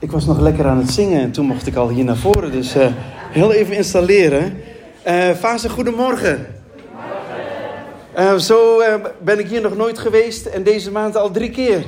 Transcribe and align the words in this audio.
Ik 0.00 0.10
was 0.10 0.26
nog 0.26 0.40
lekker 0.40 0.66
aan 0.66 0.78
het 0.78 0.90
zingen 0.90 1.20
en 1.20 1.32
toen 1.32 1.46
mocht 1.46 1.66
ik 1.66 1.76
al 1.76 1.88
hier 1.88 2.04
naar 2.04 2.16
voren. 2.16 2.52
Dus 2.52 2.76
uh, 2.76 2.86
heel 3.30 3.52
even 3.52 3.76
installeren. 3.76 4.60
Uh, 5.06 5.30
Fase, 5.30 5.68
goedemorgen. 5.68 6.46
Uh, 8.18 8.36
zo 8.36 8.82
ben 9.22 9.38
ik 9.38 9.48
hier 9.48 9.60
nog 9.60 9.76
nooit 9.76 9.98
geweest 9.98 10.46
en 10.46 10.62
deze 10.62 10.90
maand 10.90 11.16
al 11.16 11.30
drie 11.30 11.50
keer. 11.50 11.84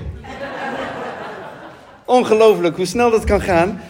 Ongelooflijk 2.04 2.76
hoe 2.76 2.86
snel 2.86 3.10
dat 3.10 3.24
kan 3.24 3.40
gaan. 3.40 3.80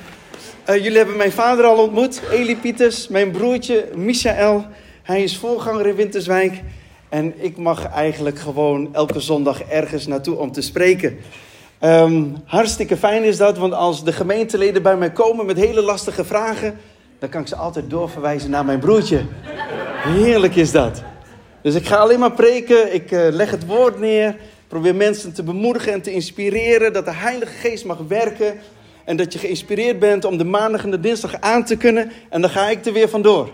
jullie 0.66 0.96
hebben 0.96 1.16
mijn 1.16 1.32
vader 1.32 1.64
al 1.64 1.82
ontmoet, 1.82 2.22
Eli 2.30 2.56
Pieters, 2.56 3.08
mijn 3.08 3.30
broertje 3.30 3.88
Michael. 3.94 4.66
Hij 5.02 5.22
is 5.22 5.36
voorganger 5.36 5.86
in 5.86 5.94
Winterswijk. 5.94 6.62
En 7.08 7.34
ik 7.36 7.56
mag 7.56 7.86
eigenlijk 7.88 8.38
gewoon 8.38 8.94
elke 8.94 9.20
zondag 9.20 9.62
ergens 9.62 10.06
naartoe 10.06 10.36
om 10.36 10.52
te 10.52 10.60
spreken. 10.60 11.18
Um, 11.84 12.36
hartstikke 12.44 12.96
fijn 12.96 13.24
is 13.24 13.36
dat, 13.36 13.58
want 13.58 13.72
als 13.72 14.04
de 14.04 14.12
gemeenteleden 14.12 14.82
bij 14.82 14.96
mij 14.96 15.10
komen 15.10 15.46
met 15.46 15.56
hele 15.56 15.82
lastige 15.82 16.24
vragen, 16.24 16.78
dan 17.18 17.28
kan 17.28 17.40
ik 17.40 17.46
ze 17.46 17.56
altijd 17.56 17.90
doorverwijzen 17.90 18.50
naar 18.50 18.64
mijn 18.64 18.78
broertje. 18.78 19.22
Heerlijk 19.96 20.56
is 20.56 20.70
dat. 20.70 21.02
Dus 21.62 21.74
ik 21.74 21.86
ga 21.86 21.96
alleen 21.96 22.18
maar 22.18 22.32
preken, 22.32 22.94
ik 22.94 23.10
uh, 23.10 23.20
leg 23.30 23.50
het 23.50 23.66
woord 23.66 23.98
neer, 23.98 24.36
probeer 24.68 24.94
mensen 24.94 25.32
te 25.32 25.42
bemoedigen 25.42 25.92
en 25.92 26.02
te 26.02 26.12
inspireren, 26.12 26.92
dat 26.92 27.04
de 27.04 27.14
Heilige 27.14 27.52
Geest 27.52 27.84
mag 27.84 27.98
werken 28.08 28.54
en 29.04 29.16
dat 29.16 29.32
je 29.32 29.38
geïnspireerd 29.38 29.98
bent 29.98 30.24
om 30.24 30.36
de 30.36 30.44
maandag 30.44 30.84
en 30.84 30.90
de 30.90 31.00
dinsdag 31.00 31.40
aan 31.40 31.64
te 31.64 31.76
kunnen 31.76 32.12
en 32.28 32.40
dan 32.40 32.50
ga 32.50 32.68
ik 32.68 32.86
er 32.86 32.92
weer 32.92 33.08
vandoor. 33.08 33.50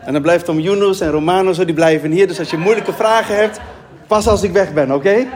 En 0.00 0.12
dan 0.12 0.22
blijft 0.22 0.48
om 0.48 0.58
Yunus 0.58 1.00
en 1.00 1.10
Romano 1.10 1.52
zo, 1.52 1.64
die 1.64 1.74
blijven 1.74 2.10
hier. 2.10 2.26
Dus 2.26 2.38
als 2.38 2.50
je 2.50 2.56
moeilijke 2.56 2.92
vragen 2.92 3.36
hebt, 3.36 3.60
pas 4.06 4.26
als 4.26 4.42
ik 4.42 4.52
weg 4.52 4.72
ben, 4.72 4.94
oké? 4.94 5.26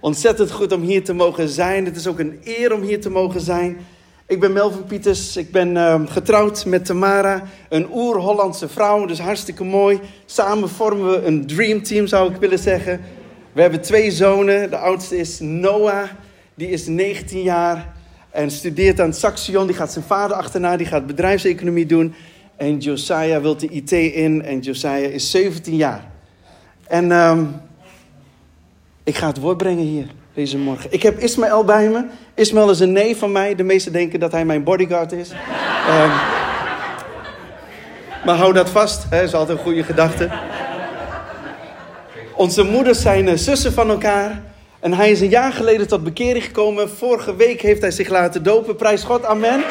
Ontzettend 0.00 0.50
goed 0.50 0.72
om 0.72 0.82
hier 0.82 1.04
te 1.04 1.12
mogen 1.12 1.48
zijn. 1.48 1.84
Het 1.84 1.96
is 1.96 2.06
ook 2.06 2.18
een 2.18 2.40
eer 2.44 2.74
om 2.74 2.82
hier 2.82 3.00
te 3.00 3.10
mogen 3.10 3.40
zijn. 3.40 3.78
Ik 4.26 4.40
ben 4.40 4.52
Melvin 4.52 4.84
Pieters. 4.84 5.36
Ik 5.36 5.50
ben 5.50 5.76
uh, 5.76 6.00
getrouwd 6.06 6.66
met 6.66 6.84
Tamara, 6.84 7.42
een 7.68 7.88
oer-Hollandse 7.92 8.68
vrouw. 8.68 9.04
Dus 9.04 9.20
hartstikke 9.20 9.64
mooi. 9.64 10.00
Samen 10.26 10.68
vormen 10.68 11.10
we 11.10 11.26
een 11.26 11.46
dreamteam, 11.46 12.06
zou 12.06 12.32
ik 12.32 12.40
willen 12.40 12.58
zeggen. 12.58 13.00
We 13.52 13.60
hebben 13.60 13.80
twee 13.80 14.10
zonen. 14.10 14.70
De 14.70 14.76
oudste 14.76 15.16
is 15.16 15.40
Noah. 15.40 16.08
Die 16.54 16.68
is 16.68 16.86
19 16.86 17.42
jaar 17.42 17.94
en 18.30 18.50
studeert 18.50 19.00
aan 19.00 19.12
Saxion. 19.12 19.66
Die 19.66 19.76
gaat 19.76 19.92
zijn 19.92 20.04
vader 20.04 20.36
achterna. 20.36 20.76
Die 20.76 20.86
gaat 20.86 21.06
bedrijfseconomie 21.06 21.86
doen. 21.86 22.14
En 22.56 22.78
Josiah 22.78 23.40
wil 23.40 23.56
de 23.56 23.68
IT 23.68 23.92
in. 23.92 24.42
En 24.42 24.60
Josiah 24.60 25.12
is 25.12 25.30
17 25.30 25.76
jaar. 25.76 26.10
En 26.86 27.10
um, 27.10 27.60
ik 29.08 29.16
ga 29.16 29.26
het 29.26 29.38
woord 29.38 29.56
brengen 29.56 29.84
hier 29.84 30.06
deze 30.34 30.58
morgen. 30.58 30.92
Ik 30.92 31.02
heb 31.02 31.18
Ismaël 31.18 31.64
bij 31.64 31.88
me. 31.88 32.04
Ismaël 32.34 32.70
is 32.70 32.80
een 32.80 32.92
neef 32.92 33.18
van 33.18 33.32
mij. 33.32 33.54
De 33.54 33.62
meesten 33.62 33.92
denken 33.92 34.20
dat 34.20 34.32
hij 34.32 34.44
mijn 34.44 34.62
bodyguard 34.62 35.12
is. 35.12 35.30
um, 35.30 35.36
maar 38.24 38.36
hou 38.36 38.52
dat 38.52 38.70
vast. 38.70 39.10
Dat 39.10 39.22
is 39.22 39.34
altijd 39.34 39.58
een 39.58 39.64
goede 39.64 39.82
gedachte. 39.82 40.30
Onze 42.34 42.62
moeders 42.62 43.00
zijn 43.00 43.26
uh, 43.26 43.34
zussen 43.34 43.72
van 43.72 43.90
elkaar. 43.90 44.42
En 44.80 44.92
hij 44.92 45.10
is 45.10 45.20
een 45.20 45.28
jaar 45.28 45.52
geleden 45.52 45.88
tot 45.88 46.04
bekering 46.04 46.44
gekomen. 46.44 46.90
Vorige 46.90 47.36
week 47.36 47.60
heeft 47.60 47.80
hij 47.80 47.90
zich 47.90 48.08
laten 48.08 48.42
dopen. 48.42 48.76
Prijs 48.76 49.02
God, 49.02 49.24
amen. 49.24 49.64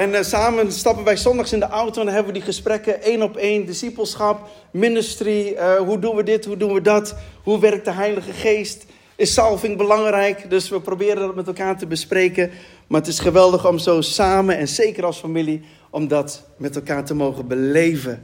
En 0.00 0.10
uh, 0.10 0.22
samen 0.22 0.72
stappen 0.72 1.04
wij 1.04 1.16
zondags 1.16 1.52
in 1.52 1.58
de 1.58 1.68
auto 1.68 2.00
en 2.00 2.06
dan 2.06 2.14
hebben 2.14 2.32
we 2.32 2.38
die 2.38 2.48
gesprekken 2.48 3.02
één 3.02 3.22
op 3.22 3.36
één. 3.36 3.66
Discipelschap, 3.66 4.48
ministry, 4.70 5.52
uh, 5.52 5.76
hoe 5.76 5.98
doen 5.98 6.16
we 6.16 6.22
dit, 6.22 6.44
hoe 6.44 6.56
doen 6.56 6.72
we 6.72 6.80
dat? 6.80 7.14
Hoe 7.42 7.60
werkt 7.60 7.84
de 7.84 7.90
Heilige 7.90 8.32
Geest? 8.32 8.86
Is 9.16 9.32
salving 9.32 9.76
belangrijk? 9.76 10.50
Dus 10.50 10.68
we 10.68 10.80
proberen 10.80 11.26
dat 11.26 11.34
met 11.34 11.46
elkaar 11.46 11.78
te 11.78 11.86
bespreken. 11.86 12.50
Maar 12.86 13.00
het 13.00 13.08
is 13.08 13.18
geweldig 13.18 13.68
om 13.68 13.78
zo 13.78 14.00
samen 14.00 14.56
en 14.56 14.68
zeker 14.68 15.04
als 15.04 15.18
familie 15.18 15.62
om 15.90 16.08
dat 16.08 16.44
met 16.56 16.76
elkaar 16.76 17.04
te 17.04 17.14
mogen 17.14 17.46
beleven. 17.46 18.22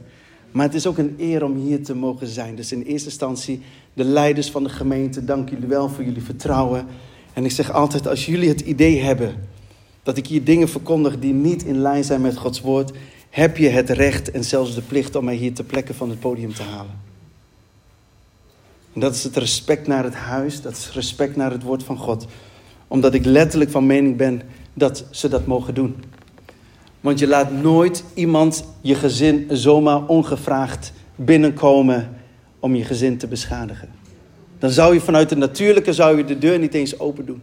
Maar 0.51 0.65
het 0.65 0.75
is 0.75 0.87
ook 0.87 0.97
een 0.97 1.15
eer 1.19 1.43
om 1.43 1.55
hier 1.55 1.83
te 1.83 1.95
mogen 1.95 2.27
zijn. 2.27 2.55
Dus 2.55 2.71
in 2.71 2.81
eerste 2.81 3.09
instantie 3.09 3.61
de 3.93 4.03
leiders 4.03 4.51
van 4.51 4.63
de 4.63 4.69
gemeente, 4.69 5.25
dank 5.25 5.49
jullie 5.49 5.67
wel 5.67 5.89
voor 5.89 6.03
jullie 6.03 6.23
vertrouwen. 6.23 6.87
En 7.33 7.45
ik 7.45 7.51
zeg 7.51 7.71
altijd, 7.71 8.07
als 8.07 8.25
jullie 8.25 8.49
het 8.49 8.61
idee 8.61 9.01
hebben 9.01 9.55
dat 10.07 10.17
ik 10.17 10.27
hier 10.27 10.43
dingen 10.43 10.69
verkondig 10.69 11.19
die 11.19 11.33
niet 11.33 11.63
in 11.63 11.77
lijn 11.77 12.03
zijn 12.03 12.21
met 12.21 12.37
Gods 12.37 12.61
woord, 12.61 12.91
heb 13.29 13.57
je 13.57 13.69
het 13.69 13.89
recht 13.89 14.31
en 14.31 14.43
zelfs 14.43 14.75
de 14.75 14.81
plicht 14.81 15.15
om 15.15 15.25
mij 15.25 15.35
hier 15.35 15.53
ter 15.53 15.63
plekke 15.63 15.93
van 15.93 16.09
het 16.09 16.19
podium 16.19 16.53
te 16.53 16.63
halen. 16.63 16.99
En 18.93 18.99
dat 18.99 19.15
is 19.15 19.23
het 19.23 19.37
respect 19.37 19.87
naar 19.87 20.03
het 20.03 20.13
huis, 20.13 20.61
dat 20.61 20.71
is 20.71 20.91
respect 20.93 21.35
naar 21.35 21.51
het 21.51 21.63
woord 21.63 21.83
van 21.83 21.97
God. 21.97 22.27
Omdat 22.87 23.13
ik 23.13 23.25
letterlijk 23.25 23.71
van 23.71 23.85
mening 23.85 24.17
ben 24.17 24.41
dat 24.73 25.05
ze 25.11 25.27
dat 25.27 25.45
mogen 25.45 25.73
doen. 25.73 25.95
Want 27.01 27.19
je 27.19 27.27
laat 27.27 27.51
nooit 27.51 28.03
iemand 28.13 28.65
je 28.81 28.95
gezin 28.95 29.47
zomaar 29.49 30.05
ongevraagd 30.05 30.93
binnenkomen 31.15 32.17
om 32.59 32.75
je 32.75 32.83
gezin 32.83 33.17
te 33.17 33.27
beschadigen. 33.27 33.89
Dan 34.59 34.69
zou 34.69 34.93
je 34.93 35.01
vanuit 35.01 35.29
het 35.29 35.39
natuurlijke 35.39 35.93
zou 35.93 36.17
je 36.17 36.25
de 36.25 36.37
deur 36.37 36.59
niet 36.59 36.73
eens 36.73 36.99
open 36.99 37.25
doen. 37.25 37.41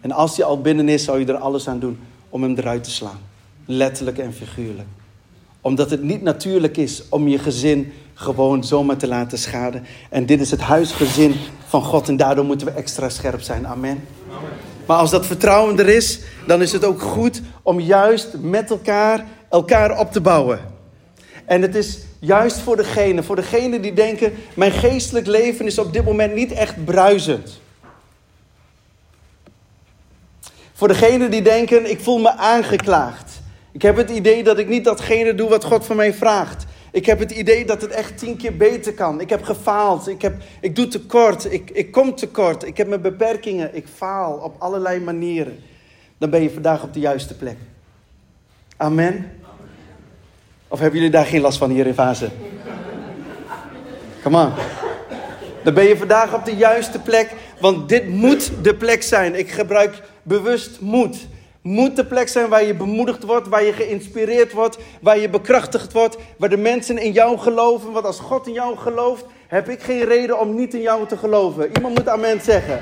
En 0.00 0.12
als 0.12 0.36
hij 0.36 0.46
al 0.46 0.60
binnen 0.60 0.88
is, 0.88 1.04
zou 1.04 1.18
je 1.18 1.26
er 1.26 1.36
alles 1.36 1.68
aan 1.68 1.78
doen 1.78 1.98
om 2.28 2.42
hem 2.42 2.54
eruit 2.56 2.84
te 2.84 2.90
slaan. 2.90 3.18
Letterlijk 3.64 4.18
en 4.18 4.32
figuurlijk. 4.32 4.88
Omdat 5.60 5.90
het 5.90 6.02
niet 6.02 6.22
natuurlijk 6.22 6.76
is 6.76 7.02
om 7.08 7.28
je 7.28 7.38
gezin 7.38 7.92
gewoon 8.14 8.64
zomaar 8.64 8.96
te 8.96 9.08
laten 9.08 9.38
schaden. 9.38 9.84
En 10.08 10.26
dit 10.26 10.40
is 10.40 10.50
het 10.50 10.60
huisgezin 10.60 11.34
van 11.66 11.82
God 11.82 12.08
en 12.08 12.16
daardoor 12.16 12.44
moeten 12.44 12.66
we 12.66 12.72
extra 12.72 13.08
scherp 13.08 13.40
zijn. 13.40 13.66
Amen. 13.66 14.02
Maar 14.86 14.98
als 14.98 15.10
dat 15.10 15.26
vertrouwen 15.26 15.78
er 15.78 15.88
is, 15.88 16.20
dan 16.46 16.62
is 16.62 16.72
het 16.72 16.84
ook 16.84 17.00
goed 17.00 17.42
om 17.62 17.80
juist 17.80 18.28
met 18.40 18.70
elkaar 18.70 19.26
elkaar 19.50 19.98
op 19.98 20.12
te 20.12 20.20
bouwen. 20.20 20.60
En 21.44 21.62
het 21.62 21.74
is 21.74 21.98
juist 22.18 22.58
voor 22.58 22.76
degene, 22.76 23.22
voor 23.22 23.36
degene 23.36 23.80
die 23.80 23.92
denken: 23.92 24.32
mijn 24.54 24.72
geestelijk 24.72 25.26
leven 25.26 25.66
is 25.66 25.78
op 25.78 25.92
dit 25.92 26.04
moment 26.04 26.34
niet 26.34 26.52
echt 26.52 26.84
bruisend. 26.84 27.60
Voor 30.80 30.88
degenen 30.88 31.30
die 31.30 31.42
denken, 31.42 31.90
ik 31.90 32.00
voel 32.00 32.18
me 32.18 32.36
aangeklaagd. 32.36 33.40
Ik 33.72 33.82
heb 33.82 33.96
het 33.96 34.10
idee 34.10 34.42
dat 34.42 34.58
ik 34.58 34.68
niet 34.68 34.84
datgene 34.84 35.34
doe 35.34 35.48
wat 35.48 35.64
God 35.64 35.86
van 35.86 35.96
mij 35.96 36.14
vraagt. 36.14 36.64
Ik 36.92 37.06
heb 37.06 37.18
het 37.18 37.30
idee 37.30 37.64
dat 37.64 37.80
het 37.80 37.90
echt 37.90 38.18
tien 38.18 38.36
keer 38.36 38.56
beter 38.56 38.94
kan. 38.94 39.20
Ik 39.20 39.30
heb 39.30 39.42
gefaald. 39.42 40.08
Ik, 40.08 40.22
heb, 40.22 40.34
ik 40.60 40.76
doe 40.76 40.88
tekort. 40.88 41.52
Ik, 41.52 41.70
ik 41.70 41.92
kom 41.92 42.14
tekort. 42.14 42.66
Ik 42.66 42.76
heb 42.76 42.88
mijn 42.88 43.00
beperkingen. 43.00 43.74
Ik 43.74 43.86
faal 43.94 44.32
op 44.32 44.54
allerlei 44.58 45.00
manieren. 45.00 45.58
Dan 46.18 46.30
ben 46.30 46.42
je 46.42 46.50
vandaag 46.50 46.82
op 46.82 46.94
de 46.94 47.00
juiste 47.00 47.36
plek. 47.36 47.56
Amen. 48.76 49.32
Of 50.68 50.78
hebben 50.78 50.98
jullie 50.98 51.14
daar 51.14 51.26
geen 51.26 51.40
last 51.40 51.58
van 51.58 51.70
hier 51.70 51.86
in 51.86 51.94
Fase? 51.94 52.28
Come 54.22 54.44
on. 54.44 54.52
Dan 55.64 55.74
ben 55.74 55.84
je 55.84 55.96
vandaag 55.96 56.34
op 56.34 56.44
de 56.44 56.56
juiste 56.56 56.98
plek. 56.98 57.34
Want 57.58 57.88
dit 57.88 58.08
moet 58.08 58.52
de 58.62 58.74
plek 58.74 59.02
zijn. 59.02 59.34
Ik 59.34 59.50
gebruik 59.50 60.02
bewust 60.22 60.80
moed. 60.80 61.16
Moet 61.62 61.96
de 61.96 62.04
plek 62.04 62.28
zijn 62.28 62.48
waar 62.48 62.64
je 62.64 62.74
bemoedigd 62.74 63.22
wordt, 63.24 63.48
waar 63.48 63.64
je 63.64 63.72
geïnspireerd 63.72 64.52
wordt, 64.52 64.78
waar 65.00 65.18
je 65.18 65.28
bekrachtigd 65.28 65.92
wordt, 65.92 66.16
waar 66.38 66.48
de 66.48 66.56
mensen 66.56 66.98
in 66.98 67.12
jou 67.12 67.38
geloven. 67.38 67.92
Want 67.92 68.06
als 68.06 68.20
God 68.20 68.46
in 68.46 68.52
jou 68.52 68.76
gelooft, 68.76 69.24
heb 69.46 69.68
ik 69.68 69.80
geen 69.80 70.04
reden 70.04 70.40
om 70.40 70.54
niet 70.54 70.74
in 70.74 70.80
jou 70.80 71.06
te 71.06 71.16
geloven. 71.16 71.70
Iemand 71.74 71.94
moet 71.94 72.08
amen 72.08 72.40
zeggen. 72.40 72.80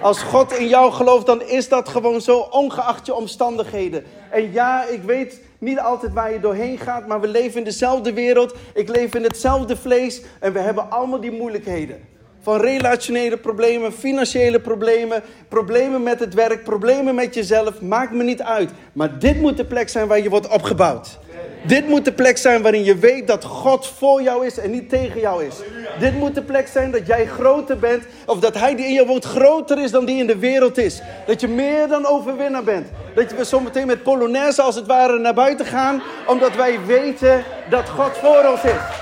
Als 0.00 0.22
God 0.22 0.52
in 0.52 0.68
jou 0.68 0.92
gelooft, 0.92 1.26
dan 1.26 1.42
is 1.42 1.68
dat 1.68 1.88
gewoon 1.88 2.20
zo, 2.20 2.38
ongeacht 2.38 3.06
je 3.06 3.14
omstandigheden. 3.14 4.04
En 4.30 4.52
ja, 4.52 4.84
ik 4.84 5.02
weet 5.02 5.40
niet 5.58 5.78
altijd 5.78 6.12
waar 6.12 6.32
je 6.32 6.40
doorheen 6.40 6.78
gaat, 6.78 7.06
maar 7.06 7.20
we 7.20 7.28
leven 7.28 7.58
in 7.58 7.64
dezelfde 7.64 8.12
wereld. 8.12 8.54
Ik 8.74 8.88
leef 8.88 9.14
in 9.14 9.22
hetzelfde 9.22 9.76
vlees 9.76 10.22
en 10.40 10.52
we 10.52 10.58
hebben 10.58 10.90
allemaal 10.90 11.20
die 11.20 11.32
moeilijkheden. 11.32 12.08
Van 12.42 12.60
relationele 12.60 13.36
problemen, 13.36 13.92
financiële 13.92 14.60
problemen, 14.60 15.22
problemen 15.48 16.02
met 16.02 16.20
het 16.20 16.34
werk, 16.34 16.64
problemen 16.64 17.14
met 17.14 17.34
jezelf. 17.34 17.80
Maakt 17.80 18.12
me 18.12 18.22
niet 18.22 18.42
uit. 18.42 18.70
Maar 18.92 19.18
dit 19.18 19.40
moet 19.40 19.56
de 19.56 19.64
plek 19.64 19.88
zijn 19.88 20.06
waar 20.06 20.22
je 20.22 20.28
wordt 20.28 20.48
opgebouwd. 20.48 21.18
Dit 21.66 21.88
moet 21.88 22.04
de 22.04 22.12
plek 22.12 22.36
zijn 22.36 22.62
waarin 22.62 22.84
je 22.84 22.96
weet 22.96 23.26
dat 23.26 23.44
God 23.44 23.86
voor 23.86 24.22
jou 24.22 24.46
is 24.46 24.58
en 24.58 24.70
niet 24.70 24.88
tegen 24.88 25.20
jou 25.20 25.44
is. 25.44 25.54
Dit 25.98 26.18
moet 26.18 26.34
de 26.34 26.42
plek 26.42 26.68
zijn 26.68 26.90
dat 26.90 27.06
jij 27.06 27.26
groter 27.26 27.78
bent, 27.78 28.02
of 28.26 28.38
dat 28.38 28.54
Hij 28.54 28.74
die 28.74 28.86
in 28.86 28.92
je 28.92 29.06
woont 29.06 29.24
groter 29.24 29.82
is 29.82 29.90
dan 29.90 30.04
die 30.04 30.18
in 30.18 30.26
de 30.26 30.38
wereld 30.38 30.78
is. 30.78 31.00
Dat 31.26 31.40
je 31.40 31.48
meer 31.48 31.88
dan 31.88 32.06
overwinnaar 32.06 32.64
bent. 32.64 32.86
Dat 33.14 33.32
we 33.32 33.44
zometeen 33.44 33.86
met 33.86 34.02
Polonaise 34.02 34.62
als 34.62 34.74
het 34.74 34.86
ware 34.86 35.18
naar 35.18 35.34
buiten 35.34 35.66
gaan, 35.66 36.02
omdat 36.26 36.54
wij 36.56 36.78
weten 36.86 37.44
dat 37.70 37.88
God 37.88 38.16
voor 38.18 38.44
ons 38.50 38.64
is. 38.64 39.01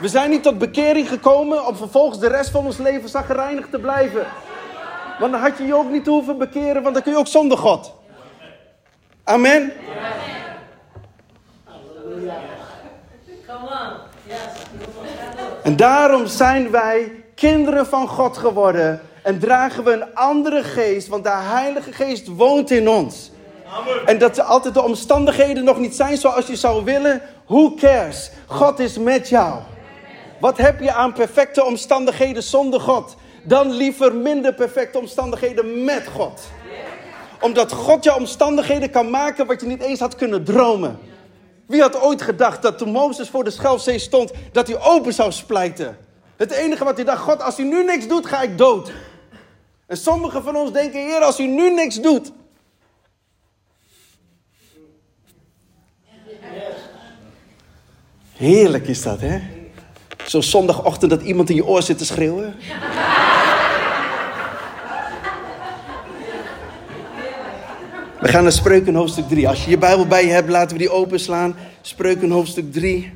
We 0.00 0.08
zijn 0.08 0.30
niet 0.30 0.42
tot 0.42 0.58
bekering 0.58 1.08
gekomen 1.08 1.66
om 1.66 1.76
vervolgens 1.76 2.18
de 2.18 2.28
rest 2.28 2.50
van 2.50 2.64
ons 2.64 2.76
leven 2.76 3.08
zagrijnig 3.08 3.66
te 3.70 3.78
blijven. 3.78 4.26
Want 5.18 5.32
dan 5.32 5.40
had 5.40 5.58
je 5.58 5.66
je 5.66 5.74
ook 5.74 5.90
niet 5.90 6.06
hoeven 6.06 6.38
bekeren, 6.38 6.82
want 6.82 6.94
dan 6.94 7.02
kun 7.02 7.12
je 7.12 7.18
ook 7.18 7.26
zonder 7.26 7.58
God. 7.58 7.94
Amen. 9.24 9.72
En 15.62 15.76
daarom 15.76 16.26
zijn 16.26 16.70
wij 16.70 17.24
kinderen 17.34 17.86
van 17.86 18.08
God 18.08 18.36
geworden 18.36 19.00
en 19.22 19.38
dragen 19.38 19.84
we 19.84 19.92
een 19.92 20.14
andere 20.14 20.62
geest, 20.62 21.08
want 21.08 21.24
de 21.24 21.30
Heilige 21.32 21.92
Geest 21.92 22.26
woont 22.26 22.70
in 22.70 22.88
ons. 22.88 23.30
En 24.06 24.18
dat 24.18 24.40
altijd 24.40 24.74
de 24.74 24.82
omstandigheden 24.82 25.64
nog 25.64 25.78
niet 25.78 25.96
zijn 25.96 26.16
zoals 26.16 26.46
je 26.46 26.56
zou 26.56 26.84
willen. 26.84 27.22
Who 27.46 27.74
cares? 27.74 28.30
God 28.46 28.78
is 28.78 28.98
met 28.98 29.28
jou. 29.28 29.54
Wat 30.40 30.56
heb 30.56 30.80
je 30.80 30.92
aan 30.92 31.12
perfecte 31.12 31.64
omstandigheden 31.64 32.42
zonder 32.42 32.80
God? 32.80 33.16
Dan 33.42 33.70
liever 33.70 34.14
minder 34.14 34.54
perfecte 34.54 34.98
omstandigheden 34.98 35.84
met 35.84 36.06
God. 36.06 36.40
Omdat 37.40 37.72
God 37.72 38.04
jouw 38.04 38.16
omstandigheden 38.16 38.90
kan 38.90 39.10
maken 39.10 39.46
wat 39.46 39.60
je 39.60 39.66
niet 39.66 39.82
eens 39.82 40.00
had 40.00 40.16
kunnen 40.16 40.44
dromen. 40.44 40.98
Wie 41.66 41.80
had 41.80 42.00
ooit 42.00 42.22
gedacht 42.22 42.62
dat 42.62 42.78
toen 42.78 42.90
Mozes 42.90 43.28
voor 43.28 43.44
de 43.44 43.50
Schelfzee 43.50 43.98
stond, 43.98 44.32
dat 44.52 44.66
hij 44.66 44.80
open 44.80 45.12
zou 45.12 45.32
splijten? 45.32 45.98
Het 46.36 46.50
enige 46.50 46.84
wat 46.84 46.96
hij 46.96 47.04
dacht, 47.04 47.22
God, 47.22 47.42
als 47.42 47.56
hij 47.56 47.66
nu 47.66 47.84
niks 47.84 48.08
doet, 48.08 48.26
ga 48.26 48.42
ik 48.42 48.58
dood. 48.58 48.92
En 49.86 49.96
sommigen 49.96 50.42
van 50.42 50.56
ons 50.56 50.72
denken, 50.72 51.00
Heer, 51.00 51.20
als 51.20 51.40
u 51.40 51.46
nu 51.46 51.74
niks 51.74 52.00
doet. 52.00 52.32
Heerlijk 58.32 58.88
is 58.88 59.02
dat, 59.02 59.20
hè? 59.20 59.59
Zo'n 60.26 60.42
zondagochtend 60.42 61.10
dat 61.10 61.22
iemand 61.22 61.50
in 61.50 61.56
je 61.56 61.66
oor 61.66 61.82
zit 61.82 61.98
te 61.98 62.04
schreeuwen. 62.04 62.54
We 68.20 68.28
gaan 68.28 68.42
naar 68.42 68.52
Spreuken 68.52 68.94
hoofdstuk 68.94 69.28
3. 69.28 69.48
Als 69.48 69.64
je 69.64 69.70
je 69.70 69.78
Bijbel 69.78 70.06
bij 70.06 70.24
je 70.24 70.30
hebt, 70.30 70.48
laten 70.48 70.76
we 70.76 70.82
die 70.82 70.92
openslaan. 70.92 71.56
Spreuken 71.80 72.30
hoofdstuk 72.30 72.72
3. 72.72 73.12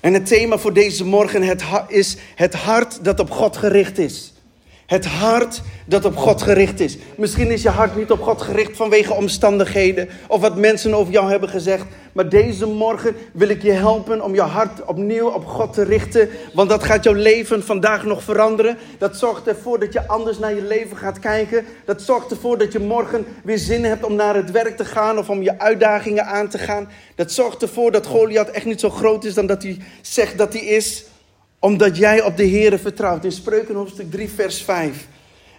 En 0.00 0.14
het 0.14 0.26
thema 0.26 0.58
voor 0.58 0.72
deze 0.72 1.04
morgen 1.04 1.58
is 1.88 2.16
het 2.34 2.54
hart 2.54 3.04
dat 3.04 3.20
op 3.20 3.30
God 3.30 3.56
gericht 3.56 3.98
is. 3.98 4.31
Het 4.86 5.06
hart 5.06 5.62
dat 5.86 6.04
op 6.04 6.16
God 6.16 6.42
gericht 6.42 6.80
is. 6.80 6.98
Misschien 7.16 7.50
is 7.50 7.62
je 7.62 7.68
hart 7.68 7.96
niet 7.96 8.10
op 8.10 8.22
God 8.22 8.42
gericht 8.42 8.76
vanwege 8.76 9.12
omstandigheden 9.14 10.08
of 10.28 10.40
wat 10.40 10.56
mensen 10.56 10.94
over 10.94 11.12
jou 11.12 11.30
hebben 11.30 11.48
gezegd. 11.48 11.84
Maar 12.12 12.28
deze 12.28 12.66
morgen 12.66 13.14
wil 13.32 13.48
ik 13.48 13.62
je 13.62 13.72
helpen 13.72 14.24
om 14.24 14.34
je 14.34 14.40
hart 14.40 14.84
opnieuw 14.84 15.28
op 15.28 15.46
God 15.46 15.72
te 15.72 15.82
richten. 15.82 16.28
Want 16.52 16.68
dat 16.68 16.84
gaat 16.84 17.04
jouw 17.04 17.12
leven 17.12 17.64
vandaag 17.64 18.04
nog 18.04 18.22
veranderen. 18.22 18.78
Dat 18.98 19.16
zorgt 19.16 19.46
ervoor 19.46 19.78
dat 19.78 19.92
je 19.92 20.08
anders 20.08 20.38
naar 20.38 20.54
je 20.54 20.64
leven 20.64 20.96
gaat 20.96 21.18
kijken. 21.18 21.64
Dat 21.84 22.02
zorgt 22.02 22.30
ervoor 22.30 22.58
dat 22.58 22.72
je 22.72 22.78
morgen 22.78 23.24
weer 23.44 23.58
zin 23.58 23.84
hebt 23.84 24.04
om 24.04 24.14
naar 24.14 24.34
het 24.34 24.50
werk 24.50 24.76
te 24.76 24.84
gaan 24.84 25.18
of 25.18 25.30
om 25.30 25.42
je 25.42 25.58
uitdagingen 25.58 26.26
aan 26.26 26.48
te 26.48 26.58
gaan. 26.58 26.88
Dat 27.14 27.32
zorgt 27.32 27.62
ervoor 27.62 27.92
dat 27.92 28.06
Goliath 28.06 28.50
echt 28.50 28.66
niet 28.66 28.80
zo 28.80 28.90
groot 28.90 29.24
is 29.24 29.34
dan 29.34 29.46
dat 29.46 29.62
hij 29.62 29.78
zegt 30.00 30.38
dat 30.38 30.52
hij 30.52 30.62
is 30.62 31.04
omdat 31.62 31.96
jij 31.96 32.22
op 32.22 32.36
de 32.36 32.48
Here 32.48 32.78
vertrouwt. 32.78 33.24
In 33.24 33.32
Spreuken 33.32 33.74
hoofdstuk 33.74 34.10
3, 34.10 34.30
vers 34.30 34.62
5. 34.62 35.06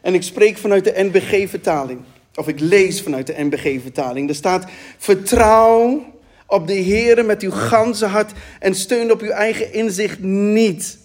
En 0.01 0.13
ik 0.13 0.23
spreek 0.23 0.57
vanuit 0.57 0.83
de 0.83 0.93
NBG-vertaling. 0.95 1.99
Of 2.35 2.47
ik 2.47 2.59
lees 2.59 3.01
vanuit 3.01 3.27
de 3.27 3.35
NBG-vertaling. 3.37 4.29
Er 4.29 4.35
staat: 4.35 4.65
Vertrouw 4.97 6.05
op 6.47 6.67
de 6.67 6.83
Here 6.83 7.23
met 7.23 7.41
uw 7.41 7.51
ganse 7.51 8.05
hart 8.05 8.31
en 8.59 8.75
steun 8.75 9.11
op 9.11 9.21
uw 9.21 9.29
eigen 9.29 9.73
inzicht 9.73 10.19
niet. 10.19 10.97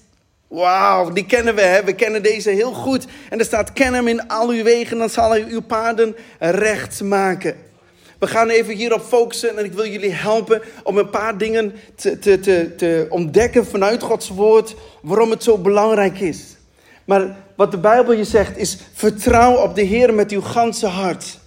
Wauw, 0.48 1.12
die 1.12 1.26
kennen 1.26 1.54
we, 1.54 1.60
hè? 1.60 1.84
we 1.84 1.94
kennen 1.94 2.22
deze 2.22 2.50
heel 2.50 2.72
goed. 2.72 3.06
En 3.30 3.38
er 3.38 3.44
staat: 3.44 3.72
Ken 3.72 3.94
hem 3.94 4.08
in 4.08 4.28
al 4.28 4.48
uw 4.48 4.62
wegen, 4.62 4.98
dan 4.98 5.10
zal 5.10 5.30
hij 5.30 5.44
uw 5.48 5.62
paden 5.62 6.16
recht 6.38 7.02
maken. 7.02 7.56
We 8.18 8.26
gaan 8.26 8.48
even 8.48 8.74
hierop 8.74 9.02
focussen 9.02 9.58
en 9.58 9.64
ik 9.64 9.72
wil 9.72 9.86
jullie 9.86 10.12
helpen 10.12 10.62
om 10.82 10.98
een 10.98 11.10
paar 11.10 11.38
dingen 11.38 11.74
te, 11.94 12.18
te, 12.18 12.40
te, 12.40 12.74
te 12.76 13.06
ontdekken 13.08 13.66
vanuit 13.66 14.02
Gods 14.02 14.28
woord, 14.28 14.74
waarom 15.02 15.30
het 15.30 15.42
zo 15.42 15.58
belangrijk 15.58 16.20
is. 16.20 16.56
Maar 17.04 17.36
wat 17.54 17.70
de 17.70 17.78
Bijbel 17.78 18.12
je 18.12 18.24
zegt 18.24 18.56
is: 18.56 18.78
vertrouw 18.92 19.54
op 19.54 19.74
de 19.74 19.82
Heer 19.82 20.14
met 20.14 20.30
uw 20.30 20.40
ganse 20.40 20.86
hart. 20.86 21.38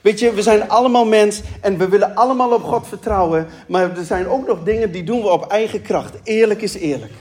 Weet 0.00 0.18
je, 0.18 0.32
we 0.32 0.42
zijn 0.42 0.68
allemaal 0.68 1.06
mens 1.06 1.40
en 1.60 1.78
we 1.78 1.88
willen 1.88 2.14
allemaal 2.14 2.52
op 2.52 2.62
God 2.62 2.86
vertrouwen. 2.86 3.46
Maar 3.68 3.96
er 3.96 4.04
zijn 4.04 4.28
ook 4.28 4.46
nog 4.46 4.62
dingen 4.62 4.92
die 4.92 5.04
doen 5.04 5.22
we 5.22 5.28
op 5.28 5.50
eigen 5.50 5.82
kracht. 5.82 6.14
Eerlijk 6.24 6.62
is 6.62 6.74
eerlijk. 6.74 7.12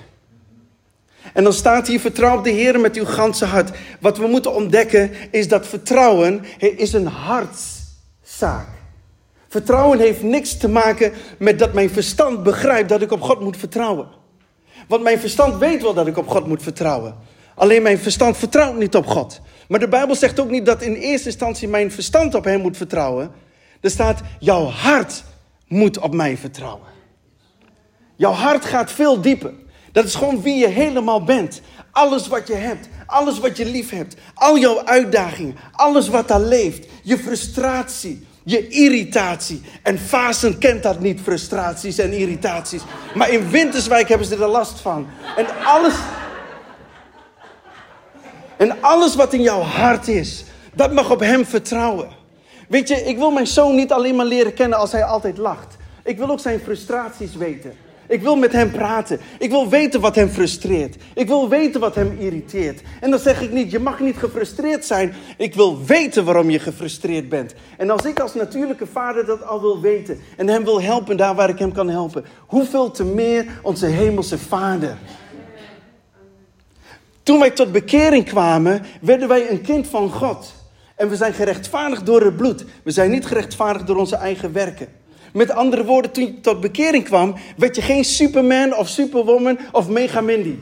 En 1.34 1.44
dan 1.44 1.54
staat 1.54 1.88
hier: 1.88 2.00
vertrouw 2.00 2.38
op 2.38 2.44
de 2.44 2.50
Heer 2.50 2.80
met 2.80 2.96
uw 2.96 3.06
ganse 3.06 3.46
hart. 3.46 3.78
Wat 4.00 4.18
we 4.18 4.28
moeten 4.28 4.54
ontdekken 4.54 5.12
is 5.32 5.48
dat 5.48 5.68
vertrouwen 5.68 6.44
is 6.58 6.94
een 6.94 7.08
hartszaak. 8.40 8.68
Vertrouwen 9.48 10.00
heeft 10.00 10.24
niks 10.24 10.58
te 10.58 10.70
maken 10.70 11.12
met 11.40 11.60
dat 11.60 11.74
mijn 11.74 11.90
verstand 11.90 12.44
begrijpt 12.44 12.90
dat 12.90 13.02
ik 13.02 13.12
op 13.12 13.22
God 13.22 13.40
moet 13.40 13.58
vertrouwen. 13.58 14.08
Want 14.88 15.04
mijn 15.04 15.20
verstand 15.20 15.58
weet 15.58 15.82
wel 15.82 15.94
dat 15.94 16.08
ik 16.08 16.18
op 16.18 16.28
God 16.28 16.48
moet 16.48 16.64
vertrouwen. 16.64 17.16
Alleen 17.56 17.82
mijn 17.82 17.98
verstand 17.98 18.38
vertrouwt 18.38 18.78
niet 18.78 18.96
op 18.96 19.08
God. 19.08 19.42
Maar 19.68 19.80
de 19.80 19.88
Bijbel 19.88 20.16
zegt 20.16 20.40
ook 20.40 20.50
niet 20.50 20.66
dat 20.66 20.82
in 20.82 20.94
eerste 20.94 21.28
instantie 21.28 21.68
mijn 21.68 21.92
verstand 21.92 22.36
op 22.36 22.44
Hem 22.44 22.62
moet 22.62 22.78
vertrouwen. 22.78 23.32
Er 23.82 23.90
staat, 23.90 24.22
jouw 24.40 24.66
hart 24.66 25.24
moet 25.68 26.00
op 26.00 26.14
mij 26.14 26.38
vertrouwen. 26.38 26.88
Jouw 28.16 28.32
hart 28.32 28.66
gaat 28.66 28.92
veel 28.92 29.22
dieper. 29.22 29.54
Dat 29.92 30.06
is 30.06 30.16
gewoon 30.16 30.42
wie 30.42 30.56
je 30.56 30.68
helemaal 30.68 31.24
bent. 31.24 31.62
Alles 31.92 32.28
wat 32.28 32.48
je 32.48 32.54
hebt, 32.56 32.90
alles 33.10 33.40
wat 33.40 33.58
je 33.58 33.66
lief 33.66 33.90
hebt, 33.90 34.16
al 34.34 34.58
jouw 34.58 34.86
uitdagingen, 34.86 35.56
alles 35.72 36.08
wat 36.08 36.28
daar 36.28 36.42
leeft, 36.42 36.88
je 37.04 37.18
frustratie, 37.18 38.28
je 38.44 38.68
irritatie. 38.68 39.62
En 39.84 40.00
Fasen 40.00 40.58
kent 40.58 40.84
dat 40.84 41.00
niet, 41.00 41.22
frustraties 41.22 41.98
en 41.98 42.14
irritaties. 42.14 42.82
Maar 43.16 43.30
in 43.30 43.50
Winterswijk 43.50 44.10
hebben 44.10 44.28
ze 44.28 44.36
er 44.36 44.48
last 44.48 44.80
van. 44.80 45.08
En 45.36 45.46
alles, 45.64 45.94
en 48.58 48.82
alles 48.82 49.16
wat 49.16 49.34
in 49.34 49.42
jouw 49.42 49.62
hart 49.62 50.08
is, 50.08 50.44
dat 50.74 50.94
mag 50.94 51.12
op 51.12 51.20
Hem 51.20 51.46
vertrouwen. 51.46 52.10
Weet 52.68 52.88
je, 52.88 52.96
ik 52.96 53.18
wil 53.18 53.32
mijn 53.32 53.48
zoon 53.48 53.76
niet 53.76 53.92
alleen 53.92 54.16
maar 54.16 54.26
leren 54.26 54.54
kennen 54.54 54.78
als 54.78 54.92
hij 54.92 55.04
altijd 55.04 55.38
lacht. 55.38 55.78
Ik 56.04 56.18
wil 56.18 56.30
ook 56.30 56.40
zijn 56.40 56.60
frustraties 56.60 57.36
weten. 57.36 57.74
Ik 58.10 58.22
wil 58.22 58.36
met 58.36 58.52
hem 58.52 58.72
praten. 58.72 59.20
Ik 59.40 59.50
wil 59.50 59.70
weten 59.70 60.02
wat 60.02 60.16
hem 60.16 60.30
frustreert. 60.30 60.96
Ik 61.14 61.28
wil 61.28 61.50
weten 61.50 61.80
wat 61.80 61.96
hem 61.96 62.18
irriteert. 62.20 62.82
En 63.02 63.10
dan 63.10 63.20
zeg 63.20 63.42
ik 63.42 63.52
niet, 63.52 63.72
je 63.72 63.80
mag 63.80 64.00
niet 64.00 64.18
gefrustreerd 64.18 64.86
zijn. 64.86 65.14
Ik 65.38 65.56
wil 65.56 65.86
weten 65.86 66.26
waarom 66.26 66.50
je 66.50 66.60
gefrustreerd 66.60 67.30
bent. 67.30 67.54
En 67.78 67.90
als 67.90 68.06
ik 68.06 68.20
als 68.20 68.34
natuurlijke 68.34 68.88
vader 68.88 69.26
dat 69.26 69.46
al 69.46 69.62
wil 69.62 69.82
weten 69.82 70.20
en 70.38 70.48
hem 70.48 70.64
wil 70.64 70.82
helpen 70.82 71.18
daar 71.18 71.36
waar 71.36 71.50
ik 71.50 71.60
hem 71.60 71.72
kan 71.72 71.90
helpen, 71.90 72.26
hoeveel 72.48 72.92
te 72.92 73.04
meer 73.04 73.46
onze 73.62 73.86
hemelse 73.86 74.38
vader. 74.38 74.98
Toen 77.24 77.40
wij 77.40 77.52
tot 77.52 77.72
bekering 77.72 78.26
kwamen, 78.26 78.86
werden 79.02 79.28
wij 79.28 79.50
een 79.50 79.62
kind 79.62 79.88
van 79.88 80.12
God. 80.12 80.54
En 80.96 81.10
we 81.10 81.16
zijn 81.16 81.34
gerechtvaardigd 81.34 82.06
door 82.06 82.22
het 82.22 82.38
bloed. 82.38 82.66
We 82.84 82.92
zijn 82.92 83.12
niet 83.12 83.26
gerechtvaardigd 83.26 83.88
door 83.88 83.98
onze 83.98 84.16
eigen 84.16 84.54
werken. 84.54 84.99
Met 85.34 85.52
andere 85.52 85.86
woorden, 85.86 86.12
toen 86.12 86.26
je 86.26 86.40
tot 86.40 86.60
bekering 86.62 87.04
kwam, 87.04 87.36
werd 87.58 87.76
je 87.76 87.82
geen 87.82 88.04
Superman 88.04 88.76
of 88.76 88.88
Superwoman 88.88 89.60
of 89.72 89.90
Mega 89.90 90.22
Mindy. 90.22 90.56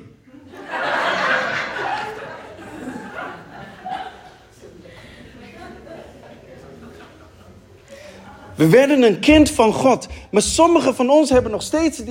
We 8.57 8.69
werden 8.69 9.01
een 9.01 9.19
kind 9.19 9.51
van 9.51 9.73
God. 9.73 10.07
Maar 10.31 10.41
sommigen 10.41 10.95
van 10.95 11.09
ons 11.09 11.29
hebben 11.29 11.51
nog 11.51 11.61
steeds 11.61 11.97
het 11.97 12.07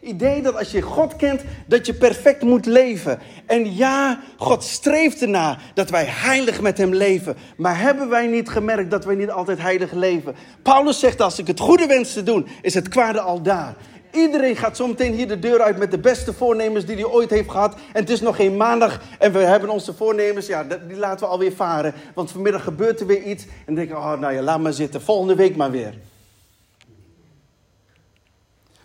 idee, 0.00 0.42
dat 0.42 0.56
als 0.56 0.70
je 0.70 0.82
God 0.82 1.16
kent, 1.16 1.42
dat 1.66 1.86
je 1.86 1.94
perfect 1.94 2.42
moet 2.42 2.66
leven. 2.66 3.18
En 3.46 3.76
ja, 3.76 4.20
God 4.36 4.64
streeft 4.64 5.22
ernaar 5.22 5.62
dat 5.74 5.90
wij 5.90 6.04
heilig 6.06 6.60
met 6.60 6.78
Hem 6.78 6.94
leven. 6.94 7.36
Maar 7.56 7.80
hebben 7.80 8.08
wij 8.08 8.26
niet 8.26 8.48
gemerkt 8.48 8.90
dat 8.90 9.04
wij 9.04 9.14
niet 9.14 9.30
altijd 9.30 9.58
heilig 9.58 9.92
leven? 9.92 10.34
Paulus 10.62 10.98
zegt, 10.98 11.20
als 11.20 11.38
ik 11.38 11.46
het 11.46 11.60
goede 11.60 11.86
wens 11.86 12.12
te 12.12 12.22
doen, 12.22 12.46
is 12.62 12.74
het 12.74 12.88
kwade 12.88 13.20
al 13.20 13.42
daar. 13.42 13.76
Iedereen 14.12 14.56
gaat 14.56 14.76
zometeen 14.76 15.14
hier 15.14 15.28
de 15.28 15.38
deur 15.38 15.60
uit 15.60 15.78
met 15.78 15.90
de 15.90 15.98
beste 15.98 16.32
voornemens 16.32 16.84
die 16.84 16.94
hij 16.94 17.04
ooit 17.04 17.30
heeft 17.30 17.50
gehad. 17.50 17.74
En 17.74 18.00
het 18.00 18.10
is 18.10 18.20
nog 18.20 18.36
geen 18.36 18.56
maandag 18.56 19.00
en 19.18 19.32
we 19.32 19.38
hebben 19.38 19.70
onze 19.70 19.94
voornemens, 19.94 20.46
ja, 20.46 20.64
die 20.88 20.96
laten 20.96 21.26
we 21.26 21.32
alweer 21.32 21.52
varen. 21.52 21.94
Want 22.14 22.30
vanmiddag 22.30 22.64
gebeurt 22.64 23.00
er 23.00 23.06
weer 23.06 23.22
iets 23.22 23.44
en 23.44 23.50
dan 23.66 23.74
denk 23.74 23.90
ik, 23.90 23.96
oh 23.96 24.18
nou 24.18 24.34
ja, 24.34 24.42
laat 24.42 24.60
maar 24.60 24.72
zitten, 24.72 25.02
volgende 25.02 25.34
week 25.34 25.56
maar 25.56 25.70
weer. 25.70 25.94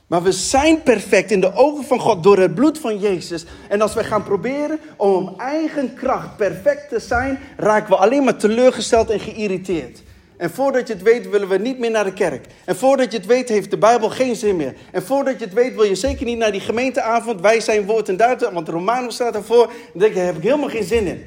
Maar 0.08 0.24
we 0.24 0.32
zijn 0.32 0.84
perfect 0.84 1.32
in 1.32 1.42
de 1.42 1.54
ogen 1.56 1.84
van 1.84 2.00
God 2.00 2.24
door 2.24 2.38
het 2.38 2.56
bloed 2.56 2.80
van 2.80 3.00
Jezus. 3.00 3.46
En 3.70 3.82
als 3.82 3.94
we 3.94 4.04
gaan 4.04 4.24
proberen 4.24 4.80
om 4.98 5.34
eigen 5.38 5.94
kracht 5.94 6.38
perfect 6.38 6.90
te 6.90 7.00
zijn, 7.00 7.40
raken 7.58 7.90
we 7.90 7.96
alleen 7.96 8.24
maar 8.24 8.36
teleurgesteld 8.36 9.10
en 9.10 9.20
geïrriteerd. 9.20 10.04
En 10.44 10.50
voordat 10.50 10.88
je 10.88 10.94
het 10.94 11.02
weet, 11.02 11.30
willen 11.30 11.48
we 11.48 11.58
niet 11.58 11.80
meer 11.80 11.92
naar 11.92 12.04
de 12.04 12.14
kerk. 12.14 12.46
En 12.66 12.76
voordat 12.76 13.12
je 13.12 13.18
het 13.18 13.28
weet, 13.28 13.50
heeft 13.50 13.70
de 13.70 13.78
Bijbel 13.78 14.10
geen 14.10 14.36
zin 14.36 14.56
meer. 14.56 14.74
En 14.92 15.04
voordat 15.04 15.40
je 15.40 15.46
het 15.46 15.54
weet, 15.54 15.76
wil 15.76 15.84
je 15.84 15.96
zeker 15.96 16.26
niet 16.26 16.38
naar 16.38 16.52
die 16.52 16.62
gemeenteavond. 16.62 17.42
Wij 17.42 17.60
zijn 17.60 17.86
woord 17.86 18.10
en 18.10 18.18
duid, 18.18 18.52
want 18.52 18.70
Romano 18.70 19.10
staat 19.10 19.36
ervoor. 19.36 19.66
Dan 19.66 20.02
denk 20.02 20.12
je, 20.12 20.18
daar 20.18 20.26
heb 20.26 20.38
ik 20.38 20.44
helemaal 20.44 20.70
geen 20.70 20.84
zin 20.84 21.08
in. 21.08 21.24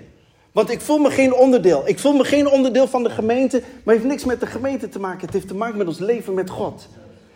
Want 0.52 0.70
ik 0.70 0.80
voel 0.80 0.99
me 0.99 1.11
geen 1.11 1.35
onderdeel. 1.35 1.82
Ik 1.88 1.99
voel 1.99 2.12
me 2.12 2.25
geen 2.25 2.49
onderdeel 2.49 2.88
van 2.88 3.02
de 3.02 3.11
gemeente, 3.11 3.58
maar 3.61 3.94
het 3.94 4.02
heeft 4.02 4.14
niks 4.14 4.25
met 4.25 4.40
de 4.40 4.46
gemeente 4.46 4.88
te 4.88 4.99
maken. 4.99 5.20
Het 5.20 5.32
heeft 5.32 5.49
te 5.49 5.54
maken 5.54 5.78
met 5.78 5.87
ons 5.87 5.99
leven 5.99 6.35
met 6.35 6.50
God. 6.50 6.88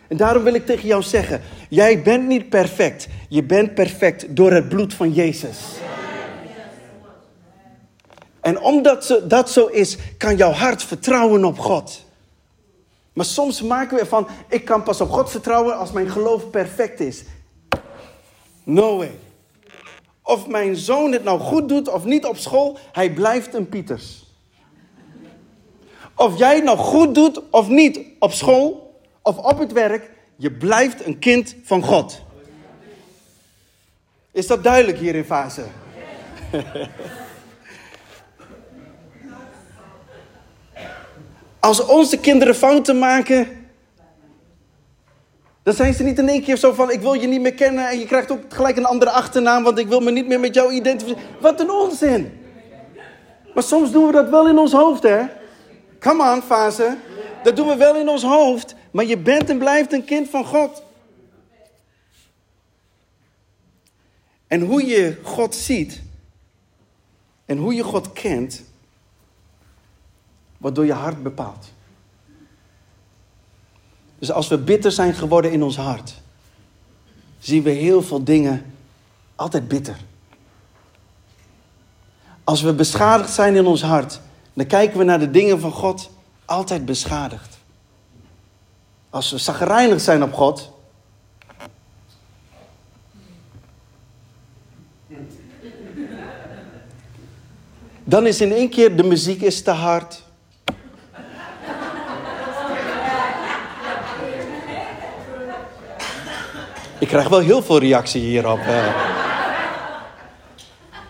En 0.07 0.17
daarom 0.17 0.43
wil 0.43 0.53
ik 0.53 0.65
tegen 0.65 0.87
jou 0.87 1.03
zeggen: 1.03 1.41
jij 1.69 2.01
bent 2.01 2.27
niet 2.27 2.49
perfect. 2.49 3.07
Je 3.29 3.43
bent 3.43 3.73
perfect 3.73 4.25
door 4.35 4.51
het 4.51 4.69
bloed 4.69 4.93
van 4.93 5.11
Jezus. 5.11 5.57
En 8.41 8.61
omdat 8.61 9.21
dat 9.23 9.51
zo 9.51 9.65
is, 9.65 9.97
kan 10.17 10.35
jouw 10.35 10.51
hart 10.51 10.83
vertrouwen 10.83 11.45
op 11.45 11.59
God. 11.59 12.05
Maar 13.13 13.25
soms 13.25 13.61
maken 13.61 13.95
we 13.95 14.01
ervan: 14.01 14.27
ik 14.47 14.65
kan 14.65 14.83
pas 14.83 15.01
op 15.01 15.09
God 15.09 15.29
vertrouwen 15.31 15.77
als 15.77 15.91
mijn 15.91 16.09
geloof 16.09 16.49
perfect 16.49 16.99
is. 16.99 17.23
No 18.63 18.97
way. 18.97 19.11
Of 20.23 20.47
mijn 20.47 20.75
zoon 20.75 21.11
het 21.11 21.23
nou 21.23 21.39
goed 21.39 21.69
doet 21.69 21.89
of 21.89 22.05
niet 22.05 22.25
op 22.25 22.37
school, 22.37 22.77
hij 22.91 23.13
blijft 23.13 23.53
een 23.53 23.69
Pieters. 23.69 24.23
Of 26.15 26.37
jij 26.37 26.55
het 26.55 26.63
nou 26.63 26.77
goed 26.77 27.15
doet 27.15 27.41
of 27.49 27.67
niet 27.67 27.99
op 28.19 28.31
school 28.31 28.99
of 29.21 29.37
op 29.37 29.59
het 29.59 29.71
werk, 29.71 30.09
je 30.35 30.51
blijft 30.51 31.05
een 31.05 31.19
kind 31.19 31.55
van 31.63 31.83
God. 31.83 32.21
Is 34.31 34.47
dat 34.47 34.63
duidelijk 34.63 34.97
hier 34.97 35.15
in 35.15 35.25
fase? 35.25 35.63
Als 41.61 41.85
onze 41.85 42.17
kinderen 42.17 42.55
fouten 42.55 42.99
maken, 42.99 43.47
dan 45.63 45.73
zijn 45.73 45.93
ze 45.93 46.03
niet 46.03 46.17
in 46.17 46.29
één 46.29 46.43
keer 46.43 46.57
zo 46.57 46.73
van: 46.73 46.91
ik 46.91 47.01
wil 47.01 47.13
je 47.13 47.27
niet 47.27 47.41
meer 47.41 47.53
kennen 47.53 47.89
en 47.89 47.99
je 47.99 48.05
krijgt 48.05 48.31
ook 48.31 48.53
gelijk 48.53 48.77
een 48.77 48.85
andere 48.85 49.11
achternaam, 49.11 49.63
want 49.63 49.79
ik 49.79 49.87
wil 49.87 49.99
me 49.99 50.11
niet 50.11 50.27
meer 50.27 50.39
met 50.39 50.53
jou 50.53 50.73
identificeren. 50.73 51.23
Wat 51.39 51.59
een 51.59 51.71
onzin! 51.71 52.39
Maar 53.53 53.63
soms 53.63 53.91
doen 53.91 54.05
we 54.05 54.11
dat 54.11 54.29
wel 54.29 54.47
in 54.47 54.57
ons 54.57 54.71
hoofd, 54.71 55.03
hè? 55.03 55.23
Come 55.99 56.33
on, 56.33 56.41
fase. 56.41 56.97
Dat 57.43 57.55
doen 57.55 57.67
we 57.67 57.75
wel 57.75 57.95
in 57.95 58.09
ons 58.09 58.23
hoofd, 58.23 58.75
maar 58.91 59.05
je 59.05 59.17
bent 59.17 59.49
en 59.49 59.57
blijft 59.57 59.93
een 59.93 60.05
kind 60.05 60.29
van 60.29 60.45
God. 60.45 60.83
En 64.47 64.61
hoe 64.61 64.85
je 64.85 65.17
God 65.23 65.55
ziet 65.55 66.01
en 67.45 67.57
hoe 67.57 67.73
je 67.73 67.83
God 67.83 68.13
kent, 68.13 68.63
wordt 70.61 70.75
door 70.75 70.85
je 70.85 70.93
hart 70.93 71.23
bepaald. 71.23 71.71
Dus 74.19 74.31
als 74.31 74.47
we 74.47 74.57
bitter 74.57 74.91
zijn 74.91 75.13
geworden 75.13 75.51
in 75.51 75.63
ons 75.63 75.77
hart, 75.77 76.13
zien 77.39 77.63
we 77.63 77.69
heel 77.69 78.01
veel 78.01 78.23
dingen 78.23 78.73
altijd 79.35 79.67
bitter. 79.67 79.97
Als 82.43 82.61
we 82.61 82.73
beschadigd 82.73 83.33
zijn 83.33 83.55
in 83.55 83.65
ons 83.65 83.81
hart, 83.81 84.19
dan 84.53 84.65
kijken 84.65 84.97
we 84.97 85.03
naar 85.03 85.19
de 85.19 85.31
dingen 85.31 85.59
van 85.59 85.71
God 85.71 86.09
altijd 86.45 86.85
beschadigd. 86.85 87.57
Als 89.09 89.31
we 89.31 89.37
zagrijnig 89.37 90.01
zijn 90.01 90.23
op 90.23 90.33
God, 90.33 90.71
dan 98.03 98.27
is 98.27 98.41
in 98.41 98.51
één 98.51 98.69
keer 98.69 98.97
de 98.97 99.03
muziek 99.03 99.41
is 99.41 99.61
te 99.61 99.71
hard. 99.71 100.20
Ik 107.01 107.07
krijg 107.07 107.27
wel 107.27 107.39
heel 107.39 107.61
veel 107.61 107.79
reactie 107.79 108.21
hierop. 108.21 108.59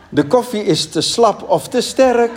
De 0.09 0.27
koffie 0.27 0.63
is 0.63 0.89
te 0.89 1.01
slap 1.01 1.49
of 1.49 1.67
te 1.67 1.81
sterk. 1.81 2.31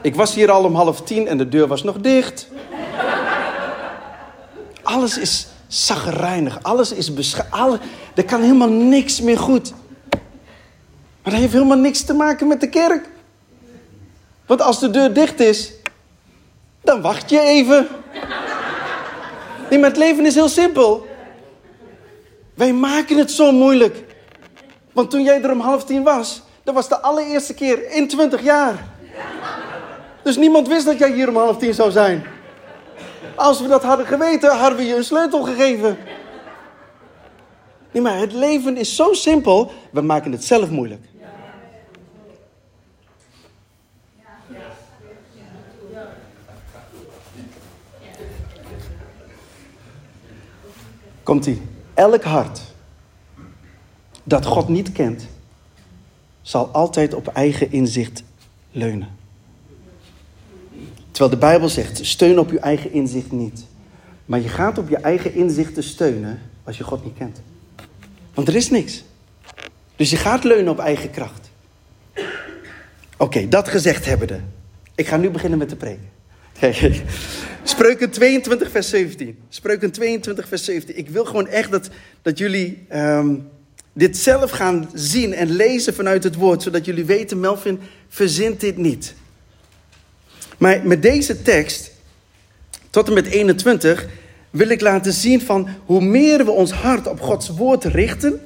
Ik 0.00 0.14
was 0.14 0.34
hier 0.34 0.50
al 0.50 0.64
om 0.64 0.74
half 0.74 1.00
tien 1.00 1.28
en 1.28 1.38
de 1.38 1.48
deur 1.48 1.66
was 1.66 1.82
nog 1.82 1.96
dicht. 2.00 2.48
Alles 4.82 5.18
is 5.18 5.46
zagrijnig. 5.66 6.58
Alles 6.62 6.92
is 6.92 7.14
beschadigd. 7.14 7.82
Er 8.14 8.24
kan 8.24 8.40
helemaal 8.40 8.70
niks 8.70 9.20
meer 9.20 9.38
goed. 9.38 9.72
Maar 11.22 11.32
dat 11.32 11.40
heeft 11.40 11.52
helemaal 11.52 11.78
niks 11.78 12.02
te 12.02 12.14
maken 12.14 12.46
met 12.46 12.60
de 12.60 12.68
kerk. 12.68 13.08
Want 14.46 14.62
als 14.62 14.80
de 14.80 14.90
deur 14.90 15.12
dicht 15.12 15.40
is, 15.40 15.72
dan 16.82 17.00
wacht 17.00 17.30
je 17.30 17.40
even. 17.40 17.88
Nee, 19.70 19.78
maar 19.78 19.88
het 19.88 19.98
leven 19.98 20.26
is 20.26 20.34
heel 20.34 20.48
simpel. 20.48 21.06
Wij 22.54 22.72
maken 22.72 23.16
het 23.16 23.30
zo 23.30 23.52
moeilijk. 23.52 24.04
Want 24.92 25.10
toen 25.10 25.22
jij 25.22 25.42
er 25.42 25.50
om 25.50 25.60
half 25.60 25.84
tien 25.84 26.02
was, 26.02 26.42
dat 26.64 26.74
was 26.74 26.88
de 26.88 27.00
allereerste 27.00 27.54
keer 27.54 27.90
in 27.90 28.08
twintig 28.08 28.42
jaar. 28.42 28.86
Dus 30.22 30.36
niemand 30.36 30.68
wist 30.68 30.86
dat 30.86 30.98
jij 30.98 31.12
hier 31.12 31.28
om 31.28 31.36
half 31.36 31.56
tien 31.56 31.74
zou 31.74 31.90
zijn. 31.90 32.24
Als 33.34 33.60
we 33.60 33.68
dat 33.68 33.82
hadden 33.82 34.06
geweten, 34.06 34.56
hadden 34.56 34.78
we 34.78 34.84
je 34.84 34.96
een 34.96 35.04
sleutel 35.04 35.42
gegeven. 35.42 35.98
Nee, 37.92 38.02
maar 38.02 38.18
het 38.18 38.32
leven 38.32 38.76
is 38.76 38.96
zo 38.96 39.12
simpel, 39.12 39.72
we 39.90 40.00
maken 40.00 40.32
het 40.32 40.44
zelf 40.44 40.70
moeilijk. 40.70 41.02
Komt-ie. 51.26 51.62
Elk 51.94 52.22
hart 52.22 52.60
dat 54.22 54.44
God 54.44 54.68
niet 54.68 54.92
kent, 54.92 55.26
zal 56.42 56.66
altijd 56.66 57.14
op 57.14 57.26
eigen 57.26 57.72
inzicht 57.72 58.22
leunen. 58.70 59.08
Terwijl 61.10 61.30
de 61.30 61.46
Bijbel 61.46 61.68
zegt, 61.68 62.06
steun 62.06 62.38
op 62.38 62.50
je 62.50 62.58
eigen 62.58 62.92
inzicht 62.92 63.32
niet. 63.32 63.64
Maar 64.24 64.40
je 64.40 64.48
gaat 64.48 64.78
op 64.78 64.88
je 64.88 64.96
eigen 64.96 65.34
inzichten 65.34 65.82
steunen 65.82 66.40
als 66.64 66.76
je 66.76 66.84
God 66.84 67.04
niet 67.04 67.16
kent. 67.16 67.40
Want 68.34 68.48
er 68.48 68.54
is 68.54 68.70
niks. 68.70 69.04
Dus 69.96 70.10
je 70.10 70.16
gaat 70.16 70.44
leunen 70.44 70.72
op 70.72 70.78
eigen 70.78 71.10
kracht. 71.10 71.50
Oké, 73.16 73.48
dat 73.48 73.68
gezegd 73.68 74.04
hebbende. 74.04 74.40
Ik 74.94 75.06
ga 75.06 75.16
nu 75.16 75.30
beginnen 75.30 75.58
met 75.58 75.68
te 75.68 75.76
preken. 75.76 76.08
Kijk, 76.58 77.02
Spreuken 77.68 78.10
22, 78.10 78.70
vers 78.70 78.88
17. 78.88 79.38
Spreuken 79.48 79.90
22, 79.90 80.48
vers 80.48 80.64
17. 80.64 80.98
Ik 80.98 81.08
wil 81.08 81.24
gewoon 81.24 81.48
echt 81.48 81.70
dat, 81.70 81.88
dat 82.22 82.38
jullie 82.38 82.86
um, 82.94 83.48
dit 83.92 84.16
zelf 84.16 84.50
gaan 84.50 84.90
zien 84.94 85.34
en 85.34 85.50
lezen 85.50 85.94
vanuit 85.94 86.24
het 86.24 86.34
woord. 86.34 86.62
Zodat 86.62 86.84
jullie 86.84 87.04
weten, 87.04 87.40
Melvin 87.40 87.80
verzint 88.08 88.60
dit 88.60 88.76
niet. 88.76 89.14
Maar 90.58 90.80
met 90.86 91.02
deze 91.02 91.42
tekst, 91.42 91.90
tot 92.90 93.08
en 93.08 93.14
met 93.14 93.26
21, 93.26 94.06
wil 94.50 94.68
ik 94.68 94.80
laten 94.80 95.12
zien 95.12 95.40
van 95.40 95.68
hoe 95.84 96.00
meer 96.00 96.44
we 96.44 96.50
ons 96.50 96.72
hart 96.72 97.06
op 97.06 97.20
Gods 97.20 97.48
woord 97.48 97.84
richten 97.84 98.40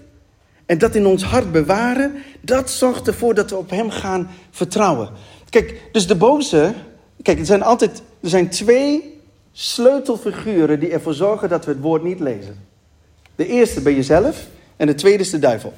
en 0.66 0.78
dat 0.78 0.94
in 0.94 1.06
ons 1.06 1.22
hart 1.22 1.52
bewaren, 1.52 2.14
dat 2.40 2.70
zorgt 2.70 3.06
ervoor 3.06 3.34
dat 3.34 3.50
we 3.50 3.56
op 3.56 3.70
Hem 3.70 3.90
gaan 3.90 4.30
vertrouwen. 4.50 5.10
Kijk, 5.48 5.80
dus 5.92 6.06
de 6.06 6.16
boze, 6.16 6.74
kijk, 7.22 7.38
er 7.38 7.46
zijn 7.46 7.62
altijd, 7.62 8.02
er 8.20 8.28
zijn 8.28 8.48
twee 8.48 9.20
sleutelfiguren 9.52 10.80
die 10.80 10.90
ervoor 10.90 11.14
zorgen 11.14 11.48
dat 11.48 11.64
we 11.64 11.70
het 11.70 11.80
woord 11.80 12.02
niet 12.02 12.20
lezen. 12.20 12.68
De 13.34 13.46
eerste 13.46 13.80
ben 13.80 13.94
jezelf 13.94 14.46
en 14.76 14.86
de 14.86 14.94
tweede 14.94 15.22
is 15.22 15.30
de 15.30 15.38
duivel. 15.38 15.72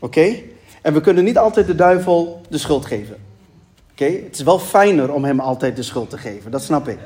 Oké? 0.00 0.34
En 0.82 0.92
we 0.92 1.00
kunnen 1.00 1.24
niet 1.24 1.38
altijd 1.38 1.66
de 1.66 1.74
duivel 1.74 2.40
de 2.48 2.58
schuld 2.58 2.86
geven. 2.86 3.16
Oké, 3.92 4.04
het 4.04 4.34
is 4.34 4.42
wel 4.42 4.58
fijner 4.58 5.12
om 5.12 5.24
hem 5.24 5.40
altijd 5.40 5.76
de 5.76 5.82
schuld 5.82 6.10
te 6.10 6.18
geven, 6.18 6.50
dat 6.50 6.62
snap 6.62 6.88
ik. 6.88 6.98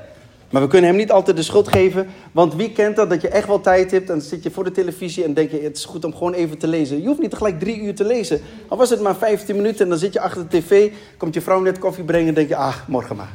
Maar 0.50 0.62
we 0.62 0.68
kunnen 0.68 0.90
hem 0.90 0.98
niet 0.98 1.10
altijd 1.10 1.36
de 1.36 1.42
schuld 1.42 1.68
geven, 1.68 2.06
want 2.32 2.54
wie 2.54 2.72
kent 2.72 2.96
dat 2.96 3.10
dat 3.10 3.20
je 3.20 3.28
echt 3.28 3.46
wel 3.46 3.60
tijd 3.60 3.90
hebt 3.90 4.08
en 4.08 4.18
dan 4.18 4.26
zit 4.26 4.42
je 4.42 4.50
voor 4.50 4.64
de 4.64 4.70
televisie 4.70 5.24
en 5.24 5.34
denk 5.34 5.50
je 5.50 5.60
het 5.60 5.76
is 5.76 5.84
goed 5.84 6.04
om 6.04 6.14
gewoon 6.14 6.32
even 6.32 6.58
te 6.58 6.66
lezen. 6.66 7.00
Je 7.00 7.06
hoeft 7.06 7.20
niet 7.20 7.34
gelijk 7.34 7.60
drie 7.60 7.80
uur 7.80 7.94
te 7.94 8.04
lezen. 8.04 8.40
Al 8.68 8.76
was 8.76 8.90
het 8.90 9.00
maar 9.00 9.16
15 9.16 9.56
minuten 9.56 9.80
en 9.80 9.88
dan 9.88 9.98
zit 9.98 10.12
je 10.12 10.20
achter 10.20 10.48
de 10.48 10.58
tv, 10.58 10.90
komt 11.16 11.34
je 11.34 11.40
vrouw 11.40 11.60
net 11.60 11.78
koffie 11.78 12.04
brengen 12.04 12.28
en 12.28 12.34
denk 12.34 12.48
je 12.48 12.56
ah, 12.56 12.76
morgen 12.86 13.16
maar. 13.16 13.32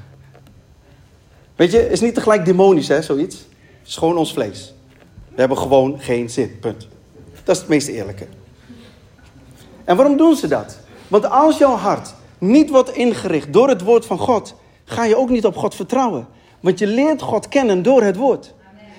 Weet 1.55 1.71
je, 1.71 1.89
is 1.89 2.01
niet 2.01 2.13
tegelijk 2.13 2.45
demonisch 2.45 2.88
hè, 2.88 3.01
zoiets. 3.01 3.35
Het 3.35 3.88
is 3.88 3.95
gewoon 3.95 4.17
ons 4.17 4.33
vlees. 4.33 4.74
We 5.29 5.39
hebben 5.39 5.57
gewoon 5.57 6.00
geen 6.00 6.29
zin, 6.29 6.59
punt. 6.59 6.88
Dat 7.43 7.55
is 7.55 7.62
het 7.62 7.69
meest 7.69 7.88
eerlijke. 7.88 8.27
En 9.83 9.95
waarom 9.95 10.17
doen 10.17 10.35
ze 10.35 10.47
dat? 10.47 10.77
Want 11.07 11.29
als 11.29 11.57
jouw 11.57 11.75
hart 11.75 12.13
niet 12.38 12.69
wordt 12.69 12.95
ingericht 12.95 13.53
door 13.53 13.69
het 13.69 13.81
woord 13.81 14.05
van 14.05 14.17
God, 14.17 14.55
ga 14.85 15.05
je 15.05 15.17
ook 15.17 15.29
niet 15.29 15.45
op 15.45 15.55
God 15.55 15.75
vertrouwen. 15.75 16.27
Want 16.59 16.79
je 16.79 16.88
leert 16.88 17.21
God 17.21 17.47
kennen 17.47 17.83
door 17.83 18.03
het 18.03 18.15
woord. 18.15 18.53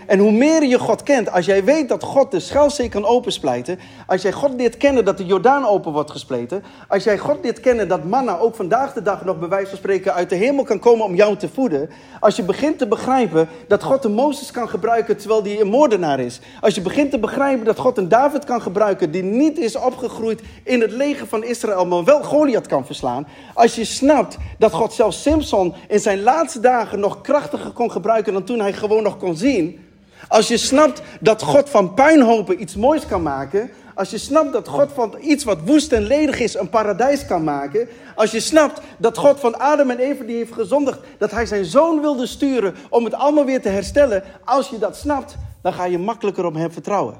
En 0.06 0.18
hoe 0.18 0.32
meer 0.32 0.64
je 0.64 0.78
God 0.78 1.02
kent, 1.02 1.30
als 1.32 1.46
jij 1.46 1.64
weet 1.64 1.88
dat 1.88 2.02
God 2.02 2.30
de 2.30 2.40
Schelzee 2.40 2.88
kan 2.88 3.04
opensplijten, 3.04 3.78
als 4.06 4.22
jij 4.22 4.32
God 4.32 4.54
leert 4.56 4.76
kennen 4.76 5.04
dat 5.04 5.18
de 5.18 5.24
Jordaan 5.24 5.66
open 5.66 5.92
wordt 5.92 6.10
gespleten, 6.10 6.62
als 6.88 7.04
jij 7.04 7.18
God 7.18 7.38
leert 7.42 7.60
kennen 7.60 7.88
dat 7.88 8.04
manna 8.04 8.38
ook 8.38 8.54
vandaag 8.54 8.92
de 8.92 9.02
dag 9.02 9.24
nog 9.24 9.38
bij 9.38 9.48
wijze 9.48 9.68
van 9.68 9.78
spreken 9.78 10.14
uit 10.14 10.30
de 10.30 10.36
hemel 10.36 10.64
kan 10.64 10.78
komen 10.78 11.04
om 11.04 11.14
jou 11.14 11.36
te 11.36 11.48
voeden, 11.48 11.90
als 12.20 12.36
je 12.36 12.42
begint 12.42 12.78
te 12.78 12.86
begrijpen 12.86 13.48
dat 13.68 13.82
God 13.82 14.02
de 14.02 14.08
Mozes 14.08 14.50
kan 14.50 14.68
gebruiken 14.68 15.16
terwijl 15.16 15.42
die 15.42 15.60
een 15.60 15.68
moordenaar 15.68 16.20
is, 16.20 16.40
als 16.60 16.74
je 16.74 16.80
begint 16.80 17.10
te 17.10 17.18
begrijpen 17.18 17.64
dat 17.64 17.78
God 17.78 17.98
een 17.98 18.08
David 18.08 18.44
kan 18.44 18.62
gebruiken 18.62 19.10
die 19.10 19.22
niet 19.22 19.58
is 19.58 19.76
opgegroeid 19.76 20.40
in 20.62 20.80
het 20.80 20.92
leger 20.92 21.26
van 21.26 21.44
Israël, 21.44 21.86
maar 21.86 22.04
wel 22.04 22.22
Goliath 22.22 22.66
kan 22.66 22.86
verslaan, 22.86 23.26
als 23.54 23.74
je 23.74 23.84
snapt 23.84 24.36
dat 24.58 24.72
God 24.72 24.92
zelfs 24.92 25.22
Simpson 25.22 25.74
in 25.88 26.00
zijn 26.00 26.22
laatste 26.22 26.60
dagen 26.60 27.00
nog 27.00 27.20
krachtiger 27.20 27.70
kon 27.70 27.90
gebruiken 27.90 28.32
dan 28.32 28.44
toen 28.44 28.60
hij 28.60 28.72
gewoon 28.72 29.02
nog 29.02 29.16
kon 29.16 29.36
zien, 29.36 29.84
als 30.28 30.48
je 30.48 30.56
snapt 30.56 31.02
dat 31.20 31.42
God 31.42 31.70
van 31.70 31.94
puinhopen 31.94 32.60
iets 32.60 32.76
moois 32.76 33.06
kan 33.06 33.22
maken. 33.22 33.70
Als 33.94 34.10
je 34.10 34.18
snapt 34.18 34.52
dat 34.52 34.68
God 34.68 34.92
van 34.92 35.14
iets 35.20 35.44
wat 35.44 35.58
woest 35.64 35.92
en 35.92 36.02
ledig 36.02 36.40
is 36.40 36.54
een 36.54 36.68
paradijs 36.68 37.26
kan 37.26 37.44
maken. 37.44 37.88
Als 38.14 38.30
je 38.30 38.40
snapt 38.40 38.80
dat 38.98 39.18
God 39.18 39.40
van 39.40 39.58
Adam 39.58 39.90
en 39.90 39.98
Eva 39.98 40.24
die 40.24 40.36
heeft 40.36 40.52
gezondigd. 40.52 40.98
Dat 41.18 41.30
hij 41.30 41.46
zijn 41.46 41.64
zoon 41.64 42.00
wilde 42.00 42.26
sturen 42.26 42.74
om 42.90 43.04
het 43.04 43.14
allemaal 43.14 43.44
weer 43.44 43.62
te 43.62 43.68
herstellen. 43.68 44.22
Als 44.44 44.68
je 44.68 44.78
dat 44.78 44.96
snapt, 44.96 45.36
dan 45.62 45.72
ga 45.72 45.84
je 45.84 45.98
makkelijker 45.98 46.44
op 46.44 46.54
hem 46.54 46.72
vertrouwen. 46.72 47.14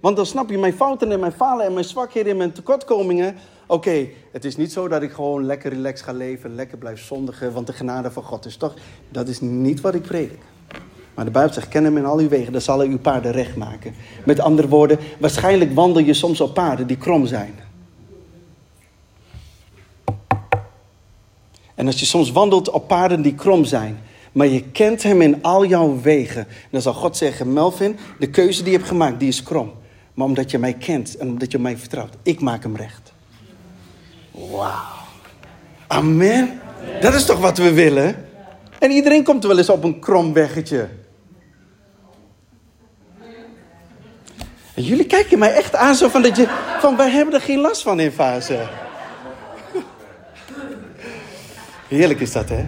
Want 0.00 0.16
dan 0.16 0.26
snap 0.26 0.50
je 0.50 0.58
mijn 0.58 0.72
fouten 0.72 1.12
en 1.12 1.20
mijn 1.20 1.32
falen 1.32 1.66
en 1.66 1.72
mijn 1.72 1.84
zwakheden 1.84 2.30
en 2.30 2.38
mijn 2.38 2.52
tekortkomingen. 2.52 3.36
Oké, 3.66 4.08
het 4.32 4.44
is 4.44 4.56
niet 4.56 4.72
zo 4.72 4.88
dat 4.88 5.02
ik 5.02 5.12
gewoon 5.12 5.44
lekker 5.44 5.72
relaxed 5.72 6.06
ga 6.06 6.12
leven, 6.12 6.54
lekker 6.54 6.78
blijf 6.78 7.00
zondigen, 7.04 7.52
want 7.52 7.66
de 7.66 7.72
genade 7.72 8.10
van 8.10 8.22
God 8.22 8.44
is 8.44 8.56
toch. 8.56 8.74
Dat 9.08 9.28
is 9.28 9.40
niet 9.40 9.80
wat 9.80 9.94
ik 9.94 10.02
predik. 10.02 10.40
Maar 11.14 11.24
de 11.24 11.30
Bijbel 11.30 11.52
zegt, 11.52 11.68
ken 11.68 11.84
hem 11.84 11.96
in 11.96 12.04
al 12.04 12.18
uw 12.18 12.28
wegen, 12.28 12.52
dan 12.52 12.60
zal 12.60 12.78
hij 12.78 12.88
uw 12.88 12.98
paarden 12.98 13.32
recht 13.32 13.56
maken. 13.56 13.94
Met 14.24 14.40
andere 14.40 14.68
woorden, 14.68 14.98
waarschijnlijk 15.18 15.74
wandel 15.74 16.02
je 16.02 16.14
soms 16.14 16.40
op 16.40 16.54
paarden 16.54 16.86
die 16.86 16.96
krom 16.96 17.26
zijn. 17.26 17.54
En 21.74 21.86
als 21.86 22.00
je 22.00 22.06
soms 22.06 22.32
wandelt 22.32 22.70
op 22.70 22.88
paarden 22.88 23.22
die 23.22 23.34
krom 23.34 23.64
zijn, 23.64 23.98
maar 24.32 24.46
je 24.46 24.62
kent 24.62 25.02
hem 25.02 25.22
in 25.22 25.42
al 25.42 25.64
jouw 25.64 26.00
wegen, 26.00 26.46
dan 26.70 26.82
zal 26.82 26.92
God 26.92 27.16
zeggen, 27.16 27.52
Melvin, 27.52 27.96
de 28.18 28.30
keuze 28.30 28.62
die 28.62 28.72
je 28.72 28.76
hebt 28.76 28.88
gemaakt, 28.88 29.18
die 29.18 29.28
is 29.28 29.42
krom. 29.42 29.72
Maar 30.14 30.26
omdat 30.26 30.50
je 30.50 30.58
mij 30.58 30.74
kent 30.74 31.16
en 31.16 31.28
omdat 31.28 31.52
je 31.52 31.58
mij 31.58 31.76
vertrouwt, 31.76 32.14
ik 32.22 32.40
maak 32.40 32.62
hem 32.62 32.76
recht. 32.76 33.12
Wauw. 34.30 34.98
Amen. 35.86 36.60
Dat 37.00 37.14
is 37.14 37.24
toch 37.24 37.40
wat 37.40 37.58
we 37.58 37.72
willen? 37.72 38.24
En 38.78 38.90
iedereen 38.90 39.24
komt 39.24 39.44
wel 39.44 39.58
eens 39.58 39.68
op 39.68 39.84
een 39.84 39.98
krom 39.98 40.32
weggetje. 40.32 40.88
En 44.74 44.82
jullie 44.82 45.06
kijken 45.06 45.38
mij 45.38 45.52
echt 45.52 45.74
aan 45.74 45.94
zo 45.94 46.08
van 46.08 46.22
dat 46.22 46.36
je... 46.36 46.46
Van 46.80 46.96
wij 46.96 47.10
hebben 47.10 47.34
er 47.34 47.40
geen 47.40 47.60
last 47.60 47.82
van 47.82 48.00
in 48.00 48.10
fase. 48.10 48.68
Heerlijk 51.88 52.20
is 52.20 52.32
dat, 52.32 52.48
hè? 52.48 52.66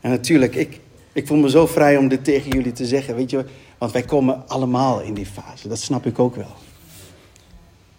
En 0.00 0.10
natuurlijk, 0.10 0.54
ik, 0.54 0.80
ik 1.12 1.26
voel 1.26 1.38
me 1.38 1.50
zo 1.50 1.66
vrij 1.66 1.96
om 1.96 2.08
dit 2.08 2.24
tegen 2.24 2.50
jullie 2.50 2.72
te 2.72 2.86
zeggen. 2.86 3.14
Weet 3.14 3.30
je, 3.30 3.44
want 3.78 3.92
wij 3.92 4.02
komen 4.02 4.48
allemaal 4.48 5.00
in 5.00 5.14
die 5.14 5.26
fase. 5.26 5.68
Dat 5.68 5.78
snap 5.78 6.06
ik 6.06 6.18
ook 6.18 6.36
wel. 6.36 6.56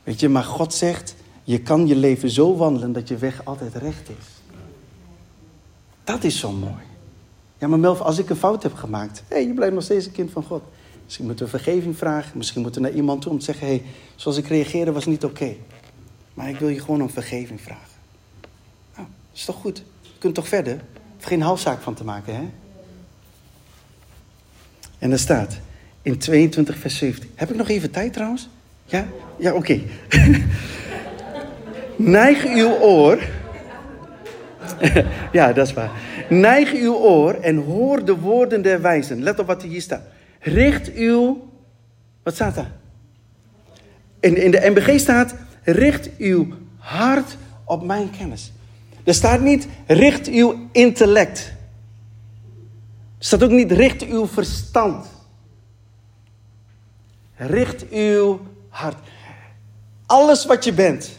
Weet 0.04 0.20
je, 0.20 0.30
maar 0.30 0.44
God 0.44 0.74
zegt, 0.74 1.16
je 1.44 1.62
kan 1.62 1.88
je 1.88 1.96
leven 1.96 2.30
zo 2.30 2.56
wandelen 2.56 2.92
dat 2.92 3.08
je 3.08 3.18
weg 3.18 3.42
altijd 3.46 3.76
recht 3.76 4.10
is. 4.10 4.26
Dat 6.04 6.24
is 6.24 6.40
zo 6.40 6.52
mooi. 6.52 6.84
Ja, 7.58 7.68
maar 7.68 7.80
Melv, 7.80 8.00
als 8.00 8.18
ik 8.18 8.30
een 8.30 8.36
fout 8.36 8.64
heb 8.64 8.74
gemaakt, 8.74 9.24
hé, 9.28 9.36
hey, 9.36 9.48
je 9.48 9.54
blijft 9.54 9.74
nog 9.74 9.84
steeds 9.84 10.06
een 10.06 10.12
kind 10.12 10.32
van 10.32 10.44
God. 10.44 10.62
Misschien 11.10 11.28
moeten 11.28 11.46
we 11.46 11.52
vergeving 11.52 11.98
vragen. 11.98 12.38
Misschien 12.38 12.62
moeten 12.62 12.82
we 12.82 12.88
naar 12.88 12.98
iemand 12.98 13.22
toe 13.22 13.32
om 13.32 13.40
te 13.40 13.46
zeggen: 13.46 13.68
hé, 13.68 13.74
hey, 13.74 13.84
zoals 14.16 14.38
ik 14.38 14.48
reageerde 14.48 14.92
was 14.92 15.06
niet 15.06 15.24
oké. 15.24 15.56
Maar 16.34 16.50
ik 16.50 16.58
wil 16.58 16.70
je 16.70 16.80
gewoon 16.80 17.02
om 17.02 17.10
vergeving 17.10 17.62
vragen. 17.62 17.98
Nou, 18.96 19.08
dat 19.08 19.38
is 19.38 19.46
toch 19.46 19.56
goed? 19.56 19.84
Je 20.02 20.10
kunt 20.18 20.36
toch 20.36 20.48
verder? 20.48 20.82
Of 21.18 21.24
geen 21.24 21.42
halfzaak 21.42 21.82
van 21.82 21.94
te 21.94 22.04
maken, 22.04 22.36
hè? 22.36 22.50
En 25.00 25.12
er 25.12 25.20
staat 25.20 25.60
in 26.02 26.18
22 26.18 26.78
vers 26.78 26.98
17. 26.98 27.30
Heb 27.36 27.50
ik 27.50 27.56
nog 27.56 27.70
even 27.70 27.92
tijd 27.92 28.14
trouwens? 28.14 28.50
Ja? 28.86 29.08
Ja, 29.38 29.54
oké. 29.54 29.82
Neig 31.96 32.46
uw 32.46 32.72
oor. 32.72 33.20
ja, 35.32 35.54
dat 35.54 35.68
is 35.68 35.74
waar. 35.74 35.92
Neig 36.30 36.74
uw 36.74 36.94
oor 36.94 37.34
en 37.34 37.58
hoor 37.58 38.06
de 38.06 38.16
woorden 38.16 38.62
der 38.62 38.82
wijzen. 38.82 39.24
Let 39.24 39.40
op 39.40 39.48
wat 39.48 39.62
hier 39.62 39.82
staat. 39.82 40.18
Richt 40.40 40.94
uw. 40.94 41.50
Wat 42.24 42.34
staat 42.34 42.56
daar? 42.56 42.72
In, 44.20 44.44
in 44.44 44.52
de 44.52 44.70
MBG 44.70 45.00
staat. 45.00 45.36
Richt 45.64 46.18
uw 46.18 46.48
hart 46.78 47.38
op 47.66 47.84
mijn 47.84 48.10
kennis. 48.10 48.52
Er 49.04 49.14
staat 49.14 49.42
niet. 49.42 49.68
Richt 49.88 50.28
uw 50.28 50.70
intellect. 50.72 51.40
Er 53.18 53.26
staat 53.26 53.44
ook 53.44 53.52
niet. 53.52 53.72
Richt 53.72 54.08
uw 54.08 54.28
verstand. 54.28 55.06
Richt 57.36 57.90
uw 57.90 58.40
hart. 58.70 58.98
Alles 60.06 60.46
wat 60.46 60.64
je 60.64 60.74
bent. 60.74 61.10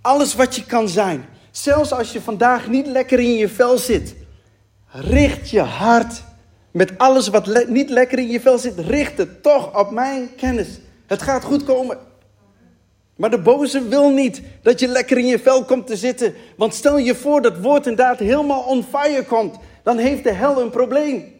Alles 0.00 0.34
wat 0.34 0.56
je 0.56 0.64
kan 0.64 0.88
zijn. 0.88 1.24
Zelfs 1.50 1.92
als 1.92 2.12
je 2.12 2.20
vandaag 2.20 2.68
niet 2.68 2.86
lekker 2.86 3.18
in 3.18 3.32
je 3.32 3.48
vel 3.48 3.78
zit. 3.78 4.14
Richt 4.86 5.50
je 5.50 5.60
hart 5.60 6.22
met 6.70 6.98
alles 6.98 7.28
wat 7.28 7.68
niet 7.68 7.90
lekker 7.90 8.18
in 8.18 8.28
je 8.28 8.40
vel 8.40 8.58
zit, 8.58 8.78
richt 8.78 9.18
het 9.18 9.42
toch 9.42 9.78
op 9.78 9.90
mijn 9.90 10.34
kennis. 10.36 10.68
Het 11.06 11.22
gaat 11.22 11.44
goed 11.44 11.64
komen. 11.64 11.98
Maar 13.16 13.30
de 13.30 13.38
boze 13.38 13.88
wil 13.88 14.10
niet 14.10 14.42
dat 14.62 14.80
je 14.80 14.88
lekker 14.88 15.18
in 15.18 15.26
je 15.26 15.38
vel 15.38 15.64
komt 15.64 15.86
te 15.86 15.96
zitten. 15.96 16.34
Want 16.56 16.74
stel 16.74 16.98
je 16.98 17.14
voor 17.14 17.42
dat 17.42 17.58
woord 17.58 17.86
inderdaad 17.86 18.18
helemaal 18.18 18.62
on 18.62 18.82
fire 18.82 19.24
komt. 19.24 19.56
Dan 19.82 19.98
heeft 19.98 20.24
de 20.24 20.32
hel 20.32 20.60
een 20.60 20.70
probleem. 20.70 21.38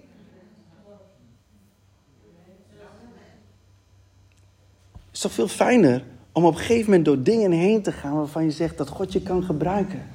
Het 4.94 5.12
is 5.12 5.20
toch 5.20 5.32
veel 5.32 5.48
fijner 5.48 6.04
om 6.32 6.44
op 6.44 6.52
een 6.52 6.58
gegeven 6.58 6.84
moment 6.84 7.04
door 7.04 7.22
dingen 7.22 7.50
heen 7.50 7.82
te 7.82 7.92
gaan 7.92 8.16
waarvan 8.16 8.44
je 8.44 8.50
zegt 8.50 8.78
dat 8.78 8.88
God 8.88 9.12
je 9.12 9.22
kan 9.22 9.42
gebruiken. 9.42 10.08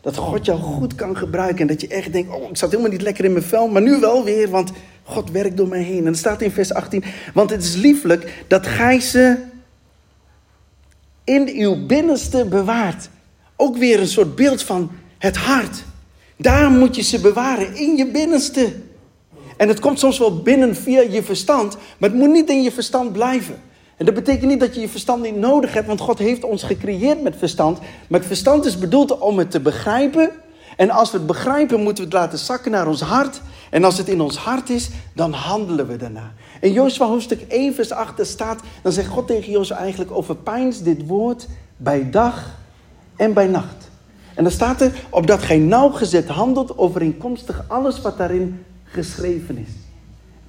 Dat 0.00 0.16
God 0.16 0.44
jou 0.44 0.60
goed 0.60 0.94
kan 0.94 1.16
gebruiken. 1.16 1.60
En 1.60 1.66
dat 1.66 1.80
je 1.80 1.88
echt 1.88 2.12
denkt, 2.12 2.34
oh, 2.34 2.50
ik 2.50 2.56
zat 2.56 2.70
helemaal 2.70 2.92
niet 2.92 3.02
lekker 3.02 3.24
in 3.24 3.32
mijn 3.32 3.44
vel. 3.44 3.68
Maar 3.68 3.82
nu 3.82 4.00
wel 4.00 4.24
weer, 4.24 4.50
want 4.50 4.72
God 5.02 5.30
werkt 5.30 5.56
door 5.56 5.68
mij 5.68 5.82
heen. 5.82 5.98
En 5.98 6.06
het 6.06 6.16
staat 6.16 6.42
in 6.42 6.50
vers 6.50 6.72
18. 6.72 7.04
Want 7.34 7.50
het 7.50 7.62
is 7.62 7.74
lieflijk 7.74 8.44
dat 8.46 8.66
gij 8.66 9.00
ze 9.00 9.36
in 11.24 11.48
uw 11.48 11.86
binnenste 11.86 12.44
bewaart. 12.44 13.08
Ook 13.56 13.76
weer 13.76 14.00
een 14.00 14.08
soort 14.08 14.34
beeld 14.34 14.62
van 14.62 14.90
het 15.18 15.36
hart. 15.36 15.84
Daar 16.36 16.70
moet 16.70 16.96
je 16.96 17.02
ze 17.02 17.20
bewaren, 17.20 17.76
in 17.76 17.96
je 17.96 18.06
binnenste. 18.06 18.72
En 19.56 19.68
het 19.68 19.80
komt 19.80 19.98
soms 19.98 20.18
wel 20.18 20.42
binnen 20.42 20.76
via 20.76 21.00
je 21.00 21.22
verstand, 21.22 21.76
maar 21.98 22.10
het 22.10 22.18
moet 22.18 22.30
niet 22.30 22.50
in 22.50 22.62
je 22.62 22.72
verstand 22.72 23.12
blijven. 23.12 23.60
En 24.00 24.06
dat 24.06 24.14
betekent 24.14 24.50
niet 24.50 24.60
dat 24.60 24.74
je 24.74 24.80
je 24.80 24.88
verstand 24.88 25.22
niet 25.22 25.36
nodig 25.36 25.72
hebt, 25.72 25.86
want 25.86 26.00
God 26.00 26.18
heeft 26.18 26.44
ons 26.44 26.62
gecreëerd 26.62 27.22
met 27.22 27.36
verstand. 27.36 27.78
Maar 28.08 28.18
het 28.18 28.28
verstand 28.28 28.64
is 28.64 28.78
bedoeld 28.78 29.18
om 29.18 29.38
het 29.38 29.50
te 29.50 29.60
begrijpen. 29.60 30.30
En 30.76 30.90
als 30.90 31.10
we 31.10 31.16
het 31.16 31.26
begrijpen, 31.26 31.82
moeten 31.82 32.04
we 32.04 32.10
het 32.10 32.18
laten 32.18 32.38
zakken 32.38 32.70
naar 32.70 32.86
ons 32.86 33.00
hart. 33.00 33.40
En 33.70 33.84
als 33.84 33.98
het 33.98 34.08
in 34.08 34.20
ons 34.20 34.36
hart 34.36 34.70
is, 34.70 34.90
dan 35.14 35.32
handelen 35.32 35.86
we 35.86 35.96
daarna. 35.96 36.32
In 36.60 36.72
Jozua 36.72 37.06
hoofdstuk 37.06 37.40
1 37.48 37.74
vers 37.74 37.90
8 37.90 38.26
staat, 38.26 38.60
dan 38.82 38.92
zegt 38.92 39.08
God 39.08 39.26
tegen 39.26 39.52
Jozua 39.52 39.76
eigenlijk, 39.76 40.10
overpijns 40.10 40.82
dit 40.82 41.06
woord 41.06 41.46
bij 41.76 42.10
dag 42.10 42.58
en 43.16 43.32
bij 43.32 43.46
nacht. 43.46 43.90
En 44.34 44.42
dan 44.42 44.52
staat 44.52 44.80
er, 44.80 44.92
opdat 45.10 45.42
gij 45.42 45.58
nauwgezet 45.58 46.28
handelt 46.28 46.78
overeenkomstig 46.78 47.64
alles 47.68 48.00
wat 48.00 48.18
daarin 48.18 48.64
geschreven 48.84 49.58
is. 49.58 49.79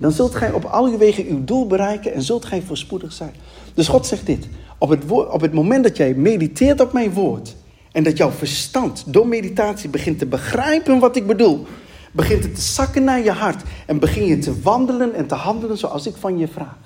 Dan 0.01 0.11
zult 0.11 0.35
gij 0.35 0.51
op 0.51 0.65
al 0.65 0.85
uw 0.85 0.97
wegen 0.97 1.27
uw 1.27 1.43
doel 1.43 1.67
bereiken 1.67 2.13
en 2.13 2.21
zult 2.21 2.45
gij 2.45 2.61
voorspoedig 2.61 3.13
zijn. 3.13 3.33
Dus 3.73 3.87
God 3.87 4.07
zegt 4.07 4.25
dit. 4.25 4.47
Op 4.77 4.89
het, 4.89 5.11
op 5.11 5.41
het 5.41 5.53
moment 5.53 5.83
dat 5.83 5.97
jij 5.97 6.13
mediteert 6.13 6.81
op 6.81 6.93
mijn 6.93 7.13
woord. 7.13 7.55
En 7.91 8.03
dat 8.03 8.17
jouw 8.17 8.31
verstand 8.31 9.03
door 9.07 9.27
meditatie 9.27 9.89
begint 9.89 10.19
te 10.19 10.25
begrijpen 10.25 10.99
wat 10.99 11.15
ik 11.15 11.27
bedoel. 11.27 11.65
Begint 12.11 12.43
het 12.43 12.55
te 12.55 12.61
zakken 12.61 13.03
naar 13.03 13.23
je 13.23 13.31
hart. 13.31 13.63
En 13.85 13.99
begin 13.99 14.25
je 14.25 14.37
te 14.37 14.61
wandelen 14.61 15.13
en 15.13 15.27
te 15.27 15.35
handelen 15.35 15.77
zoals 15.77 16.07
ik 16.07 16.15
van 16.19 16.37
je 16.37 16.47
vraag. 16.47 16.77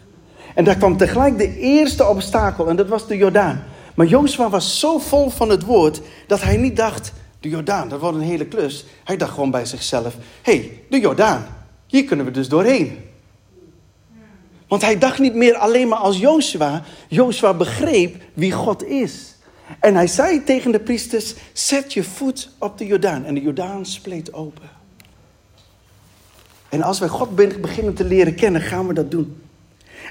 En 0.56 0.64
daar 0.64 0.78
kwam 0.78 0.98
tegelijk 0.98 1.38
de 1.38 1.60
eerste 1.60 2.08
obstakel. 2.08 2.70
En 2.70 2.76
dat 2.76 2.88
was 2.88 3.08
de 3.08 3.18
Jordaan. 3.18 3.64
Maar 3.96 4.06
Jozua 4.06 4.50
was 4.50 4.80
zo 4.80 4.98
vol 4.98 5.30
van 5.30 5.50
het 5.50 5.64
woord. 5.64 6.02
Dat 6.28 6.42
hij 6.42 6.58
niet 6.58 6.76
dacht. 6.76 7.14
De 7.40 7.50
Jordaan, 7.50 7.90
dat 7.90 8.00
wordt 8.00 8.18
een 8.18 8.24
hele 8.24 8.46
klus. 8.46 8.86
Hij 9.04 9.18
dacht 9.18 9.34
gewoon 9.34 9.52
bij 9.52 9.66
zichzelf. 9.66 10.16
Hé, 10.42 10.54
hey, 10.58 10.80
de 10.90 11.00
Jordaan. 11.00 11.46
Hier 11.88 12.04
kunnen 12.04 12.26
we 12.26 12.32
dus 12.32 12.50
doorheen. 12.50 12.98
Want 14.68 14.82
hij 14.82 14.98
dacht 14.98 15.20
niet 15.20 15.36
meer 15.36 15.56
alleen 15.56 15.88
maar 15.88 15.98
als 15.98 16.20
Joshua. 16.20 16.84
Joshua 17.08 17.54
begreep 17.54 18.16
wie 18.34 18.52
God 18.52 18.84
is. 18.84 19.36
En 19.80 19.96
hij 19.96 20.08
zei 20.08 20.44
tegen 20.44 20.72
de 20.72 20.80
priesters: 20.80 21.34
Zet 21.54 21.94
je 21.94 22.04
voet 22.04 22.50
op 22.58 22.78
de 22.78 22.86
Jordaan. 22.86 23.26
En 23.26 23.34
de 23.34 23.42
Jordaan 23.42 23.86
spleet 23.86 24.34
open. 24.34 24.70
En 26.70 26.82
als 26.82 27.00
wij 27.00 27.08
God 27.08 27.36
beginnen 27.36 27.94
te 27.94 28.04
leren 28.04 28.36
kennen, 28.36 28.62
gaan 28.62 28.88
we 28.88 28.94
dat 28.94 29.12
doen. 29.12 29.42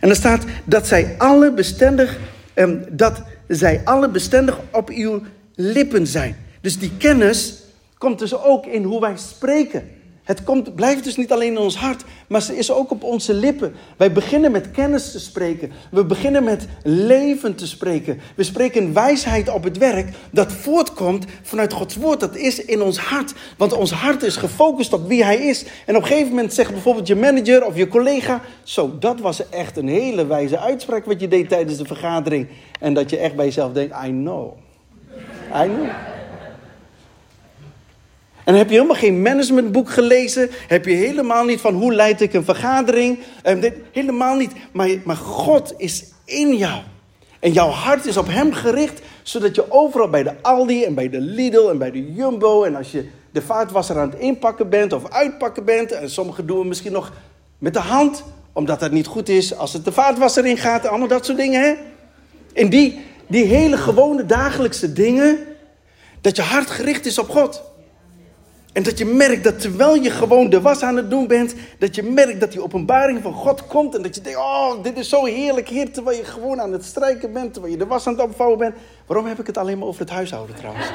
En 0.01 0.09
er 0.09 0.17
staat 0.17 0.45
dat 0.65 0.87
zij 0.87 1.15
alle 1.19 1.53
bestendig, 1.53 2.19
ehm, 2.55 2.79
dat 2.91 3.23
zij 3.49 3.81
alle 3.85 4.09
bestendig 4.09 4.61
op 4.73 4.89
uw 4.89 5.23
lippen 5.55 6.07
zijn. 6.07 6.37
Dus 6.61 6.79
die 6.79 6.97
kennis 6.97 7.63
komt 7.99 8.19
dus 8.19 8.35
ook 8.35 8.67
in 8.67 8.83
hoe 8.83 9.01
wij 9.01 9.17
spreken. 9.17 9.91
Het 10.25 10.45
komt, 10.45 10.75
blijft 10.75 11.05
dus 11.05 11.17
niet 11.17 11.33
alleen 11.33 11.53
in 11.53 11.59
ons 11.59 11.77
hart, 11.77 12.05
maar 12.27 12.43
ze 12.43 12.57
is 12.57 12.73
ook 12.73 12.91
op 12.91 13.03
onze 13.03 13.35
lippen. 13.35 13.75
Wij 13.97 14.13
beginnen 14.13 14.53
met 14.53 14.71
kennis 14.71 15.13
te 15.13 15.21
spreken. 15.21 15.73
We 15.91 16.05
beginnen 16.05 16.45
met 16.45 16.67
leven 16.83 17.55
te 17.55 17.67
spreken. 17.67 18.21
We 18.37 18.43
spreken 18.43 18.93
wijsheid 18.93 19.49
op 19.49 19.65
het 19.65 19.79
werk 19.79 20.09
dat 20.31 20.53
voortkomt 20.53 21.25
vanuit 21.43 21.73
Gods 21.73 21.97
woord. 21.97 22.21
Dat 22.21 22.37
is 22.37 22.65
in 22.65 22.83
ons 22.83 22.99
hart. 22.99 23.33
Want 23.57 23.73
ons 23.73 23.93
hart 23.93 24.23
is 24.23 24.37
gefocust 24.37 24.93
op 24.93 25.09
wie 25.09 25.25
Hij 25.25 25.37
is. 25.37 25.65
En 25.87 25.97
op 25.97 26.03
een 26.03 26.09
gegeven 26.09 26.29
moment 26.29 26.55
zegt 26.55 26.71
bijvoorbeeld 26.71 27.07
je 27.07 27.17
manager 27.17 27.67
of 27.67 27.77
je 27.77 27.89
collega: 27.89 28.41
Zo, 28.63 28.99
dat 28.99 29.21
was 29.21 29.49
echt 29.49 29.77
een 29.77 29.89
hele 29.89 30.27
wijze 30.27 30.59
uitspraak 30.59 31.05
wat 31.05 31.21
je 31.21 31.29
deed 31.29 31.49
tijdens 31.49 31.79
de 31.79 31.87
vergadering. 31.87 32.49
En 32.81 32.95
dat 32.95 33.11
je 33.11 33.19
echt 33.19 33.35
bij 33.35 33.45
jezelf 33.45 33.73
denkt: 33.73 33.95
I 34.05 34.09
know. 34.09 34.53
I 35.55 35.65
know. 35.65 35.89
En 38.45 38.55
heb 38.55 38.69
je 38.69 38.75
helemaal 38.75 38.97
geen 38.97 39.23
managementboek 39.23 39.91
gelezen? 39.91 40.51
Heb 40.69 40.85
je 40.85 40.95
helemaal 40.95 41.45
niet 41.45 41.61
van 41.61 41.75
hoe 41.75 41.95
leid 41.95 42.21
ik 42.21 42.33
een 42.33 42.45
vergadering? 42.45 43.19
Helemaal 43.93 44.37
niet. 44.37 44.53
Maar, 44.73 44.89
maar 45.05 45.17
God 45.17 45.75
is 45.77 46.05
in 46.25 46.57
jou. 46.57 46.81
En 47.41 47.53
jouw 47.53 47.69
hart 47.69 48.07
is 48.07 48.17
op 48.17 48.27
Hem 48.29 48.53
gericht, 48.53 49.01
zodat 49.23 49.55
je 49.55 49.71
overal 49.71 50.09
bij 50.09 50.23
de 50.23 50.33
Aldi 50.43 50.85
en 50.85 50.95
bij 50.95 51.09
de 51.09 51.21
Lidl 51.21 51.69
en 51.69 51.79
bij 51.79 51.91
de 51.91 52.13
Jumbo... 52.13 52.63
en 52.63 52.77
als 52.77 52.93
je 52.93 53.09
de 53.31 53.43
vaatwasser 53.43 53.99
aan 53.99 54.11
het 54.11 54.19
inpakken 54.19 54.69
bent 54.69 54.93
of 54.93 55.11
uitpakken 55.11 55.65
bent... 55.65 55.93
en 55.93 56.11
sommigen 56.11 56.47
doen 56.47 56.59
we 56.59 56.65
misschien 56.65 56.93
nog 56.93 57.13
met 57.59 57.73
de 57.73 57.81
hand, 57.81 58.25
omdat 58.53 58.81
dat 58.81 58.91
niet 58.91 59.07
goed 59.07 59.29
is 59.29 59.57
als 59.57 59.73
het 59.73 59.85
de 59.85 59.93
vaatwasser 59.93 60.47
ingaat 60.47 60.87
allemaal 60.87 61.09
dat 61.09 61.25
soort 61.25 61.39
dingen. 61.39 61.63
Hè? 61.63 61.75
En 62.53 62.69
die, 62.69 63.01
die 63.27 63.45
hele 63.45 63.77
gewone 63.77 64.27
dagelijkse 64.27 64.93
dingen, 64.93 65.39
dat 66.21 66.37
je 66.37 66.43
hart 66.43 66.71
gericht 66.71 67.07
is 67.07 67.19
op 67.19 67.29
God... 67.29 67.63
En 68.75 68.83
dat 68.83 68.99
je 68.99 69.05
merkt 69.05 69.45
dat 69.45 69.61
terwijl 69.61 69.95
je 69.95 70.11
gewoon 70.11 70.51
de 70.51 70.61
was 70.61 70.83
aan 70.83 70.97
het 70.97 71.11
doen 71.11 71.27
bent, 71.27 71.55
dat 71.79 71.95
je 71.95 72.03
merkt 72.03 72.41
dat 72.41 72.53
die 72.53 72.63
openbaring 72.63 73.23
van 73.23 73.33
God 73.33 73.67
komt. 73.67 73.95
En 73.95 74.03
dat 74.03 74.15
je 74.15 74.21
denkt, 74.21 74.39
oh, 74.39 74.83
dit 74.83 74.99
is 74.99 75.09
zo 75.09 75.25
heerlijk, 75.25 75.69
Heer, 75.69 75.93
terwijl 75.93 76.17
je 76.17 76.25
gewoon 76.25 76.61
aan 76.61 76.73
het 76.73 76.85
strijken 76.85 77.33
bent, 77.33 77.53
terwijl 77.53 77.73
je 77.73 77.79
de 77.79 77.87
was 77.87 78.07
aan 78.07 78.13
het 78.13 78.23
opvouwen 78.23 78.59
bent. 78.59 78.75
Waarom 79.07 79.27
heb 79.27 79.41
ik 79.41 79.47
het 79.47 79.59
alleen 79.59 79.79
maar 79.79 79.89
over 79.89 80.01
het 80.01 80.11
huishouden 80.11 80.57
trouwens? 80.57 80.87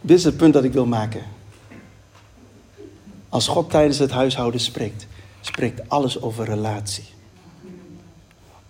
Dit 0.00 0.18
is 0.18 0.24
het 0.24 0.36
punt 0.36 0.52
dat 0.52 0.64
ik 0.64 0.72
wil 0.72 0.86
maken. 0.86 1.33
Als 3.34 3.46
God 3.46 3.70
tijdens 3.70 3.98
het 3.98 4.10
huishouden 4.10 4.60
spreekt, 4.60 5.06
spreekt 5.40 5.88
alles 5.88 6.22
over 6.22 6.44
relatie. 6.44 7.04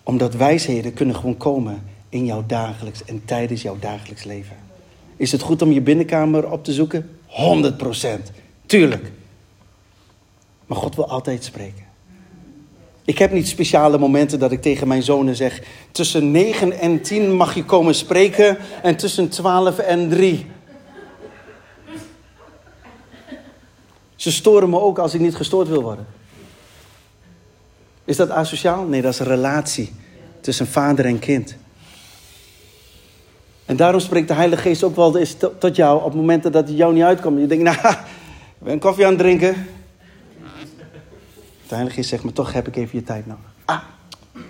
Omdat 0.03 0.33
wijsheden 0.33 0.93
kunnen 0.93 1.15
gewoon 1.15 1.37
komen 1.37 1.83
in 2.09 2.25
jouw 2.25 2.43
dagelijks 2.47 3.05
en 3.05 3.21
tijdens 3.25 3.61
jouw 3.61 3.77
dagelijks 3.79 4.23
leven. 4.23 4.55
Is 5.15 5.31
het 5.31 5.41
goed 5.41 5.61
om 5.61 5.71
je 5.71 5.81
binnenkamer 5.81 6.51
op 6.51 6.63
te 6.63 6.73
zoeken? 6.73 7.19
100% 7.27 8.31
Tuurlijk. 8.65 9.11
Maar 10.65 10.77
God 10.77 10.95
wil 10.95 11.09
altijd 11.09 11.43
spreken. 11.43 11.85
Ik 13.03 13.17
heb 13.17 13.31
niet 13.31 13.47
speciale 13.47 13.97
momenten 13.97 14.39
dat 14.39 14.51
ik 14.51 14.61
tegen 14.61 14.87
mijn 14.87 15.03
zonen 15.03 15.35
zeg: 15.35 15.61
tussen 15.91 16.31
9 16.31 16.79
en 16.79 17.01
10 17.01 17.35
mag 17.35 17.55
je 17.55 17.65
komen 17.65 17.95
spreken 17.95 18.57
en 18.83 18.95
tussen 18.95 19.29
12 19.29 19.77
en 19.77 20.09
3 20.09 20.45
Ze 24.15 24.31
storen 24.31 24.69
me 24.69 24.79
ook 24.79 24.99
als 24.99 25.13
ik 25.13 25.19
niet 25.19 25.35
gestoord 25.35 25.67
wil 25.67 25.81
worden. 25.81 26.05
Is 28.05 28.17
dat 28.17 28.29
asociaal? 28.29 28.85
Nee, 28.85 29.01
dat 29.01 29.13
is 29.13 29.19
een 29.19 29.25
relatie 29.25 29.93
tussen 30.41 30.67
vader 30.67 31.05
en 31.05 31.19
kind. 31.19 31.55
En 33.65 33.75
daarom 33.75 33.99
spreekt 33.99 34.27
de 34.27 34.33
Heilige 34.33 34.61
Geest 34.61 34.83
ook 34.83 34.95
wel 34.95 35.17
eens 35.17 35.35
tot 35.59 35.75
jou 35.75 36.03
op 36.03 36.13
momenten 36.13 36.51
dat 36.51 36.67
het 36.67 36.77
jou 36.77 36.93
niet 36.93 37.03
uitkomt. 37.03 37.39
Je 37.39 37.47
denkt, 37.47 37.63
nou, 37.71 37.77
ik 37.77 38.63
ben 38.63 38.79
koffie 38.79 39.05
aan 39.05 39.11
het 39.11 39.19
drinken. 39.19 39.67
De 41.67 41.73
Heilige 41.73 41.95
Geest 41.95 42.09
zegt, 42.09 42.23
maar 42.23 42.33
toch 42.33 42.53
heb 42.53 42.67
ik 42.67 42.75
even 42.75 42.99
je 42.99 43.03
tijd 43.03 43.25
nodig. 43.25 43.45
Ah, 43.65 43.79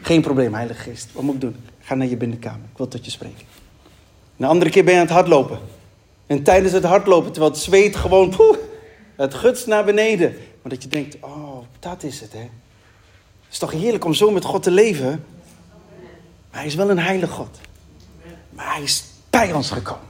geen 0.02 0.22
probleem, 0.22 0.54
Heilige 0.54 0.82
Geest. 0.82 1.10
Wat 1.12 1.24
moet 1.24 1.36
ik 1.36 1.42
doen? 1.42 1.56
Ga 1.80 1.96
naar 1.96 2.08
je 2.08 2.18
binnenkamer. 2.18 2.66
Ik 2.72 2.78
wil 2.78 2.88
tot 2.88 3.06
je 3.06 3.12
spreken. 3.12 3.46
Een 4.38 4.46
andere 4.46 4.72
keer 4.72 4.84
ben 4.84 4.94
je 4.94 5.00
aan 5.00 5.06
het 5.06 5.16
hardlopen. 5.16 5.60
En 6.28 6.44
tijdens 6.44 6.74
het 6.74 6.84
hardlopen, 6.84 7.32
terwijl 7.32 7.54
het 7.54 7.62
zweet 7.62 7.96
gewoon... 7.96 8.30
Poeh, 8.30 8.58
het 9.16 9.34
gutst 9.34 9.68
naar 9.68 9.86
beneden. 9.86 10.32
Maar 10.62 10.72
dat 10.72 10.84
je 10.84 10.90
denkt, 10.90 11.18
oh, 11.22 11.58
dat 11.80 12.04
is 12.04 12.22
het, 12.22 12.34
hè. 12.34 12.40
Het 12.40 13.54
is 13.54 13.58
toch 13.58 13.72
heerlijk 13.72 14.06
om 14.06 14.14
zo 14.14 14.32
met 14.32 14.46
God 14.46 14.64
te 14.64 14.72
leven. 14.72 15.26
Maar 16.52 16.60
hij 16.60 16.66
is 16.66 16.76
wel 16.76 16.90
een 16.90 17.00
heilige 17.00 17.34
God. 17.34 17.60
Maar 18.50 18.74
hij 18.74 18.84
is 18.84 19.04
bij 19.30 19.54
ons 19.54 19.72
gekomen. 19.72 20.04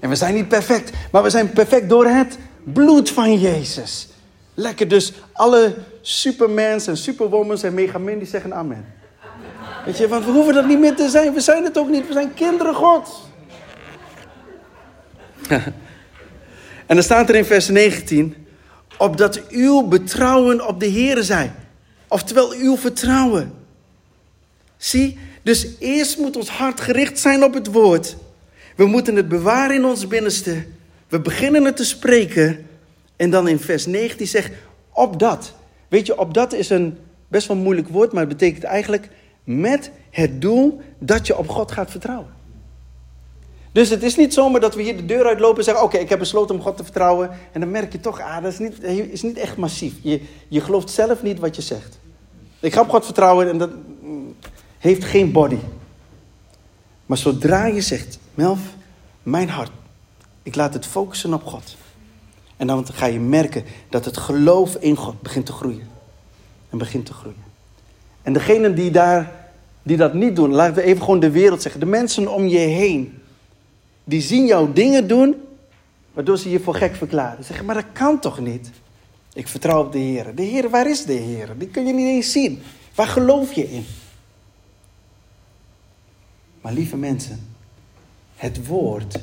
En 0.00 0.08
we 0.08 0.16
zijn 0.16 0.34
niet 0.34 0.48
perfect, 0.48 0.92
maar 1.12 1.22
we 1.22 1.30
zijn 1.30 1.52
perfect 1.52 1.88
door 1.88 2.06
het 2.06 2.38
bloed 2.62 3.10
van 3.10 3.38
Jezus. 3.38 4.08
Lekker, 4.54 4.88
dus 4.88 5.12
alle 5.32 5.74
supermans 6.00 6.86
en 6.86 6.96
superwomans 6.96 7.62
en 7.62 7.74
megamin 7.74 8.18
die 8.18 8.28
zeggen 8.28 8.54
amen. 8.54 8.94
Weet 9.84 9.98
je, 9.98 10.08
want 10.08 10.24
we 10.24 10.30
hoeven 10.30 10.54
dat 10.54 10.66
niet 10.66 10.78
meer 10.78 10.96
te 10.96 11.08
zijn. 11.08 11.34
We 11.34 11.40
zijn 11.40 11.64
het 11.64 11.78
ook 11.78 11.88
niet. 11.88 12.06
We 12.06 12.12
zijn 12.12 12.34
kinderen 12.34 12.74
God. 12.74 13.08
En 16.88 16.94
dan 16.94 17.04
staat 17.04 17.28
er 17.28 17.34
in 17.34 17.44
vers 17.44 17.68
19, 17.68 18.34
opdat 18.98 19.48
uw 19.48 19.82
betrouwen 19.82 20.66
op 20.66 20.80
de 20.80 20.86
Heer 20.86 21.22
zij. 21.22 21.52
Oftewel 22.08 22.52
uw 22.52 22.76
vertrouwen. 22.76 23.52
Zie, 24.76 25.18
dus 25.42 25.66
eerst 25.78 26.18
moet 26.18 26.36
ons 26.36 26.48
hart 26.48 26.80
gericht 26.80 27.18
zijn 27.18 27.44
op 27.44 27.54
het 27.54 27.66
woord. 27.66 28.16
We 28.76 28.86
moeten 28.86 29.16
het 29.16 29.28
bewaren 29.28 29.76
in 29.76 29.84
ons 29.84 30.06
binnenste. 30.06 30.64
We 31.08 31.20
beginnen 31.20 31.64
het 31.64 31.76
te 31.76 31.84
spreken. 31.84 32.66
En 33.16 33.30
dan 33.30 33.48
in 33.48 33.58
vers 33.58 33.86
19 33.86 34.26
zegt, 34.26 34.52
op 34.92 35.18
dat. 35.18 35.54
Weet 35.88 36.06
je, 36.06 36.18
op 36.18 36.34
dat 36.34 36.52
is 36.52 36.70
een 36.70 36.98
best 37.28 37.46
wel 37.46 37.56
moeilijk 37.56 37.88
woord, 37.88 38.12
maar 38.12 38.26
het 38.26 38.38
betekent 38.38 38.64
eigenlijk 38.64 39.08
met 39.44 39.90
het 40.10 40.40
doel 40.40 40.80
dat 40.98 41.26
je 41.26 41.38
op 41.38 41.48
God 41.48 41.72
gaat 41.72 41.90
vertrouwen. 41.90 42.37
Dus 43.78 43.90
het 43.90 44.02
is 44.02 44.16
niet 44.16 44.34
zomaar 44.34 44.60
dat 44.60 44.74
we 44.74 44.82
hier 44.82 44.96
de 44.96 45.04
deur 45.04 45.26
uitlopen 45.26 45.58
en 45.58 45.64
zeggen: 45.64 45.84
Oké, 45.84 45.96
ik 45.96 46.08
heb 46.08 46.18
besloten 46.18 46.54
om 46.54 46.60
God 46.60 46.76
te 46.76 46.84
vertrouwen. 46.84 47.30
En 47.52 47.60
dan 47.60 47.70
merk 47.70 47.92
je 47.92 48.00
toch, 48.00 48.20
ah, 48.20 48.42
dat 48.42 48.52
is 48.52 48.58
niet, 48.58 48.82
is 48.82 49.22
niet 49.22 49.38
echt 49.38 49.56
massief. 49.56 49.94
Je, 50.02 50.20
je 50.48 50.60
gelooft 50.60 50.90
zelf 50.90 51.22
niet 51.22 51.38
wat 51.38 51.56
je 51.56 51.62
zegt. 51.62 51.98
Ik 52.60 52.72
ga 52.72 52.80
op 52.80 52.88
God 52.88 53.04
vertrouwen 53.04 53.48
en 53.48 53.58
dat 53.58 53.70
heeft 54.78 55.04
geen 55.04 55.32
body. 55.32 55.58
Maar 57.06 57.16
zodra 57.16 57.66
je 57.66 57.80
zegt: 57.80 58.18
Melf, 58.34 58.60
mijn 59.22 59.48
hart, 59.48 59.70
ik 60.42 60.54
laat 60.54 60.74
het 60.74 60.86
focussen 60.86 61.34
op 61.34 61.44
God. 61.44 61.76
En 62.56 62.66
dan 62.66 62.86
ga 62.92 63.06
je 63.06 63.20
merken 63.20 63.64
dat 63.88 64.04
het 64.04 64.16
geloof 64.16 64.74
in 64.74 64.96
God 64.96 65.22
begint 65.22 65.46
te 65.46 65.52
groeien. 65.52 65.88
En 66.70 66.78
begint 66.78 67.06
te 67.06 67.12
groeien. 67.12 67.44
En 68.22 68.32
degenen 68.32 68.74
die, 68.74 68.90
daar, 68.90 69.50
die 69.82 69.96
dat 69.96 70.14
niet 70.14 70.36
doen, 70.36 70.52
laten 70.52 70.74
we 70.74 70.82
even 70.82 71.04
gewoon 71.04 71.20
de 71.20 71.30
wereld 71.30 71.62
zeggen. 71.62 71.80
De 71.80 71.86
mensen 71.86 72.32
om 72.32 72.46
je 72.46 72.58
heen 72.58 73.22
die 74.08 74.20
zien 74.20 74.46
jou 74.46 74.72
dingen 74.72 75.08
doen, 75.08 75.34
waardoor 76.12 76.38
ze 76.38 76.50
je 76.50 76.60
voor 76.60 76.74
gek 76.74 76.94
verklaren. 76.94 77.44
Zeggen, 77.44 77.66
maar 77.66 77.74
dat 77.74 77.92
kan 77.92 78.20
toch 78.20 78.38
niet? 78.38 78.70
Ik 79.32 79.48
vertrouw 79.48 79.84
op 79.84 79.92
de 79.92 79.98
Heer. 79.98 80.34
De 80.34 80.42
Heer, 80.42 80.70
waar 80.70 80.90
is 80.90 81.04
de 81.04 81.12
Heer? 81.12 81.54
Die 81.58 81.68
kun 81.68 81.86
je 81.86 81.92
niet 81.92 82.06
eens 82.06 82.32
zien. 82.32 82.62
Waar 82.94 83.06
geloof 83.06 83.52
je 83.52 83.70
in? 83.70 83.86
Maar 86.60 86.72
lieve 86.72 86.96
mensen, 86.96 87.48
het 88.36 88.66
woord 88.66 89.20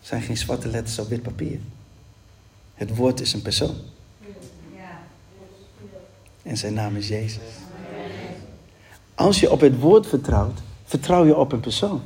zijn 0.00 0.22
geen 0.22 0.36
zwarte 0.36 0.68
letters 0.68 0.98
op 0.98 1.08
wit 1.08 1.22
papier. 1.22 1.58
Het 2.74 2.96
woord 2.96 3.20
is 3.20 3.32
een 3.32 3.42
persoon. 3.42 3.74
En 6.42 6.56
zijn 6.56 6.74
naam 6.74 6.96
is 6.96 7.08
Jezus. 7.08 7.42
Als 9.14 9.40
je 9.40 9.50
op 9.50 9.60
het 9.60 9.78
woord 9.78 10.06
vertrouwt, 10.06 10.58
vertrouw 10.84 11.24
je 11.24 11.36
op 11.36 11.52
een 11.52 11.60
persoon. 11.60 12.02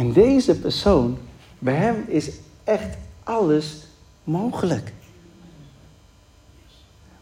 En 0.00 0.12
deze 0.12 0.58
persoon, 0.58 1.18
bij 1.58 1.74
hem 1.74 2.04
is 2.06 2.30
echt 2.64 2.96
alles 3.24 3.86
mogelijk. 4.24 4.92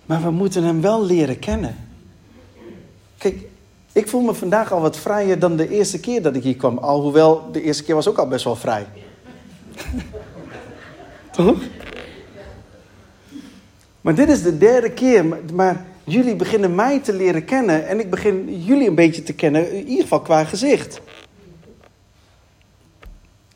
Maar 0.07 0.23
we 0.23 0.31
moeten 0.31 0.63
hem 0.63 0.81
wel 0.81 1.05
leren 1.05 1.39
kennen. 1.39 1.77
Kijk, 3.17 3.47
ik 3.93 4.09
voel 4.09 4.21
me 4.21 4.35
vandaag 4.35 4.73
al 4.73 4.81
wat 4.81 4.97
vrijer 4.97 5.39
dan 5.39 5.57
de 5.57 5.69
eerste 5.69 6.01
keer 6.01 6.23
dat 6.23 6.37
ik 6.37 6.43
hier 6.43 6.57
kwam. 6.57 6.79
Alhoewel, 6.79 7.53
de 7.53 7.63
eerste 7.63 7.85
keer 7.85 7.95
was 7.95 8.09
ook 8.09 8.19
al 8.19 8.29
best 8.29 8.45
wel 8.45 8.57
vrij. 8.57 8.87
Toch? 11.33 11.61
Maar 14.01 14.15
dit 14.15 14.29
is 14.29 14.43
de 14.43 14.59
derde 14.59 14.91
keer. 14.91 15.25
Maar 15.55 15.87
Jullie 16.09 16.37
beginnen 16.37 16.75
mij 16.75 17.01
te 17.01 17.13
leren 17.13 17.45
kennen 17.45 17.87
en 17.87 18.01
ik 18.01 18.11
begin 18.11 18.63
jullie 18.63 18.89
een 18.89 18.95
beetje 18.95 19.23
te 19.23 19.33
kennen, 19.33 19.73
in 19.73 19.87
ieder 19.87 20.03
geval 20.03 20.21
qua 20.21 20.45
gezicht. 20.45 21.01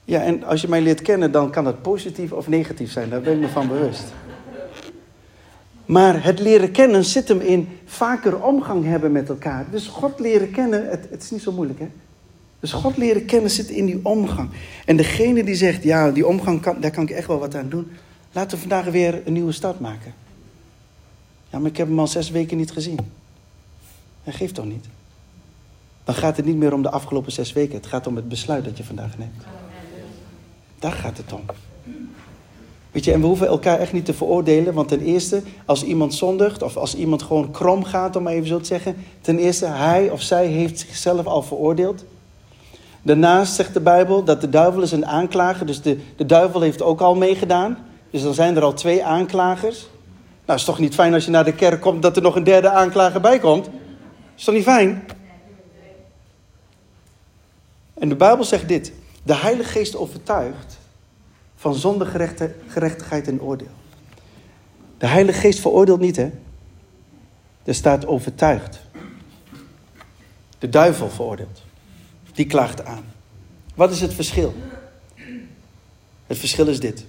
Ja, 0.05 0.23
en 0.23 0.45
als 0.45 0.61
je 0.61 0.69
mij 0.69 0.81
leert 0.81 1.03
kennen, 1.03 1.33
dan 1.33 1.51
kan 1.51 1.65
dat 1.65 1.83
positief 1.83 2.33
of 2.33 2.49
negatief 2.49 2.91
zijn. 2.91 3.11
Daar 3.11 3.21
ben 3.21 3.33
ik 3.33 3.41
me 3.41 3.49
van 3.49 3.69
bewust. 3.69 4.05
Maar 5.87 6.25
het 6.25 6.41
leren 6.41 6.71
kennen 6.71 7.05
zit 7.05 7.29
hem 7.29 7.41
in 7.41 7.69
vaker 7.85 8.43
omgang 8.43 8.85
hebben 8.85 9.13
met 9.13 9.29
elkaar. 9.29 9.67
Dus 9.71 9.87
God 9.87 10.21
leren 10.21 10.51
kennen, 10.51 10.91
het, 10.91 11.07
het 11.11 11.23
is 11.23 11.31
niet 11.31 11.43
zo 11.43 11.53
moeilijk 11.53 11.79
hè. 11.79 11.89
Dus 12.61 12.73
God 12.73 12.97
leren 12.97 13.25
kennen 13.25 13.51
zit 13.51 13.69
in 13.69 13.87
die 13.87 14.01
omgang. 14.03 14.51
En 14.85 14.97
degene 14.97 15.45
die 15.45 15.55
zegt, 15.55 15.83
ja, 15.83 16.11
die 16.11 16.27
omgang, 16.27 16.61
kan, 16.61 16.81
daar 16.81 16.91
kan 16.91 17.03
ik 17.03 17.11
echt 17.11 17.27
wel 17.27 17.39
wat 17.39 17.55
aan 17.55 17.69
doen. 17.69 17.91
Laten 18.33 18.51
we 18.51 18.59
vandaag 18.59 18.85
weer 18.85 19.23
een 19.25 19.33
nieuwe 19.33 19.53
start 19.53 19.81
maken. 19.81 20.15
Ja, 21.51 21.59
maar 21.59 21.71
ik 21.71 21.77
heb 21.77 21.87
hem 21.87 21.99
al 21.99 22.07
zes 22.07 22.31
weken 22.31 22.57
niet 22.57 22.71
gezien. 22.71 22.99
Hij 24.23 24.33
geeft 24.33 24.55
toch 24.55 24.65
niet? 24.65 24.85
Dan 26.05 26.15
gaat 26.15 26.37
het 26.37 26.47
niet 26.47 26.57
meer 26.57 26.73
om 26.73 26.83
de 26.83 26.91
afgelopen 26.91 27.33
zes 27.33 27.53
weken. 27.53 27.75
Het 27.75 27.87
gaat 27.87 28.07
om 28.07 28.17
het 28.17 28.29
besluit 28.29 28.65
dat 28.65 28.77
je 28.77 28.85
vandaag 28.85 29.19
neemt. 29.19 29.43
Daar 30.83 30.93
gaat 30.93 31.17
het 31.17 31.33
om. 31.33 31.41
Weet 32.93 33.05
je, 33.05 33.13
en 33.13 33.21
we 33.21 33.27
hoeven 33.27 33.47
elkaar 33.47 33.79
echt 33.79 33.93
niet 33.93 34.05
te 34.05 34.15
veroordelen. 34.15 34.75
Want 34.75 34.89
ten 34.89 35.01
eerste, 35.01 35.43
als 35.65 35.85
iemand 35.85 36.15
zondigt 36.15 36.63
of 36.63 36.77
als 36.77 36.95
iemand 36.95 37.23
gewoon 37.23 37.51
krom 37.51 37.85
gaat, 37.85 38.17
om 38.17 38.23
maar 38.23 38.33
even 38.33 38.47
zo 38.47 38.59
te 38.59 38.65
zeggen. 38.65 38.97
Ten 39.21 39.39
eerste, 39.39 39.67
hij 39.67 40.11
of 40.11 40.23
zij 40.23 40.47
heeft 40.47 40.79
zichzelf 40.79 41.27
al 41.27 41.43
veroordeeld. 41.43 42.05
Daarnaast 43.03 43.55
zegt 43.55 43.75
de 43.75 43.81
Bijbel 43.81 44.25
dat 44.25 44.41
de 44.41 44.49
duivel 44.49 44.83
is 44.83 44.93
een 44.93 45.07
aanklager. 45.07 45.67
Dus 45.67 45.83
de, 45.83 45.99
de 46.17 46.27
duivel 46.27 46.61
heeft 46.61 46.83
ook 46.83 47.01
al 47.01 47.15
meegedaan. 47.15 47.79
Dus 48.11 48.23
dan 48.23 48.35
zijn 48.35 48.57
er 48.57 48.63
al 48.63 48.75
twee 48.75 49.05
aanklagers. 49.05 49.87
Nou, 50.47 50.59
is 50.59 50.65
toch 50.65 50.79
niet 50.79 50.95
fijn 50.95 51.15
als 51.15 51.25
je 51.25 51.31
naar 51.31 51.45
de 51.45 51.55
kerk 51.55 51.81
komt 51.81 52.03
dat 52.03 52.17
er 52.17 52.23
nog 52.23 52.37
een 52.37 52.45
derde 52.45 52.71
aanklager 52.71 53.21
bij 53.21 53.39
komt? 53.39 53.69
Is 54.37 54.45
toch 54.45 54.55
niet 54.55 54.65
fijn? 54.65 55.05
En 57.95 58.09
de 58.09 58.17
Bijbel 58.17 58.45
zegt 58.45 58.69
dit. 58.69 58.93
De 59.23 59.35
Heilige 59.35 59.71
Geest 59.71 59.97
overtuigt 59.97 60.79
van 61.57 61.75
zonde, 61.75 62.07
gerechtigheid 62.67 63.29
en 63.29 63.41
oordeel. 63.41 63.71
De 64.99 65.07
Heilige 65.07 65.41
Geest 65.41 65.61
veroordeelt 65.61 66.01
niet, 66.01 66.17
hè? 66.17 66.31
Er 67.65 67.75
staat 67.75 68.07
overtuigd. 68.07 68.81
De 70.59 70.69
duivel 70.69 71.11
veroordeelt. 71.11 71.63
Die 72.33 72.47
klaagt 72.47 72.85
aan. 72.85 73.05
Wat 73.75 73.91
is 73.91 74.01
het 74.01 74.15
verschil? 74.15 74.55
Het 76.27 76.39
verschil 76.39 76.67
is 76.67 76.81
dit. 76.81 77.05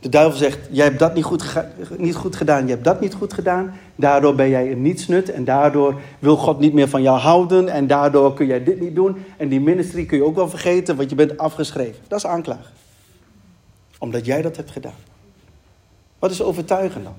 De 0.00 0.08
duivel 0.08 0.38
zegt, 0.38 0.58
jij 0.70 0.84
hebt 0.84 0.98
dat 0.98 1.14
niet 1.14 1.24
goed, 1.24 1.54
niet 1.96 2.14
goed 2.14 2.36
gedaan, 2.36 2.64
je 2.64 2.70
hebt 2.70 2.84
dat 2.84 3.00
niet 3.00 3.14
goed 3.14 3.32
gedaan. 3.32 3.74
Daardoor 3.94 4.34
ben 4.34 4.48
jij 4.48 4.72
een 4.72 4.82
nietsnut 4.82 5.30
en 5.30 5.44
daardoor 5.44 6.00
wil 6.18 6.36
God 6.36 6.58
niet 6.58 6.72
meer 6.72 6.88
van 6.88 7.02
jou 7.02 7.18
houden. 7.18 7.68
En 7.68 7.86
daardoor 7.86 8.34
kun 8.34 8.46
jij 8.46 8.64
dit 8.64 8.80
niet 8.80 8.94
doen. 8.94 9.24
En 9.36 9.48
die 9.48 9.60
ministry 9.60 10.06
kun 10.06 10.16
je 10.18 10.24
ook 10.24 10.34
wel 10.34 10.48
vergeten, 10.48 10.96
want 10.96 11.10
je 11.10 11.16
bent 11.16 11.38
afgeschreven. 11.38 12.02
Dat 12.08 12.18
is 12.18 12.26
aanklagen. 12.26 12.72
Omdat 13.98 14.26
jij 14.26 14.42
dat 14.42 14.56
hebt 14.56 14.70
gedaan. 14.70 14.94
Wat 16.18 16.30
is 16.30 16.42
overtuigen 16.42 17.02
dan? 17.02 17.14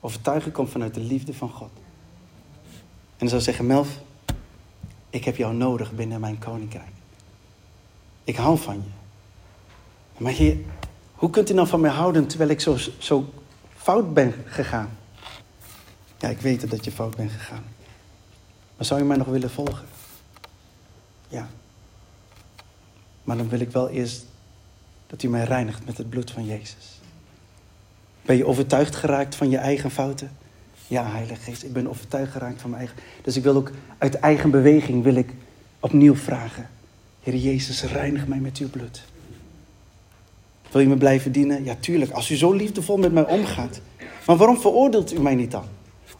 Overtuigen 0.00 0.52
komt 0.52 0.70
vanuit 0.70 0.94
de 0.94 1.00
liefde 1.00 1.34
van 1.34 1.50
God. 1.50 1.70
En 2.94 3.20
dan 3.20 3.28
zou 3.28 3.40
zeggen, 3.40 3.66
Melf, 3.66 3.88
ik 5.10 5.24
heb 5.24 5.36
jou 5.36 5.54
nodig 5.54 5.92
binnen 5.92 6.20
mijn 6.20 6.38
koninkrijk. 6.38 6.92
Ik 8.24 8.36
hou 8.36 8.58
van 8.58 8.74
je. 8.74 8.90
Maar 10.16 10.32
Heer, 10.32 10.56
hoe 11.14 11.30
kunt 11.30 11.50
u 11.50 11.54
nou 11.54 11.68
van 11.68 11.80
mij 11.80 11.90
houden 11.90 12.26
terwijl 12.26 12.50
ik 12.50 12.60
zo, 12.60 12.76
zo 12.98 13.32
fout 13.76 14.14
ben 14.14 14.34
gegaan? 14.44 14.90
Ja, 16.18 16.28
ik 16.28 16.40
weet 16.40 16.70
dat 16.70 16.84
je 16.84 16.92
fout 16.92 17.16
bent 17.16 17.30
gegaan. 17.30 17.64
Maar 18.76 18.86
zou 18.86 19.00
je 19.00 19.06
mij 19.06 19.16
nog 19.16 19.26
willen 19.26 19.50
volgen? 19.50 19.86
Ja. 21.28 21.48
Maar 23.24 23.36
dan 23.36 23.48
wil 23.48 23.60
ik 23.60 23.70
wel 23.70 23.88
eerst 23.88 24.24
dat 25.06 25.22
u 25.22 25.28
mij 25.28 25.44
reinigt 25.44 25.86
met 25.86 25.98
het 25.98 26.10
bloed 26.10 26.30
van 26.30 26.44
Jezus. 26.44 27.00
Ben 28.22 28.36
je 28.36 28.46
overtuigd 28.46 28.96
geraakt 28.96 29.34
van 29.34 29.50
je 29.50 29.56
eigen 29.56 29.90
fouten? 29.90 30.30
Ja, 30.86 31.10
Heilige 31.10 31.40
Geest, 31.42 31.62
ik 31.62 31.72
ben 31.72 31.88
overtuigd 31.88 32.32
geraakt 32.32 32.60
van 32.60 32.70
mijn 32.70 32.82
eigen. 32.82 33.02
Dus 33.22 33.36
ik 33.36 33.42
wil 33.42 33.56
ook 33.56 33.70
uit 33.98 34.14
eigen 34.14 34.50
beweging 34.50 35.02
wil 35.02 35.14
ik 35.14 35.32
opnieuw 35.80 36.16
vragen. 36.16 36.68
Heer 37.22 37.36
Jezus, 37.36 37.82
reinig 37.82 38.26
mij 38.26 38.38
met 38.38 38.58
uw 38.58 38.70
bloed. 38.70 39.04
Wil 40.74 40.82
je 40.82 40.88
me 40.88 40.96
blijven 40.96 41.32
dienen? 41.32 41.64
Ja, 41.64 41.74
tuurlijk. 41.80 42.10
Als 42.10 42.30
u 42.30 42.36
zo 42.36 42.52
liefdevol 42.52 42.96
met 42.96 43.12
mij 43.12 43.26
omgaat. 43.26 43.80
Maar 44.26 44.36
waarom 44.36 44.60
veroordeelt 44.60 45.12
u 45.12 45.20
mij 45.20 45.34
niet 45.34 45.50
dan? 45.50 45.64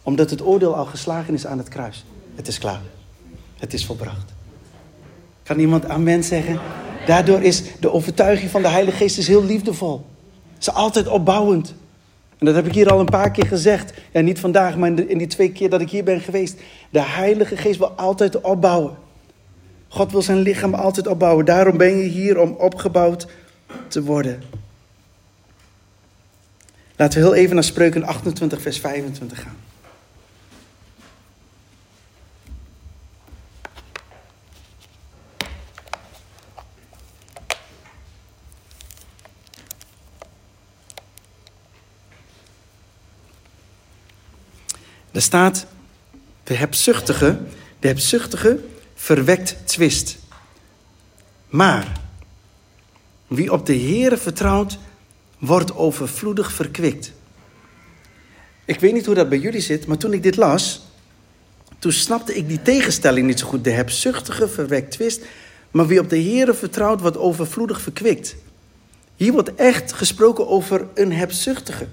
Omdat 0.03 0.29
het 0.29 0.45
oordeel 0.45 0.75
al 0.75 0.85
geslagen 0.85 1.33
is 1.33 1.45
aan 1.45 1.57
het 1.57 1.69
kruis. 1.69 2.05
Het 2.35 2.47
is 2.47 2.57
klaar. 2.57 2.81
Het 3.57 3.73
is 3.73 3.85
volbracht. 3.85 4.33
Kan 5.43 5.59
iemand 5.59 5.85
amen 5.85 6.23
zeggen? 6.23 6.59
Daardoor 7.05 7.41
is 7.41 7.63
de 7.79 7.91
overtuiging 7.91 8.51
van 8.51 8.61
de 8.61 8.67
Heilige 8.67 8.97
Geest 8.97 9.17
is 9.17 9.27
heel 9.27 9.43
liefdevol. 9.43 10.05
Ze 10.57 10.69
is 10.69 10.75
altijd 10.75 11.07
opbouwend. 11.07 11.73
En 12.37 12.45
dat 12.45 12.55
heb 12.55 12.65
ik 12.65 12.73
hier 12.73 12.91
al 12.91 12.99
een 12.99 13.05
paar 13.05 13.31
keer 13.31 13.47
gezegd. 13.47 13.93
Ja, 14.11 14.21
niet 14.21 14.39
vandaag, 14.39 14.77
maar 14.77 14.99
in, 14.99 15.17
die 15.17 15.27
twee 15.27 15.51
keer 15.51 15.69
dat 15.69 15.81
ik 15.81 15.89
hier 15.89 16.03
ben 16.03 16.21
geweest. 16.21 16.59
De 16.89 17.01
Heilige 17.01 17.57
Geest 17.57 17.77
wil 17.77 17.91
altijd 17.91 18.41
opbouwen. 18.41 18.95
God 19.87 20.11
wil 20.11 20.21
zijn 20.21 20.39
lichaam 20.39 20.73
altijd 20.73 21.07
opbouwen. 21.07 21.45
Daarom 21.45 21.77
ben 21.77 21.97
je 21.97 22.07
hier 22.07 22.39
om 22.39 22.51
opgebouwd 22.51 23.27
te 23.87 24.03
worden. 24.03 24.43
Laten 26.95 27.19
we 27.19 27.25
heel 27.25 27.35
even 27.35 27.55
naar 27.55 27.63
Spreuken 27.63 28.03
28, 28.03 28.61
vers 28.61 28.79
25 28.79 29.41
gaan. 29.41 29.57
Er 45.11 45.21
staat, 45.21 45.65
de 46.43 46.53
hebzuchtige, 46.53 47.39
de 47.79 47.87
hebzuchtige 47.87 48.59
verwekt 48.95 49.55
twist. 49.63 50.17
Maar 51.47 52.04
wie 53.27 53.51
op 53.51 53.65
de 53.65 53.77
Heere 53.77 54.17
vertrouwt, 54.17 54.77
wordt 55.37 55.75
overvloedig 55.75 56.51
verkwikt. 56.51 57.11
Ik 58.65 58.79
weet 58.79 58.93
niet 58.93 59.05
hoe 59.05 59.15
dat 59.15 59.29
bij 59.29 59.37
jullie 59.37 59.61
zit, 59.61 59.87
maar 59.87 59.97
toen 59.97 60.13
ik 60.13 60.23
dit 60.23 60.35
las, 60.35 60.85
toen 61.79 61.91
snapte 61.91 62.35
ik 62.35 62.47
die 62.47 62.61
tegenstelling 62.61 63.27
niet 63.27 63.39
zo 63.39 63.47
goed. 63.47 63.63
De 63.63 63.69
hebzuchtige 63.69 64.47
verwekt 64.47 64.91
twist, 64.91 65.21
maar 65.71 65.87
wie 65.87 65.99
op 65.99 66.09
de 66.09 66.21
Heere 66.21 66.53
vertrouwt, 66.53 67.01
wordt 67.01 67.17
overvloedig 67.17 67.81
verkwikt. 67.81 68.35
Hier 69.15 69.31
wordt 69.31 69.55
echt 69.55 69.93
gesproken 69.93 70.47
over 70.47 70.87
een 70.93 71.11
hebzuchtige. 71.11 71.87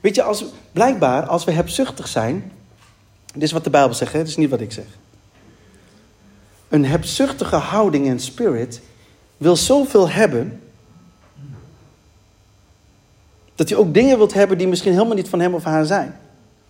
Weet 0.00 0.14
je, 0.14 0.22
als, 0.22 0.44
blijkbaar 0.72 1.26
als 1.26 1.44
we 1.44 1.50
hebzuchtig 1.50 2.08
zijn, 2.08 2.52
dit 3.32 3.42
is 3.42 3.52
wat 3.52 3.64
de 3.64 3.70
Bijbel 3.70 3.94
zegt, 3.94 4.12
hè? 4.12 4.18
dit 4.18 4.28
is 4.28 4.36
niet 4.36 4.50
wat 4.50 4.60
ik 4.60 4.72
zeg. 4.72 4.84
Een 6.68 6.84
hebzuchtige 6.84 7.56
houding 7.56 8.08
en 8.08 8.20
spirit 8.20 8.80
wil 9.40 9.56
zoveel 9.56 10.08
hebben. 10.08 10.62
Dat 13.54 13.68
hij 13.68 13.78
ook 13.78 13.94
dingen 13.94 14.16
wilt 14.16 14.34
hebben 14.34 14.58
die 14.58 14.68
misschien 14.68 14.92
helemaal 14.92 15.14
niet 15.14 15.28
van 15.28 15.40
hem 15.40 15.54
of 15.54 15.64
haar 15.64 15.86
zijn. 15.86 16.20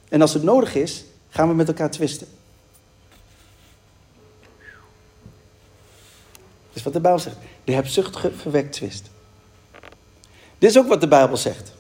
En 0.08 0.20
als 0.20 0.34
het 0.34 0.42
nodig 0.42 0.74
is, 0.74 1.04
gaan 1.28 1.48
we 1.48 1.54
met 1.54 1.68
elkaar 1.68 1.90
twisten. 1.90 2.26
Dat 6.68 6.74
is 6.74 6.82
wat 6.82 6.92
de 6.92 7.00
Bijbel 7.00 7.20
zegt. 7.20 7.36
De 7.64 7.72
hebzuchtige 7.72 8.32
verwekt 8.36 8.72
twist. 8.72 9.10
Dit 10.58 10.70
is 10.70 10.78
ook 10.78 10.88
wat 10.88 11.00
de 11.00 11.08
Bijbel 11.08 11.36
zegt. 11.36 11.72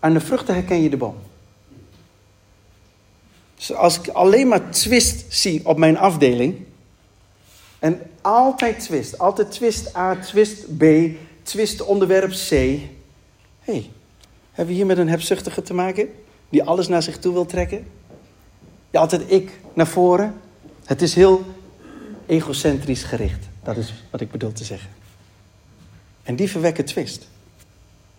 Aan 0.00 0.12
de 0.12 0.20
vruchten 0.20 0.54
herken 0.54 0.82
je 0.82 0.90
de 0.90 0.96
boom. 0.96 1.16
Dus 3.56 3.72
als 3.72 3.98
ik 3.98 4.08
alleen 4.08 4.48
maar 4.48 4.70
twist 4.70 5.24
zie 5.28 5.66
op 5.66 5.78
mijn 5.78 5.98
afdeling, 5.98 6.66
en 7.82 8.00
altijd 8.20 8.80
twist. 8.80 9.18
Altijd 9.18 9.50
twist 9.50 9.96
A, 9.96 10.16
twist 10.16 10.76
B, 10.76 10.84
twist 11.42 11.82
onderwerp 11.82 12.30
C. 12.30 12.50
Hé, 12.50 12.80
hey, 13.60 13.90
hebben 14.50 14.66
we 14.66 14.72
hier 14.72 14.86
met 14.86 14.98
een 14.98 15.08
hebzuchtige 15.08 15.62
te 15.62 15.74
maken? 15.74 16.08
Die 16.48 16.62
alles 16.62 16.88
naar 16.88 17.02
zich 17.02 17.18
toe 17.18 17.32
wil 17.32 17.46
trekken? 17.46 17.86
Ja, 18.90 19.00
altijd 19.00 19.22
ik 19.26 19.50
naar 19.72 19.86
voren. 19.86 20.34
Het 20.84 21.02
is 21.02 21.14
heel 21.14 21.44
egocentrisch 22.26 23.02
gericht. 23.02 23.48
Dat 23.62 23.76
is 23.76 23.94
wat 24.10 24.20
ik 24.20 24.30
bedoel 24.30 24.52
te 24.52 24.64
zeggen. 24.64 24.90
En 26.22 26.36
die 26.36 26.50
verwekken 26.50 26.84
twist. 26.84 27.28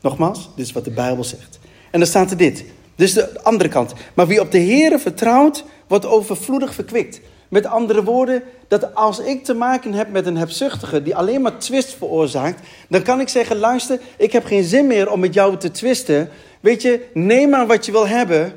Nogmaals, 0.01 0.49
dit 0.55 0.65
is 0.65 0.71
wat 0.71 0.83
de 0.83 0.91
Bijbel 0.91 1.23
zegt. 1.23 1.59
En 1.91 1.99
dan 1.99 2.07
staat 2.07 2.31
er 2.31 2.37
dit. 2.37 2.65
Dus 2.95 3.13
de 3.13 3.43
andere 3.43 3.69
kant. 3.69 3.93
Maar 4.13 4.27
wie 4.27 4.41
op 4.41 4.51
de 4.51 4.59
Here 4.59 4.99
vertrouwt, 4.99 5.63
wordt 5.87 6.05
overvloedig 6.05 6.73
verkwikt. 6.73 7.19
Met 7.53 7.65
andere 7.65 8.03
woorden, 8.03 8.43
dat 8.67 8.95
als 8.95 9.19
ik 9.19 9.43
te 9.43 9.53
maken 9.53 9.93
heb 9.93 10.11
met 10.11 10.25
een 10.25 10.37
hebzuchtige 10.37 11.01
die 11.01 11.15
alleen 11.15 11.41
maar 11.41 11.57
twist 11.57 11.93
veroorzaakt, 11.93 12.67
dan 12.89 13.01
kan 13.01 13.19
ik 13.19 13.29
zeggen: 13.29 13.57
luister, 13.57 13.99
ik 14.17 14.31
heb 14.31 14.45
geen 14.45 14.63
zin 14.63 14.87
meer 14.87 15.11
om 15.11 15.19
met 15.19 15.33
jou 15.33 15.57
te 15.57 15.71
twisten. 15.71 16.29
Weet 16.59 16.81
je, 16.81 17.05
neem 17.13 17.49
maar 17.49 17.67
wat 17.67 17.85
je 17.85 17.91
wil 17.91 18.07
hebben, 18.07 18.53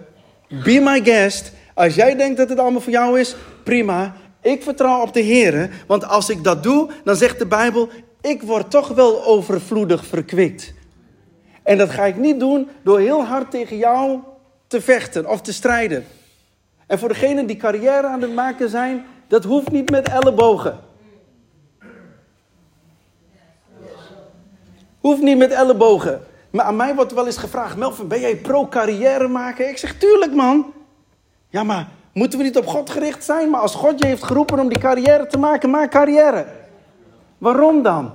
Be 0.48 0.80
my 0.80 1.04
guest. 1.04 1.52
Als 1.74 1.94
jij 1.94 2.16
denkt 2.16 2.36
dat 2.36 2.48
het 2.48 2.58
allemaal 2.58 2.80
voor 2.80 2.92
jou 2.92 3.20
is, 3.20 3.36
prima. 3.64 4.16
Ik 4.42 4.62
vertrouw 4.62 5.00
op 5.00 5.14
de 5.14 5.20
Heer. 5.20 5.70
Want 5.86 6.04
als 6.04 6.30
ik 6.30 6.44
dat 6.44 6.62
doe, 6.62 6.90
dan 7.04 7.16
zegt 7.16 7.38
de 7.38 7.46
Bijbel: 7.46 7.88
ik 8.20 8.42
word 8.42 8.70
toch 8.70 8.88
wel 8.88 9.24
overvloedig 9.24 10.06
verkwikt. 10.06 10.74
En 11.62 11.78
dat 11.78 11.90
ga 11.90 12.04
ik 12.04 12.16
niet 12.16 12.40
doen 12.40 12.68
door 12.82 13.00
heel 13.00 13.24
hard 13.24 13.50
tegen 13.50 13.76
jou 13.76 14.18
te 14.66 14.80
vechten 14.80 15.26
of 15.28 15.40
te 15.40 15.52
strijden. 15.52 16.06
En 16.86 16.98
voor 16.98 17.08
degenen 17.08 17.46
die 17.46 17.56
carrière 17.56 18.06
aan 18.06 18.20
het 18.20 18.34
maken 18.34 18.68
zijn, 18.68 19.04
dat 19.26 19.44
hoeft 19.44 19.70
niet 19.70 19.90
met 19.90 20.08
ellebogen. 20.08 20.78
Hoeft 25.00 25.22
niet 25.22 25.38
met 25.38 25.50
ellebogen. 25.50 26.20
Maar 26.50 26.64
aan 26.64 26.76
mij 26.76 26.94
wordt 26.94 27.12
wel 27.12 27.26
eens 27.26 27.36
gevraagd: 27.36 27.76
Melvin, 27.76 28.08
ben 28.08 28.20
jij 28.20 28.36
pro-carrière 28.36 29.28
maken? 29.28 29.68
Ik 29.68 29.78
zeg: 29.78 29.98
Tuurlijk, 29.98 30.34
man. 30.34 30.72
Ja, 31.48 31.62
maar 31.62 31.88
moeten 32.12 32.38
we 32.38 32.44
niet 32.44 32.56
op 32.56 32.66
God 32.66 32.90
gericht 32.90 33.24
zijn? 33.24 33.50
Maar 33.50 33.60
als 33.60 33.74
God 33.74 33.98
je 33.98 34.06
heeft 34.06 34.22
geroepen 34.22 34.58
om 34.58 34.68
die 34.68 34.78
carrière 34.78 35.26
te 35.26 35.38
maken, 35.38 35.70
maak 35.70 35.90
carrière. 35.90 36.46
Waarom 37.38 37.82
dan? 37.82 38.12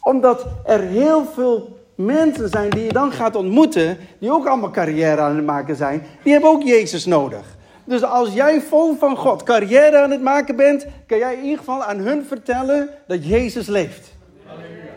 Omdat 0.00 0.46
er 0.64 0.80
heel 0.80 1.24
veel 1.34 1.78
mensen 1.94 2.48
zijn 2.48 2.70
die 2.70 2.84
je 2.84 2.92
dan 2.92 3.12
gaat 3.12 3.36
ontmoeten, 3.36 3.98
die 4.18 4.32
ook 4.32 4.46
allemaal 4.46 4.70
carrière 4.70 5.20
aan 5.20 5.36
het 5.36 5.44
maken 5.44 5.76
zijn, 5.76 6.06
die 6.22 6.32
hebben 6.32 6.50
ook 6.50 6.62
Jezus 6.62 7.06
nodig. 7.06 7.56
Dus 7.88 8.02
als 8.02 8.32
jij 8.32 8.60
vol 8.60 8.96
van 8.98 9.16
God 9.16 9.42
carrière 9.42 10.02
aan 10.02 10.10
het 10.10 10.22
maken 10.22 10.56
bent, 10.56 10.86
kan 11.06 11.18
jij 11.18 11.34
in 11.34 11.42
ieder 11.42 11.58
geval 11.58 11.82
aan 11.82 11.98
hun 11.98 12.24
vertellen 12.24 12.88
dat 13.06 13.26
Jezus 13.26 13.66
leeft. 13.66 14.14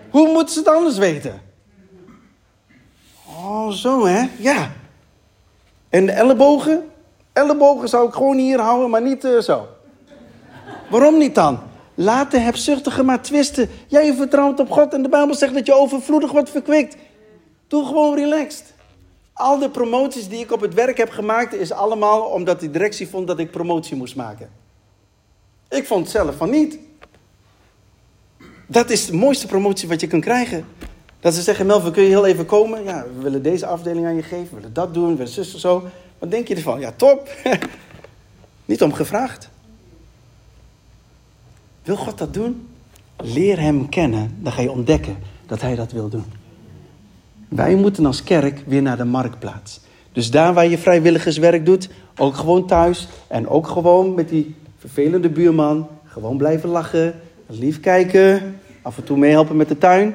Hoe 0.09 0.31
moeten 0.31 0.53
ze 0.53 0.59
het 0.59 0.67
anders 0.67 0.97
weten? 0.97 1.41
Oh, 3.25 3.69
zo 3.69 4.05
hè? 4.05 4.27
Ja. 4.37 4.71
En 5.89 6.05
de 6.05 6.11
ellebogen? 6.11 6.89
Ellebogen 7.33 7.89
zou 7.89 8.07
ik 8.07 8.13
gewoon 8.13 8.37
hier 8.37 8.59
houden, 8.59 8.89
maar 8.89 9.01
niet 9.01 9.25
uh, 9.25 9.39
zo. 9.39 9.67
Waarom 10.89 11.17
niet 11.17 11.35
dan? 11.35 11.59
Laat 11.95 12.31
de 12.31 12.39
hebzuchtige 12.39 13.03
maar 13.03 13.21
twisten. 13.21 13.69
Jij 13.87 14.13
vertrouwt 14.13 14.59
op 14.59 14.71
God 14.71 14.93
en 14.93 15.01
de 15.01 15.09
Bijbel 15.09 15.35
zegt 15.35 15.53
dat 15.53 15.65
je 15.65 15.73
overvloedig 15.73 16.31
wordt 16.31 16.49
verkwikt. 16.49 16.95
Doe 17.67 17.85
gewoon 17.85 18.15
relaxed. 18.15 18.73
Al 19.33 19.59
de 19.59 19.69
promoties 19.69 20.27
die 20.27 20.39
ik 20.39 20.51
op 20.51 20.61
het 20.61 20.73
werk 20.73 20.97
heb 20.97 21.09
gemaakt, 21.09 21.53
is 21.53 21.71
allemaal 21.71 22.21
omdat 22.21 22.59
de 22.59 22.71
directie 22.71 23.07
vond 23.07 23.27
dat 23.27 23.39
ik 23.39 23.51
promotie 23.51 23.95
moest 23.95 24.15
maken. 24.15 24.49
Ik 25.69 25.87
vond 25.87 26.09
zelf 26.09 26.35
van 26.35 26.49
niet. 26.49 26.77
Dat 28.67 28.89
is 28.89 29.05
de 29.05 29.13
mooiste 29.13 29.47
promotie 29.47 29.87
wat 29.87 30.01
je 30.01 30.07
kunt 30.07 30.23
krijgen. 30.23 30.65
Dat 31.19 31.33
ze 31.33 31.41
zeggen, 31.41 31.65
Melvin, 31.65 31.91
kun 31.91 32.03
je 32.03 32.09
heel 32.09 32.25
even 32.25 32.45
komen? 32.45 32.83
Ja, 32.83 33.05
we 33.15 33.21
willen 33.21 33.43
deze 33.43 33.65
afdeling 33.65 34.05
aan 34.05 34.15
je 34.15 34.23
geven, 34.23 34.49
we 34.49 34.55
willen 34.55 34.73
dat 34.73 34.93
doen, 34.93 35.07
we 35.07 35.15
willen 35.15 35.31
zuster 35.31 35.59
zo. 35.59 35.83
Wat 36.19 36.31
denk 36.31 36.47
je 36.47 36.55
ervan? 36.55 36.79
Ja, 36.79 36.93
top. 36.95 37.29
niet 38.65 38.81
om 38.81 38.93
gevraagd. 38.93 39.49
Wil 41.83 41.95
God 41.95 42.17
dat 42.17 42.33
doen? 42.33 42.67
Leer 43.17 43.59
Hem 43.59 43.89
kennen, 43.89 44.37
dan 44.39 44.51
ga 44.51 44.61
je 44.61 44.71
ontdekken 44.71 45.17
dat 45.45 45.61
Hij 45.61 45.75
dat 45.75 45.91
wil 45.91 46.09
doen. 46.09 46.25
Wij 47.55 47.75
moeten 47.75 48.05
als 48.05 48.23
kerk 48.23 48.63
weer 48.65 48.81
naar 48.81 48.97
de 48.97 49.05
marktplaats. 49.05 49.79
Dus 50.11 50.31
daar 50.31 50.53
waar 50.53 50.67
je 50.67 50.77
vrijwilligerswerk 50.77 51.65
doet, 51.65 51.89
ook 52.17 52.35
gewoon 52.35 52.67
thuis 52.67 53.07
en 53.27 53.47
ook 53.47 53.67
gewoon 53.67 54.13
met 54.13 54.29
die 54.29 54.55
vervelende 54.77 55.29
buurman, 55.29 55.87
gewoon 56.05 56.37
blijven 56.37 56.69
lachen, 56.69 57.19
lief 57.47 57.79
kijken, 57.79 58.59
af 58.81 58.97
en 58.97 59.03
toe 59.03 59.17
meehelpen 59.17 59.55
met 59.55 59.67
de 59.67 59.77
tuin. 59.77 60.13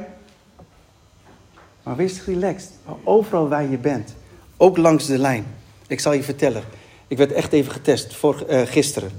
Maar 1.82 1.96
wees 1.96 2.24
relaxed, 2.24 2.70
overal 3.04 3.48
waar 3.48 3.70
je 3.70 3.78
bent, 3.78 4.14
ook 4.56 4.76
langs 4.76 5.06
de 5.06 5.18
lijn. 5.18 5.44
Ik 5.86 6.00
zal 6.00 6.12
je 6.12 6.22
vertellen, 6.22 6.62
ik 7.08 7.16
werd 7.16 7.32
echt 7.32 7.52
even 7.52 7.72
getest 7.72 8.14
voor, 8.14 8.44
uh, 8.50 8.60
gisteren. 8.64 9.10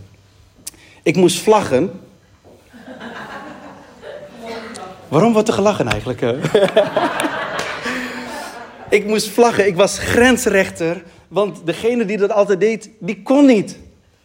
Ik 1.04 1.16
moest 1.16 1.40
vlaggen 1.40 1.92
Waarom 5.08 5.34
wordt 5.34 5.48
er 5.48 5.54
gelachen 5.54 5.88
eigenlijk? 5.88 6.22
ik 8.90 9.06
moest 9.06 9.30
vlaggen, 9.30 9.68
ik 9.68 9.76
was 9.76 10.00
grensrechter. 10.00 11.04
Want 11.28 11.66
degene 11.66 12.06
die 12.06 12.18
dat 12.18 12.32
altijd 12.32 12.60
deed, 12.60 12.90
die 13.00 13.22
kon 13.22 13.46
niet. 13.46 13.78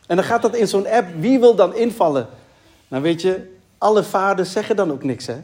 En 0.07 0.17
dan 0.17 0.25
gaat 0.25 0.43
dat 0.43 0.57
in 0.57 0.69
zo'n 0.69 0.89
app, 0.89 1.09
wie 1.19 1.41
wil 1.41 1.55
dan 1.55 1.75
invallen? 1.75 2.29
Nou 2.89 3.03
weet 3.03 3.23
je, 3.23 3.51
alle 3.79 4.03
vaders 4.03 4.53
zeggen 4.53 4.77
dan 4.77 4.93
ook 4.93 5.05
niks 5.05 5.27
hè. 5.27 5.37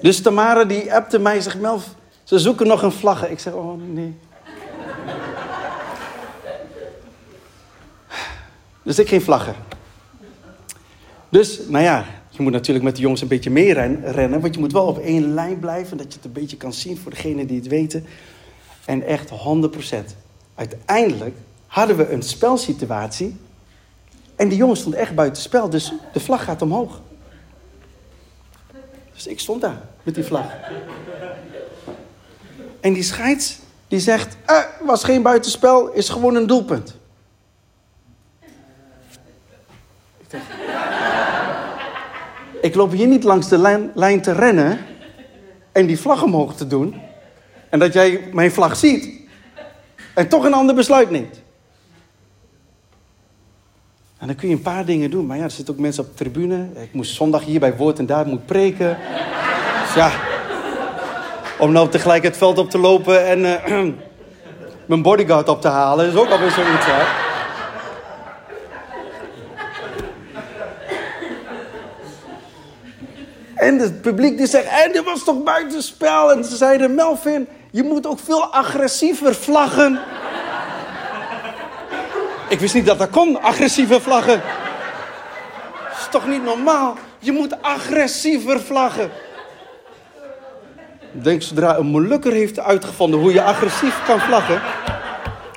Dus 0.00 0.22
Tamara 0.22 0.64
die 0.64 0.94
appte 0.94 1.18
mij, 1.18 1.40
zegt 1.40 1.60
Melf, 1.60 1.88
ze 2.24 2.38
zoeken 2.38 2.66
nog 2.66 2.82
een 2.82 2.92
vlaggen. 2.92 3.30
Ik 3.30 3.38
zeg, 3.38 3.52
oh 3.52 3.80
nee. 3.82 4.16
Dus 8.82 8.98
ik 8.98 9.08
geen 9.08 9.22
vlaggen. 9.22 9.54
Dus, 11.28 11.60
nou 11.68 11.84
ja, 11.84 12.04
je 12.36 12.42
moet 12.42 12.52
natuurlijk 12.52 12.84
met 12.84 12.96
de 12.96 13.02
jongens 13.02 13.20
een 13.20 13.28
beetje 13.28 13.50
mee 13.50 13.72
rennen, 14.04 14.40
want 14.40 14.54
je 14.54 14.60
moet 14.60 14.72
wel 14.72 14.86
op 14.86 14.98
één 14.98 15.34
lijn 15.34 15.58
blijven, 15.58 15.96
dat 15.96 16.06
je 16.06 16.16
het 16.16 16.24
een 16.24 16.32
beetje 16.32 16.56
kan 16.56 16.72
zien 16.72 16.98
voor 16.98 17.10
degenen 17.10 17.46
die 17.46 17.56
het 17.56 17.66
weten. 17.66 18.06
En 18.84 19.02
echt 19.02 19.30
100%. 19.30 19.34
Uiteindelijk 20.54 21.36
hadden 21.66 21.96
we 21.96 22.10
een 22.10 22.22
spelsituatie 22.22 23.36
en 24.36 24.48
die 24.48 24.58
jongens 24.58 24.80
stonden 24.80 25.00
echt 25.00 25.14
buiten 25.14 25.42
spel, 25.42 25.70
dus 25.70 25.92
de 26.12 26.20
vlag 26.20 26.44
gaat 26.44 26.62
omhoog. 26.62 27.00
Dus 29.12 29.26
ik 29.26 29.40
stond 29.40 29.60
daar 29.60 29.80
met 30.02 30.14
die 30.14 30.24
vlag. 30.24 30.46
En 32.80 32.92
die 32.92 33.02
scheids, 33.02 33.58
die 33.88 34.00
zegt, 34.00 34.36
eh, 34.46 34.62
was 34.82 35.04
geen 35.04 35.22
buitenspel, 35.22 35.92
is 35.92 36.08
gewoon 36.08 36.34
een 36.34 36.46
doelpunt. 36.46 36.96
Ik 40.18 40.30
dacht, 40.30 40.44
ik 42.66 42.74
loop 42.74 42.92
hier 42.92 43.06
niet 43.06 43.24
langs 43.24 43.48
de 43.48 43.90
lijn, 43.94 44.20
te 44.20 44.32
rennen 44.32 44.78
en 45.72 45.86
die 45.86 45.98
vlag 45.98 46.22
omhoog 46.22 46.54
te 46.56 46.66
doen. 46.66 46.94
En 47.70 47.78
dat 47.78 47.92
jij 47.92 48.28
mijn 48.32 48.52
vlag 48.52 48.76
ziet 48.76 49.10
en 50.14 50.28
toch 50.28 50.44
een 50.44 50.54
ander 50.54 50.74
besluit 50.74 51.10
neemt. 51.10 51.40
En 54.18 54.26
dan 54.26 54.36
kun 54.36 54.48
je 54.48 54.54
een 54.54 54.62
paar 54.62 54.84
dingen 54.84 55.10
doen. 55.10 55.26
Maar 55.26 55.36
ja, 55.36 55.42
er 55.42 55.50
zitten 55.50 55.74
ook 55.74 55.80
mensen 55.80 56.02
op 56.02 56.08
de 56.08 56.14
tribune. 56.14 56.68
Ik 56.82 56.92
moest 56.92 57.14
zondag 57.14 57.44
hier 57.44 57.60
bij 57.60 57.76
Woord 57.76 57.98
en 57.98 58.06
Daad 58.06 58.26
moet 58.26 58.46
preken. 58.46 58.98
Dus 59.82 59.94
ja, 59.94 60.10
om 61.58 61.72
nou 61.72 61.88
tegelijk 61.88 62.22
het 62.22 62.36
veld 62.36 62.58
op 62.58 62.70
te 62.70 62.78
lopen 62.78 63.26
en 63.26 63.38
uh, 63.40 63.92
mijn 64.86 65.02
bodyguard 65.02 65.48
op 65.48 65.60
te 65.60 65.68
halen, 65.68 66.06
is 66.06 66.16
ook 66.16 66.30
alweer 66.30 66.50
zoiets, 66.50 66.86
hè. 66.86 67.25
En 73.66 73.78
het 73.78 74.00
publiek 74.00 74.36
die 74.36 74.46
zegt, 74.46 74.66
en 74.66 74.92
dit 74.92 75.04
was 75.04 75.24
toch 75.24 75.42
buitenspel? 75.42 76.32
En 76.32 76.44
ze 76.44 76.56
zeiden, 76.56 76.94
Melvin, 76.94 77.48
je 77.70 77.82
moet 77.82 78.06
ook 78.06 78.18
veel 78.18 78.44
agressiever 78.44 79.34
vlaggen. 79.34 80.00
Ik 82.48 82.60
wist 82.60 82.74
niet 82.74 82.86
dat 82.86 82.98
dat 82.98 83.10
kon, 83.10 83.42
agressieve 83.42 84.00
vlaggen. 84.00 84.42
Dat 85.88 85.98
is 85.98 86.08
toch 86.10 86.26
niet 86.26 86.44
normaal? 86.44 86.96
Je 87.18 87.32
moet 87.32 87.62
agressiever 87.62 88.60
vlaggen. 88.60 89.10
Denk, 91.12 91.42
zodra 91.42 91.76
een 91.76 91.86
Molukker 91.86 92.32
heeft 92.32 92.58
uitgevonden 92.58 93.20
hoe 93.20 93.32
je 93.32 93.42
agressief 93.42 94.04
kan 94.04 94.20
vlaggen, 94.20 94.60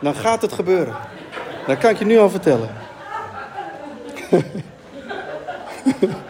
dan 0.02 0.16
gaat 0.16 0.42
het 0.42 0.54
gebeuren. 0.54 0.96
Dat 1.68 1.78
kan 1.78 1.90
ik 1.90 2.00
je 2.00 2.06
nu 2.06 2.18
al 2.18 2.30
vertellen. 2.30 2.70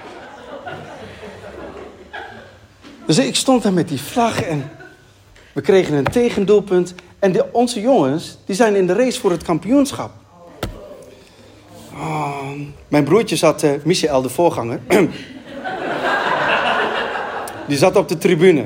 Dus 3.10 3.18
ik 3.18 3.36
stond 3.36 3.64
daar 3.64 3.74
met 3.74 3.88
die 3.88 4.02
vlag 4.02 4.42
en 4.42 4.72
we 5.54 5.62
kregen 5.62 5.94
een 5.96 6.04
tegendoelpunt. 6.04 6.94
En 7.20 7.32
de, 7.32 7.46
onze 7.52 7.82
jongens, 7.82 8.38
die 8.46 8.56
zijn 8.56 8.76
in 8.76 8.88
de 8.88 8.94
race 8.94 9.20
voor 9.20 9.32
het 9.32 9.44
kampioenschap. 9.44 10.12
Oh, 11.94 12.52
mijn 12.88 13.04
broertje 13.04 13.36
zat, 13.36 13.64
uh, 13.64 13.72
Michel, 13.84 14.22
de 14.22 14.30
voorganger. 14.30 14.80
die 17.68 17.78
zat 17.78 17.96
op 17.96 18.08
de 18.08 18.18
tribune. 18.18 18.66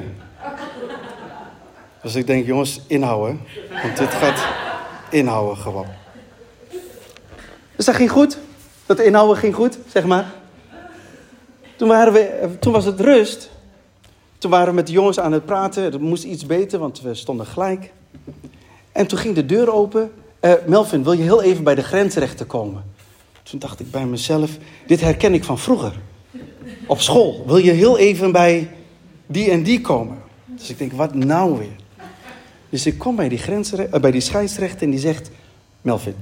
Dus 2.01 2.15
ik 2.15 2.27
denk, 2.27 2.45
jongens, 2.45 2.81
inhouden. 2.87 3.41
Want 3.83 3.97
dit 3.97 4.13
gaat 4.13 4.45
inhouden 5.09 5.57
gewoon. 5.57 5.87
Dus 7.75 7.85
dat 7.85 7.95
ging 7.95 8.11
goed. 8.11 8.37
Dat 8.85 8.99
inhouden 8.99 9.37
ging 9.37 9.55
goed, 9.55 9.77
zeg 9.87 10.05
maar. 10.05 10.31
Toen, 11.75 11.87
waren 11.87 12.13
we, 12.13 12.19
eh, 12.19 12.49
toen 12.59 12.73
was 12.73 12.85
het 12.85 12.99
rust. 12.99 13.51
Toen 14.43 14.51
waren 14.51 14.67
we 14.67 14.73
met 14.73 14.87
de 14.87 14.93
jongens 14.93 15.19
aan 15.19 15.31
het 15.31 15.45
praten. 15.45 15.83
Het 15.83 15.99
moest 15.99 16.23
iets 16.23 16.45
beter, 16.45 16.79
want 16.79 17.01
we 17.01 17.13
stonden 17.13 17.45
gelijk. 17.45 17.91
En 18.91 19.07
toen 19.07 19.17
ging 19.17 19.35
de 19.35 19.45
deur 19.45 19.73
open. 19.73 20.11
Uh, 20.41 20.53
Melvin, 20.67 21.03
wil 21.03 21.11
je 21.11 21.23
heel 21.23 21.41
even 21.41 21.63
bij 21.63 21.75
de 21.75 21.83
grensrechter 21.83 22.45
komen? 22.45 22.83
Toen 23.43 23.59
dacht 23.59 23.79
ik 23.79 23.91
bij 23.91 24.05
mezelf, 24.05 24.57
dit 24.87 25.01
herken 25.01 25.33
ik 25.33 25.43
van 25.43 25.59
vroeger. 25.59 25.93
Op 26.87 27.01
school, 27.01 27.43
wil 27.45 27.57
je 27.57 27.71
heel 27.71 27.97
even 27.97 28.31
bij 28.31 28.71
die 29.25 29.51
en 29.51 29.63
die 29.63 29.81
komen? 29.81 30.17
Dus 30.45 30.69
ik 30.69 30.77
denk, 30.77 30.93
wat 30.93 31.13
nou 31.13 31.57
weer? 31.57 31.75
Dus 32.69 32.85
ik 32.85 32.97
kom 32.97 33.15
bij 33.15 33.29
die, 33.29 33.37
grensre- 33.37 33.87
eh, 33.91 34.01
bij 34.01 34.11
die 34.11 34.21
scheidsrechter 34.21 34.81
en 34.81 34.89
die 34.89 34.99
zegt... 34.99 35.31
Melvin, 35.81 36.15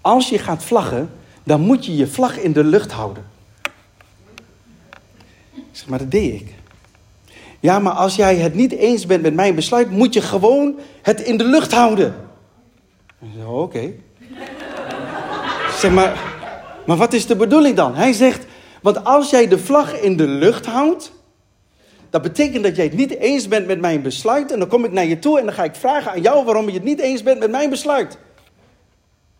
als 0.00 0.28
je 0.28 0.38
gaat 0.38 0.64
vlaggen, 0.64 1.10
dan 1.44 1.60
moet 1.60 1.86
je 1.86 1.96
je 1.96 2.06
vlag 2.06 2.38
in 2.38 2.52
de 2.52 2.64
lucht 2.64 2.92
houden. 2.92 3.24
Ik 5.54 5.62
zeg, 5.72 5.88
maar 5.88 5.98
dat 5.98 6.10
deed 6.10 6.34
ik. 6.34 6.56
Ja, 7.60 7.78
maar 7.78 7.92
als 7.92 8.16
jij 8.16 8.36
het 8.36 8.54
niet 8.54 8.72
eens 8.72 9.06
bent 9.06 9.22
met 9.22 9.34
mijn 9.34 9.54
besluit, 9.54 9.90
moet 9.90 10.14
je 10.14 10.20
gewoon 10.20 10.78
het 11.02 11.20
in 11.20 11.36
de 11.36 11.44
lucht 11.44 11.72
houden. 11.72 12.14
Ik 13.20 13.28
zeg, 13.36 13.46
oké. 13.46 13.92
Zeg 15.78 15.90
maar, 15.90 16.36
maar 16.86 16.96
wat 16.96 17.12
is 17.12 17.26
de 17.26 17.36
bedoeling 17.36 17.76
dan? 17.76 17.94
Hij 17.94 18.12
zegt, 18.12 18.46
want 18.82 19.04
als 19.04 19.30
jij 19.30 19.48
de 19.48 19.58
vlag 19.58 20.00
in 20.00 20.16
de 20.16 20.26
lucht 20.26 20.66
houdt, 20.66 21.12
dat 22.10 22.22
betekent 22.22 22.62
dat 22.64 22.76
jij 22.76 22.84
het 22.84 22.94
niet 22.94 23.16
eens 23.16 23.48
bent 23.48 23.66
met 23.66 23.80
mijn 23.80 24.02
besluit. 24.02 24.52
En 24.52 24.58
dan 24.58 24.68
kom 24.68 24.84
ik 24.84 24.92
naar 24.92 25.06
je 25.06 25.18
toe 25.18 25.38
en 25.38 25.44
dan 25.44 25.54
ga 25.54 25.64
ik 25.64 25.74
vragen 25.74 26.10
aan 26.10 26.20
jou 26.20 26.44
waarom 26.44 26.66
je 26.66 26.72
het 26.72 26.84
niet 26.84 27.00
eens 27.00 27.22
bent 27.22 27.38
met 27.38 27.50
mijn 27.50 27.70
besluit. 27.70 28.12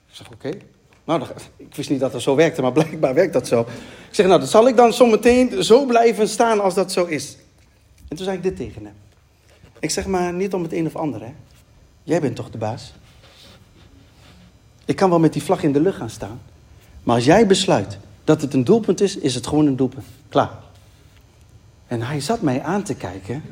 Ik 0.08 0.14
zeg, 0.14 0.30
oké. 0.32 0.50
Nou, 1.04 1.22
ik 1.56 1.74
wist 1.74 1.90
niet 1.90 2.00
dat 2.00 2.12
dat 2.12 2.22
zo 2.22 2.34
werkte, 2.34 2.62
maar 2.62 2.72
blijkbaar 2.72 3.14
werkt 3.14 3.32
dat 3.32 3.46
zo. 3.46 3.60
Ik 3.60 4.14
zeg, 4.14 4.26
nou, 4.26 4.38
dan 4.38 4.48
zal 4.48 4.68
ik 4.68 4.76
dan 4.76 4.92
zometeen 4.92 5.62
zo 5.64 5.84
blijven 5.84 6.28
staan 6.28 6.60
als 6.60 6.74
dat 6.74 6.92
zo 6.92 7.04
is. 7.04 7.36
En 8.08 8.16
toen 8.16 8.24
zei 8.24 8.36
ik 8.36 8.42
dit 8.42 8.56
tegen 8.56 8.84
hem. 8.84 8.94
Ik 9.78 9.90
zeg 9.90 10.06
maar 10.06 10.32
niet 10.32 10.54
om 10.54 10.62
het 10.62 10.72
een 10.72 10.86
of 10.86 10.96
ander, 10.96 11.20
hè. 11.20 11.32
Jij 12.02 12.20
bent 12.20 12.36
toch 12.36 12.50
de 12.50 12.58
baas? 12.58 12.92
Ik 14.84 14.96
kan 14.96 15.10
wel 15.10 15.18
met 15.18 15.32
die 15.32 15.42
vlag 15.42 15.62
in 15.62 15.72
de 15.72 15.80
lucht 15.80 15.96
gaan 15.96 16.10
staan. 16.10 16.40
Maar 17.02 17.14
als 17.14 17.24
jij 17.24 17.46
besluit 17.46 17.98
dat 18.24 18.40
het 18.40 18.54
een 18.54 18.64
doelpunt 18.64 19.00
is, 19.00 19.16
is 19.16 19.34
het 19.34 19.46
gewoon 19.46 19.66
een 19.66 19.76
doelpunt. 19.76 20.04
Klaar. 20.28 20.50
En 21.86 22.02
hij 22.02 22.20
zat 22.20 22.40
mij 22.40 22.62
aan 22.62 22.82
te 22.82 22.94
kijken. 22.94 23.42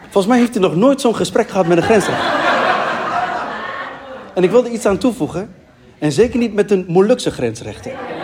Volgens 0.00 0.26
mij 0.26 0.38
heeft 0.38 0.54
hij 0.54 0.62
nog 0.62 0.76
nooit 0.76 1.00
zo'n 1.00 1.16
gesprek 1.16 1.48
gehad 1.48 1.66
met 1.66 1.76
een 1.76 1.82
grensrechter. 1.82 2.38
En 4.34 4.42
ik 4.42 4.50
wilde 4.50 4.70
iets 4.70 4.86
aan 4.86 4.98
toevoegen. 4.98 5.54
En 5.98 6.12
zeker 6.12 6.38
niet 6.38 6.54
met 6.54 6.70
een 6.70 6.84
Molukse 6.88 7.30
grensrechter. 7.30 8.19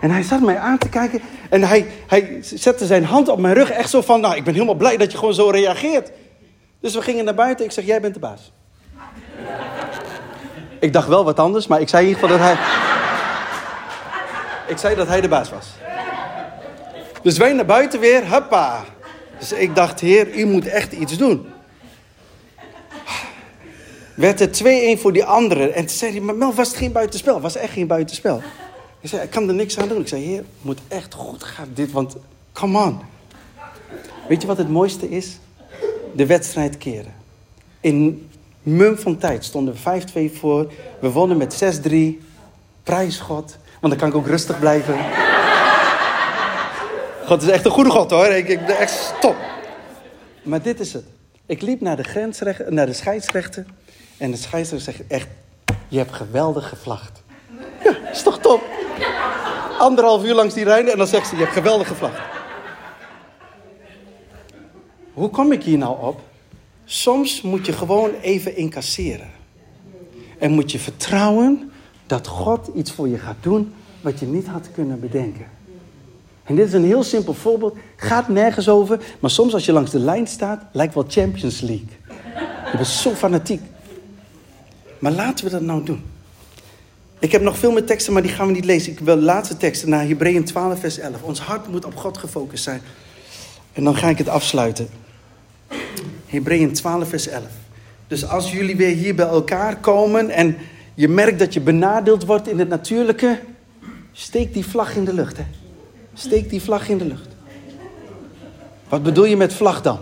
En 0.00 0.10
hij 0.10 0.22
zat 0.22 0.40
mij 0.40 0.58
aan 0.58 0.78
te 0.78 0.88
kijken. 0.88 1.20
En 1.50 1.62
hij, 1.62 1.86
hij 2.06 2.38
zette 2.40 2.86
zijn 2.86 3.04
hand 3.04 3.28
op 3.28 3.38
mijn 3.38 3.54
rug. 3.54 3.70
Echt 3.70 3.90
zo 3.90 4.00
van, 4.00 4.20
nou, 4.20 4.36
ik 4.36 4.44
ben 4.44 4.54
helemaal 4.54 4.74
blij 4.74 4.96
dat 4.96 5.12
je 5.12 5.18
gewoon 5.18 5.34
zo 5.34 5.48
reageert. 5.50 6.10
Dus 6.80 6.94
we 6.94 7.02
gingen 7.02 7.24
naar 7.24 7.34
buiten. 7.34 7.64
Ik 7.64 7.72
zeg, 7.72 7.84
jij 7.84 8.00
bent 8.00 8.14
de 8.14 8.20
baas. 8.20 8.52
Ik 10.80 10.92
dacht 10.92 11.08
wel 11.08 11.24
wat 11.24 11.38
anders, 11.38 11.66
maar 11.66 11.80
ik 11.80 11.88
zei 11.88 12.02
in 12.02 12.08
ieder 12.08 12.22
geval 12.22 12.38
dat 12.38 12.46
hij... 12.46 12.58
Ik 14.66 14.78
zei 14.78 14.94
dat 14.94 15.06
hij 15.06 15.20
de 15.20 15.28
baas 15.28 15.50
was. 15.50 15.66
Dus 17.22 17.38
wij 17.38 17.52
naar 17.52 17.64
buiten 17.64 18.00
weer, 18.00 18.28
hoppa. 18.28 18.84
Dus 19.38 19.52
ik 19.52 19.74
dacht, 19.74 20.00
heer, 20.00 20.34
u 20.34 20.44
moet 20.44 20.66
echt 20.66 20.92
iets 20.92 21.16
doen. 21.16 21.46
Werd 24.14 24.38
het 24.38 24.62
2-1 24.96 25.00
voor 25.00 25.12
die 25.12 25.24
anderen. 25.24 25.74
En 25.74 25.86
toen 25.86 25.96
zei 25.96 26.12
hij, 26.12 26.20
maar 26.20 26.34
Mel, 26.34 26.54
was 26.54 26.68
het 26.68 26.76
geen 26.76 26.92
buitenspel? 26.92 27.40
Was 27.40 27.56
echt 27.56 27.72
geen 27.72 27.86
buitenspel? 27.86 28.42
Ik 29.00 29.08
zei, 29.08 29.22
ik 29.22 29.30
kan 29.30 29.48
er 29.48 29.54
niks 29.54 29.78
aan 29.78 29.88
doen. 29.88 30.00
Ik 30.00 30.08
zei, 30.08 30.24
heer, 30.24 30.36
het 30.36 30.46
moet 30.60 30.80
echt 30.88 31.14
goed 31.14 31.44
gaan 31.44 31.68
dit, 31.74 31.92
want 31.92 32.16
come 32.52 32.78
on. 32.84 33.00
Weet 34.28 34.40
je 34.40 34.46
wat 34.46 34.58
het 34.58 34.68
mooiste 34.68 35.08
is? 35.08 35.38
De 36.12 36.26
wedstrijd 36.26 36.78
keren. 36.78 37.14
In 37.80 38.30
mum 38.62 38.98
van 38.98 39.18
tijd 39.18 39.44
stonden 39.44 39.74
we 39.74 40.30
5-2 40.30 40.34
voor. 40.34 40.72
We 41.00 41.10
wonnen 41.10 41.36
met 41.36 41.80
6-3. 41.88 42.26
Prijs 42.82 43.18
God. 43.18 43.56
Want 43.80 43.92
dan 43.92 43.96
kan 43.96 44.08
ik 44.08 44.14
ook 44.14 44.26
rustig 44.26 44.58
blijven. 44.58 44.98
God 47.26 47.42
is 47.42 47.48
echt 47.48 47.64
een 47.64 47.70
goede 47.70 47.90
God 47.90 48.10
hoor. 48.10 48.26
Ik, 48.26 48.48
ik 48.48 48.66
ben 48.66 48.78
echt 48.78 49.14
top. 49.20 49.36
Maar 50.42 50.62
dit 50.62 50.80
is 50.80 50.92
het. 50.92 51.04
Ik 51.46 51.62
liep 51.62 51.80
naar 51.80 51.96
de, 51.96 52.02
grensrechter, 52.02 52.72
naar 52.72 52.86
de 52.86 52.92
scheidsrechter. 52.92 53.66
En 54.16 54.30
de 54.30 54.36
scheidsrechter 54.36 54.94
zegt 54.94 55.08
echt... 55.08 55.28
Je 55.88 55.98
hebt 55.98 56.12
geweldig 56.12 56.68
gevlacht. 56.68 57.22
Ja, 57.84 58.10
is 58.10 58.22
toch 58.22 58.38
top? 58.38 58.62
Anderhalf 59.78 60.24
uur 60.24 60.34
langs 60.34 60.54
die 60.54 60.64
rijden 60.64 60.92
en 60.92 60.98
dan 60.98 61.06
zegt 61.06 61.28
ze... 61.28 61.36
Je 61.36 61.42
hebt 61.42 61.54
geweldig 61.54 61.88
gevlacht. 61.88 62.20
Hoe 65.12 65.28
kom 65.30 65.52
ik 65.52 65.62
hier 65.62 65.78
nou 65.78 66.06
op? 66.06 66.20
Soms 66.84 67.42
moet 67.42 67.66
je 67.66 67.72
gewoon 67.72 68.10
even 68.20 68.56
incasseren. 68.56 69.30
En 70.38 70.50
moet 70.50 70.72
je 70.72 70.78
vertrouwen 70.78 71.70
dat 72.06 72.26
God 72.26 72.70
iets 72.74 72.92
voor 72.92 73.08
je 73.08 73.18
gaat 73.18 73.36
doen 73.40 73.72
wat 74.00 74.18
je 74.18 74.26
niet 74.26 74.46
had 74.46 74.68
kunnen 74.74 75.00
bedenken. 75.00 75.46
En 76.44 76.54
dit 76.54 76.66
is 76.66 76.72
een 76.72 76.84
heel 76.84 77.02
simpel 77.02 77.34
voorbeeld. 77.34 77.76
Gaat 77.96 78.28
nergens 78.28 78.68
over. 78.68 79.00
Maar 79.20 79.30
soms 79.30 79.54
als 79.54 79.64
je 79.64 79.72
langs 79.72 79.90
de 79.90 79.98
lijn 79.98 80.26
staat, 80.26 80.62
lijkt 80.72 80.94
wel 80.94 81.04
Champions 81.08 81.60
League. 81.60 81.88
Je 82.70 82.76
bent 82.76 82.86
zo 82.86 83.10
fanatiek. 83.10 83.60
Maar 84.98 85.12
laten 85.12 85.44
we 85.44 85.50
dat 85.50 85.60
nou 85.60 85.84
doen. 85.84 86.04
Ik 87.20 87.32
heb 87.32 87.42
nog 87.42 87.58
veel 87.58 87.72
meer 87.72 87.84
teksten, 87.84 88.12
maar 88.12 88.22
die 88.22 88.30
gaan 88.30 88.46
we 88.46 88.52
niet 88.52 88.64
lezen. 88.64 88.92
Ik 88.92 89.00
wil 89.00 89.16
laatste 89.16 89.56
teksten 89.56 89.88
naar 89.88 90.06
Hebreeën 90.06 90.44
12, 90.44 90.80
vers 90.80 90.98
11. 90.98 91.22
Ons 91.22 91.40
hart 91.40 91.68
moet 91.68 91.84
op 91.84 91.96
God 91.96 92.18
gefocust 92.18 92.64
zijn. 92.64 92.80
En 93.72 93.84
dan 93.84 93.96
ga 93.96 94.08
ik 94.08 94.18
het 94.18 94.28
afsluiten. 94.28 94.88
Hebreeën 96.26 96.72
12, 96.72 97.08
vers 97.08 97.28
11. 97.28 97.44
Dus 98.06 98.28
als 98.28 98.52
jullie 98.52 98.76
weer 98.76 98.96
hier 98.96 99.14
bij 99.14 99.26
elkaar 99.26 99.76
komen 99.76 100.30
en 100.30 100.56
je 100.94 101.08
merkt 101.08 101.38
dat 101.38 101.52
je 101.52 101.60
benadeeld 101.60 102.24
wordt 102.24 102.48
in 102.48 102.58
het 102.58 102.68
natuurlijke, 102.68 103.40
steek 104.12 104.52
die 104.52 104.66
vlag 104.66 104.96
in 104.96 105.04
de 105.04 105.14
lucht. 105.14 105.36
Hè? 105.36 105.44
Steek 106.14 106.50
die 106.50 106.62
vlag 106.62 106.88
in 106.88 106.98
de 106.98 107.04
lucht. 107.04 107.28
Wat 108.88 109.02
bedoel 109.02 109.24
je 109.24 109.36
met 109.36 109.52
vlag 109.52 109.82
dan? 109.82 109.98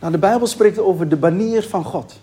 Nou, 0.00 0.12
de 0.12 0.18
Bijbel 0.18 0.46
spreekt 0.46 0.78
over 0.78 1.08
de 1.08 1.16
banier 1.16 1.62
van 1.62 1.84
God. 1.84 2.20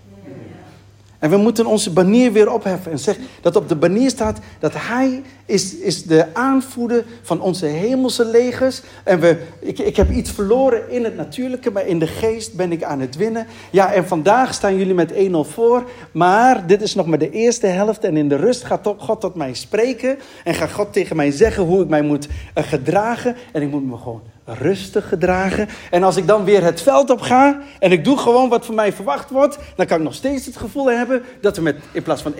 En 1.19 1.29
we 1.29 1.37
moeten 1.37 1.65
onze 1.65 1.93
banier 1.93 2.31
weer 2.31 2.51
opheffen. 2.51 2.91
En 2.91 2.99
zegt 2.99 3.19
dat 3.41 3.55
op 3.55 3.69
de 3.69 3.75
banier 3.75 4.09
staat 4.09 4.39
dat 4.59 4.73
Hij 4.75 5.21
is, 5.45 5.75
is 5.75 6.03
de 6.03 6.25
aanvoerder 6.33 7.05
van 7.21 7.41
onze 7.41 7.65
hemelse 7.65 8.25
legers. 8.25 8.81
En 9.03 9.19
we, 9.19 9.41
ik, 9.59 9.79
ik 9.79 9.95
heb 9.95 10.11
iets 10.11 10.31
verloren 10.31 10.89
in 10.89 11.03
het 11.03 11.15
natuurlijke, 11.15 11.71
maar 11.71 11.87
in 11.87 11.99
de 11.99 12.07
geest 12.07 12.53
ben 12.53 12.71
ik 12.71 12.83
aan 12.83 12.99
het 12.99 13.15
winnen. 13.15 13.47
Ja, 13.71 13.93
en 13.93 14.07
vandaag 14.07 14.53
staan 14.53 14.77
jullie 14.77 14.93
met 14.93 15.13
1-0 15.13 15.15
voor. 15.41 15.89
Maar 16.11 16.67
dit 16.67 16.81
is 16.81 16.95
nog 16.95 17.05
maar 17.05 17.19
de 17.19 17.31
eerste 17.31 17.67
helft. 17.67 18.03
En 18.03 18.17
in 18.17 18.29
de 18.29 18.35
rust 18.35 18.63
gaat 18.63 18.93
God 18.97 19.21
tot 19.21 19.35
mij 19.35 19.53
spreken. 19.53 20.17
En 20.43 20.53
gaat 20.53 20.71
God 20.71 20.93
tegen 20.93 21.15
mij 21.15 21.31
zeggen 21.31 21.63
hoe 21.63 21.81
ik 21.81 21.89
mij 21.89 22.01
moet 22.01 22.27
eh, 22.53 22.63
gedragen. 22.63 23.35
En 23.51 23.61
ik 23.61 23.69
moet 23.69 23.85
me 23.85 23.97
gewoon 23.97 24.21
rustig 24.53 25.07
gedragen. 25.07 25.67
En 25.91 26.03
als 26.03 26.17
ik 26.17 26.27
dan 26.27 26.43
weer 26.43 26.63
het 26.63 26.81
veld 26.81 27.09
op 27.09 27.21
ga 27.21 27.61
en 27.79 27.91
ik 27.91 28.03
doe 28.03 28.17
gewoon 28.17 28.49
wat 28.49 28.65
van 28.65 28.75
mij 28.75 28.93
verwacht 28.93 29.29
wordt, 29.29 29.57
dan 29.75 29.85
kan 29.85 29.97
ik 29.97 30.03
nog 30.03 30.13
steeds 30.13 30.45
het 30.45 30.57
gevoel 30.57 30.91
hebben 30.91 31.23
dat 31.41 31.55
we 31.55 31.61
met 31.61 31.77
in 31.91 32.03
plaats 32.03 32.21
van 32.21 32.33
1-0 32.33 32.37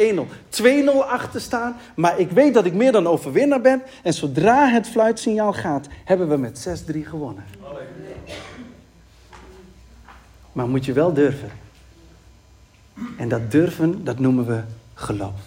2-0 0.50 0.64
achter 1.10 1.42
staan. 1.42 1.76
Maar 1.96 2.20
ik 2.20 2.32
weet 2.32 2.54
dat 2.54 2.66
ik 2.66 2.74
meer 2.74 2.92
dan 2.92 3.08
overwinnaar 3.08 3.62
ben. 3.62 3.82
En 4.04 4.14
zodra 4.14 4.68
het 4.68 4.88
fluitsignaal 4.88 5.54
gaat, 5.54 5.88
hebben 6.06 6.30
we 6.30 6.38
met 6.38 6.84
6-3 6.96 7.00
gewonnen. 7.04 7.44
Maar 10.52 10.68
moet 10.68 10.86
je 10.86 10.94
wel 10.94 11.14
durven. 11.14 11.50
En 13.18 13.30
dat 13.30 13.52
durven, 13.52 14.04
dat 14.04 14.20
noemen 14.20 14.46
we 14.46 14.62
geloof. 14.94 15.42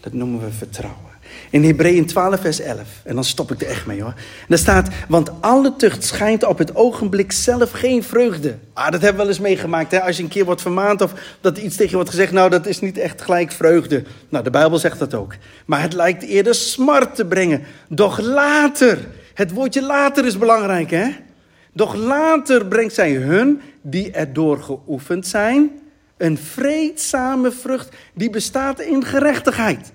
Dat 0.00 0.12
noemen 0.12 0.40
we 0.40 0.50
vertrouwen. 0.50 1.07
In 1.50 1.64
Hebreeën 1.64 2.06
12, 2.06 2.40
vers 2.40 2.60
11. 2.60 2.80
En 3.04 3.14
dan 3.14 3.24
stop 3.24 3.52
ik 3.52 3.60
er 3.60 3.68
echt 3.68 3.86
mee 3.86 4.02
hoor. 4.02 4.14
Daar 4.48 4.58
staat, 4.58 4.88
want 5.08 5.30
alle 5.40 5.76
tucht 5.76 6.04
schijnt 6.04 6.44
op 6.44 6.58
het 6.58 6.76
ogenblik 6.76 7.32
zelf 7.32 7.70
geen 7.70 8.02
vreugde. 8.02 8.56
Ah, 8.72 8.90
dat 8.90 9.00
hebben 9.00 9.10
we 9.10 9.16
wel 9.16 9.28
eens 9.28 9.40
meegemaakt. 9.40 9.90
Hè? 9.90 10.02
Als 10.02 10.16
je 10.16 10.22
een 10.22 10.28
keer 10.28 10.44
wordt 10.44 10.62
vermaand 10.62 11.00
of 11.00 11.12
dat 11.40 11.58
iets 11.58 11.74
tegen 11.74 11.90
je 11.90 11.94
wordt 11.94 12.10
gezegd. 12.10 12.32
Nou, 12.32 12.50
dat 12.50 12.66
is 12.66 12.80
niet 12.80 12.98
echt 12.98 13.22
gelijk 13.22 13.52
vreugde. 13.52 14.02
Nou, 14.28 14.44
de 14.44 14.50
Bijbel 14.50 14.78
zegt 14.78 14.98
dat 14.98 15.14
ook. 15.14 15.34
Maar 15.64 15.82
het 15.82 15.92
lijkt 15.92 16.22
eerder 16.22 16.54
smart 16.54 17.14
te 17.14 17.24
brengen. 17.24 17.62
Doch 17.88 18.20
later. 18.20 18.98
Het 19.34 19.52
woordje 19.52 19.82
later 19.82 20.26
is 20.26 20.38
belangrijk 20.38 20.90
hè. 20.90 21.08
Doch 21.72 21.94
later 21.94 22.66
brengt 22.66 22.94
zij 22.94 23.12
hun 23.12 23.60
die 23.82 24.10
erdoor 24.10 24.62
geoefend 24.62 25.26
zijn. 25.26 25.70
Een 26.16 26.38
vreedzame 26.38 27.50
vrucht 27.50 27.88
die 28.14 28.30
bestaat 28.30 28.80
in 28.80 29.04
gerechtigheid. 29.04 29.92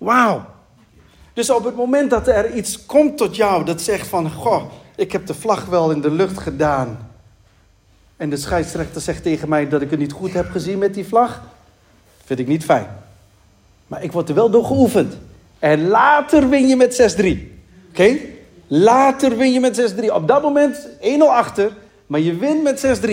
Wauw. 0.00 0.44
Dus 1.32 1.50
op 1.50 1.64
het 1.64 1.76
moment 1.76 2.10
dat 2.10 2.28
er 2.28 2.54
iets 2.54 2.86
komt 2.86 3.16
tot 3.16 3.36
jou 3.36 3.64
dat 3.64 3.80
zegt 3.80 4.08
van... 4.08 4.30
Goh, 4.30 4.62
ik 4.96 5.12
heb 5.12 5.26
de 5.26 5.34
vlag 5.34 5.64
wel 5.64 5.90
in 5.90 6.00
de 6.00 6.10
lucht 6.10 6.38
gedaan. 6.38 7.10
En 8.16 8.30
de 8.30 8.36
scheidsrechter 8.36 9.00
zegt 9.00 9.22
tegen 9.22 9.48
mij 9.48 9.68
dat 9.68 9.82
ik 9.82 9.90
het 9.90 9.98
niet 9.98 10.12
goed 10.12 10.32
heb 10.32 10.50
gezien 10.50 10.78
met 10.78 10.94
die 10.94 11.06
vlag. 11.06 11.42
Vind 12.24 12.38
ik 12.38 12.46
niet 12.46 12.64
fijn. 12.64 12.86
Maar 13.86 14.02
ik 14.02 14.12
word 14.12 14.28
er 14.28 14.34
wel 14.34 14.50
door 14.50 14.64
geoefend. 14.64 15.16
En 15.58 15.88
later 15.88 16.48
win 16.48 16.68
je 16.68 16.76
met 16.76 17.16
6-3. 17.22 17.26
Oké? 17.90 18.16
Later 18.66 19.36
win 19.36 19.52
je 19.52 19.60
met 19.60 19.92
6-3. 19.94 20.04
Op 20.12 20.28
dat 20.28 20.42
moment 20.42 20.88
1-0 21.00 21.00
achter. 21.28 21.72
Maar 22.06 22.20
je 22.20 22.36
wint 22.36 22.62
met 22.62 23.00
6-3. 23.00 23.10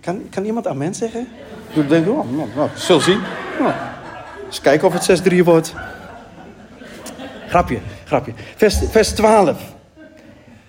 Kan, 0.00 0.28
kan 0.30 0.44
iemand 0.44 0.66
amen 0.66 0.94
zeggen? 0.94 1.28
Ik 1.74 1.88
denk, 1.88 2.08
oh, 2.08 2.26
nou, 2.54 3.00
zien. 3.00 3.20
Nou, 3.60 3.72
eens 4.54 4.62
kijken 4.62 4.86
of 4.88 5.06
het 5.06 5.32
6-3 5.32 5.36
wordt. 5.44 5.74
Grapje, 7.48 7.78
grapje. 8.04 8.32
Vers, 8.56 8.78
vers 8.90 9.08
12. 9.08 9.74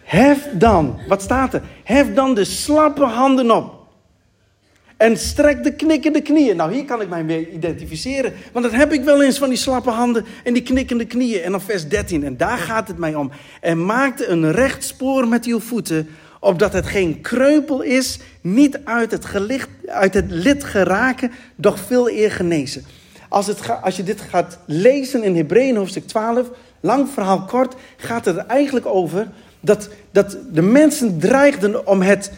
Hef 0.04 0.48
dan, 0.52 1.00
wat 1.08 1.22
staat 1.22 1.54
er? 1.54 1.62
Hef 1.84 2.14
dan 2.14 2.36
de 2.36 2.44
slappe 2.44 3.04
handen 3.04 3.52
op. 3.52 3.74
En 4.98 5.18
strek 5.18 5.64
de 5.64 5.74
knikkende 5.74 6.22
knieën. 6.22 6.56
Nou, 6.56 6.74
hier 6.74 6.86
kan 6.86 7.02
ik 7.02 7.10
mij 7.10 7.24
mee 7.24 7.52
identificeren. 7.52 8.34
Want 8.52 8.66
dat 8.66 8.74
heb 8.74 8.94
ik 8.94 9.04
wel 9.04 9.24
eens 9.24 9.38
van 9.38 9.50
die 9.50 9.58
slappe 9.58 9.90
handen 9.90 10.26
en 10.44 10.54
die 10.54 10.64
knikkende 10.64 11.06
knieën. 11.06 11.42
En 11.42 11.52
dan 11.52 11.62
vers 11.62 11.88
13. 11.88 12.24
En 12.24 12.38
daar 12.38 12.58
gaat 12.58 12.88
het 12.88 12.98
mij 12.98 13.16
om. 13.16 13.32
En 13.62 13.86
maakte 13.86 14.28
een 14.28 14.52
recht 14.52 14.84
spoor 14.84 15.28
met 15.28 15.46
uw 15.46 15.60
voeten. 15.60 16.10
Opdat 16.40 16.74
het 16.74 16.86
geen 16.86 17.22
kreupel 17.22 17.82
is, 17.82 18.20
niet 18.42 18.80
uit 18.84 19.12
het, 19.12 19.26
gelicht, 19.26 19.70
uit 19.88 20.14
het 20.14 20.26
lid 20.32 20.64
geraken, 20.64 21.32
doch 21.56 21.80
veel 21.80 22.10
eer 22.10 22.32
genezen. 22.32 22.86
Als, 23.30 23.48
het 23.48 23.82
als 23.82 23.96
je 23.96 24.04
dit 24.04 24.22
gaat 24.22 24.58
lezen 24.66 25.24
in 25.24 25.36
Hebreeën 25.36 25.76
hoofdstuk 25.76 26.08
12, 26.08 26.50
lang 26.80 27.10
verhaal 27.10 27.44
kort, 27.46 27.76
gaat 27.98 28.26
het 28.26 28.38
er 28.38 28.46
eigenlijk 28.46 28.86
over 28.86 29.28
dat, 29.60 29.90
dat 30.12 30.38
de 30.52 30.62
mensen 30.62 31.20
dreigden 31.20 31.88
om 31.88 32.02
het 32.02 32.32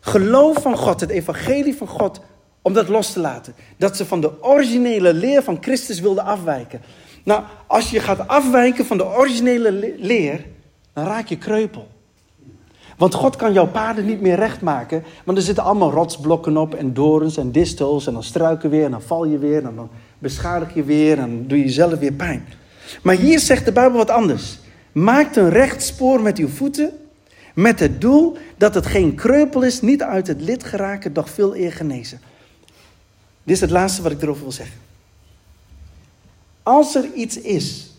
geloof 0.00 0.62
van 0.62 0.76
God, 0.76 1.00
het 1.00 1.10
evangelie 1.10 1.76
van 1.76 1.86
God, 1.86 2.20
om 2.62 2.72
dat 2.72 2.88
los 2.88 3.12
te 3.12 3.20
laten. 3.20 3.54
Dat 3.76 3.96
ze 3.96 4.06
van 4.06 4.20
de 4.20 4.42
originele 4.42 5.14
leer 5.14 5.42
van 5.42 5.58
Christus 5.60 6.00
wilden 6.00 6.24
afwijken. 6.24 6.80
Nou, 7.24 7.42
als 7.66 7.90
je 7.90 8.00
gaat 8.00 8.28
afwijken 8.28 8.86
van 8.86 8.96
de 8.96 9.06
originele 9.06 9.94
leer, 9.98 10.44
dan 10.92 11.04
raak 11.04 11.26
je 11.26 11.38
kreupel. 11.38 11.88
Want 13.00 13.14
God 13.14 13.36
kan 13.36 13.52
jouw 13.52 13.66
paden 13.66 14.06
niet 14.06 14.20
meer 14.20 14.36
recht 14.36 14.60
maken. 14.60 15.04
Want 15.24 15.38
er 15.38 15.44
zitten 15.44 15.64
allemaal 15.64 15.90
rotsblokken 15.90 16.56
op 16.56 16.74
en 16.74 16.92
dorens 16.92 17.36
en 17.36 17.52
distels. 17.52 18.06
En 18.06 18.12
dan 18.12 18.22
struiken 18.22 18.70
weer 18.70 18.84
en 18.84 18.90
dan 18.90 19.02
val 19.02 19.24
je 19.24 19.38
weer. 19.38 19.64
En 19.64 19.74
dan 19.74 19.90
beschadig 20.20 20.74
je 20.74 20.84
weer 20.84 21.18
en 21.18 21.46
doe 21.46 21.58
je 21.58 21.64
jezelf 21.64 21.98
weer 21.98 22.12
pijn. 22.12 22.46
Maar 23.02 23.14
hier 23.14 23.38
zegt 23.38 23.64
de 23.64 23.72
Bijbel 23.72 23.96
wat 23.96 24.10
anders. 24.10 24.58
Maak 24.92 25.36
een 25.36 25.50
recht 25.50 25.82
spoor 25.82 26.22
met 26.22 26.38
uw 26.38 26.48
voeten. 26.48 26.92
Met 27.54 27.80
het 27.80 28.00
doel 28.00 28.36
dat 28.56 28.74
het 28.74 28.86
geen 28.86 29.14
kreupel 29.14 29.62
is, 29.62 29.80
niet 29.80 30.02
uit 30.02 30.26
het 30.26 30.40
lid 30.40 30.64
geraken, 30.64 31.12
doch 31.12 31.30
veel 31.30 31.56
eer 31.56 31.72
genezen. 31.72 32.20
Dit 33.42 33.54
is 33.54 33.60
het 33.60 33.70
laatste 33.70 34.02
wat 34.02 34.12
ik 34.12 34.22
erover 34.22 34.42
wil 34.42 34.52
zeggen. 34.52 34.78
Als 36.62 36.94
er 36.94 37.04
iets 37.14 37.40
is 37.40 37.90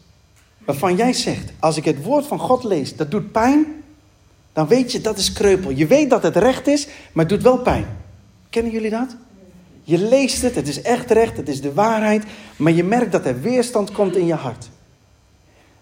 waarvan 0.65 0.95
jij 0.95 1.13
zegt, 1.13 1.51
als 1.59 1.77
ik 1.77 1.85
het 1.85 2.03
woord 2.03 2.25
van 2.25 2.39
God 2.39 2.63
lees, 2.63 2.95
dat 2.95 3.11
doet 3.11 3.31
pijn, 3.31 3.65
dan 4.53 4.67
weet 4.67 4.91
je 4.91 5.01
dat 5.01 5.17
is 5.17 5.33
kreupel. 5.33 5.69
Je 5.69 5.87
weet 5.87 6.09
dat 6.09 6.23
het 6.23 6.35
recht 6.35 6.67
is, 6.67 6.87
maar 7.11 7.25
het 7.25 7.33
doet 7.33 7.43
wel 7.43 7.57
pijn. 7.57 7.85
Kennen 8.49 8.71
jullie 8.71 8.89
dat? 8.89 9.15
Je 9.91 9.97
leest 9.97 10.41
het, 10.41 10.55
het 10.55 10.67
is 10.67 10.81
echt 10.81 11.11
recht, 11.11 11.37
het 11.37 11.49
is 11.49 11.61
de 11.61 11.73
waarheid, 11.73 12.23
maar 12.55 12.71
je 12.71 12.83
merkt 12.83 13.11
dat 13.11 13.25
er 13.25 13.41
weerstand 13.41 13.91
komt 13.91 14.15
in 14.15 14.25
je 14.25 14.33
hart. 14.33 14.69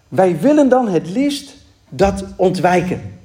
Wij 0.08 0.40
willen 0.40 0.68
dan 0.68 0.88
het 0.88 1.08
liefst 1.08 1.54
dat 1.88 2.24
ontwijken. 2.36 3.18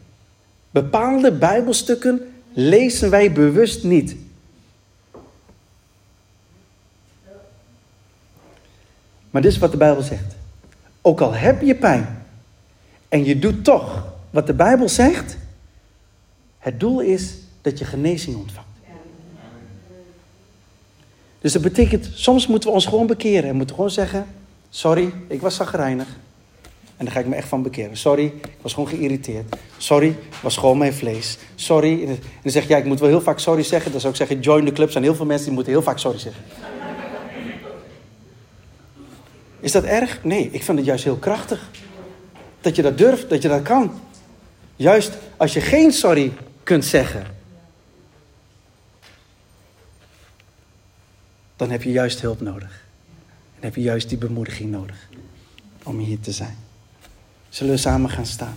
Bepaalde 0.71 1.31
Bijbelstukken 1.31 2.33
lezen 2.53 3.09
wij 3.09 3.31
bewust 3.31 3.83
niet. 3.83 4.15
Maar 9.29 9.41
dit 9.41 9.51
is 9.51 9.57
wat 9.57 9.71
de 9.71 9.77
Bijbel 9.77 10.03
zegt. 10.03 10.35
Ook 11.01 11.21
al 11.21 11.33
heb 11.33 11.61
je 11.61 11.75
pijn 11.75 12.25
en 13.09 13.23
je 13.23 13.39
doet 13.39 13.63
toch 13.63 14.05
wat 14.29 14.47
de 14.47 14.53
Bijbel 14.53 14.89
zegt, 14.89 15.37
het 16.57 16.79
doel 16.79 16.99
is 16.99 17.33
dat 17.61 17.79
je 17.79 17.85
genezing 17.85 18.35
ontvangt. 18.35 18.74
Dus 21.45 21.53
dat 21.53 21.61
betekent, 21.61 22.09
soms 22.13 22.47
moeten 22.47 22.69
we 22.69 22.75
ons 22.75 22.85
gewoon 22.85 23.07
bekeren 23.07 23.49
en 23.49 23.55
moeten 23.55 23.75
gewoon 23.75 23.91
zeggen: 23.91 24.25
Sorry, 24.69 25.13
ik 25.27 25.41
was 25.41 25.55
zagrijnig. 25.55 26.07
En 26.97 27.05
daar 27.05 27.13
ga 27.13 27.19
ik 27.19 27.25
me 27.25 27.35
echt 27.35 27.47
van 27.47 27.63
bekeren. 27.63 27.97
Sorry, 27.97 28.25
ik 28.25 28.57
was 28.61 28.73
gewoon 28.73 28.89
geïrriteerd. 28.89 29.55
Sorry, 29.77 30.15
was 30.41 30.57
gewoon 30.57 30.77
mijn 30.77 30.93
vlees. 30.93 31.37
Sorry. 31.55 32.01
En 32.01 32.19
dan 32.41 32.51
zeg 32.51 32.67
je, 32.67 32.75
ik 32.75 32.85
moet 32.85 32.99
wel 32.99 33.09
heel 33.09 33.21
vaak 33.21 33.39
sorry 33.39 33.63
zeggen. 33.63 33.91
Dan 33.91 33.99
zou 33.99 34.13
ik 34.13 34.19
zeggen, 34.19 34.39
join 34.39 34.65
the 34.65 34.71
club. 34.71 34.85
Er 34.85 34.91
zijn 34.91 35.03
heel 35.03 35.15
veel 35.15 35.25
mensen 35.25 35.45
die 35.45 35.55
moeten 35.55 35.73
heel 35.73 35.81
vaak 35.81 35.97
sorry 35.99 36.19
zeggen. 36.19 36.43
Is 39.59 39.71
dat 39.71 39.83
erg? 39.83 40.23
Nee, 40.23 40.49
ik 40.51 40.63
vind 40.63 40.77
het 40.77 40.87
juist 40.87 41.03
heel 41.03 41.17
krachtig. 41.17 41.69
Dat 42.61 42.75
je 42.75 42.81
dat 42.81 42.97
durft, 42.97 43.29
dat 43.29 43.41
je 43.41 43.47
dat 43.47 43.61
kan. 43.61 43.99
Juist 44.75 45.17
als 45.37 45.53
je 45.53 45.61
geen 45.61 45.91
sorry 45.91 46.33
kunt 46.63 46.85
zeggen. 46.85 47.25
Dan 51.55 51.69
heb 51.69 51.83
je 51.83 51.91
juist 51.91 52.21
hulp 52.21 52.41
nodig. 52.41 52.83
En 53.55 53.63
heb 53.63 53.75
je 53.75 53.81
juist 53.81 54.09
die 54.09 54.17
bemoediging 54.17 54.71
nodig. 54.71 55.09
Om 55.83 55.99
hier 55.99 56.19
te 56.19 56.31
zijn. 56.31 56.57
Zullen 57.49 57.73
we 57.73 57.79
samen 57.79 58.09
gaan 58.09 58.25
staan? 58.25 58.55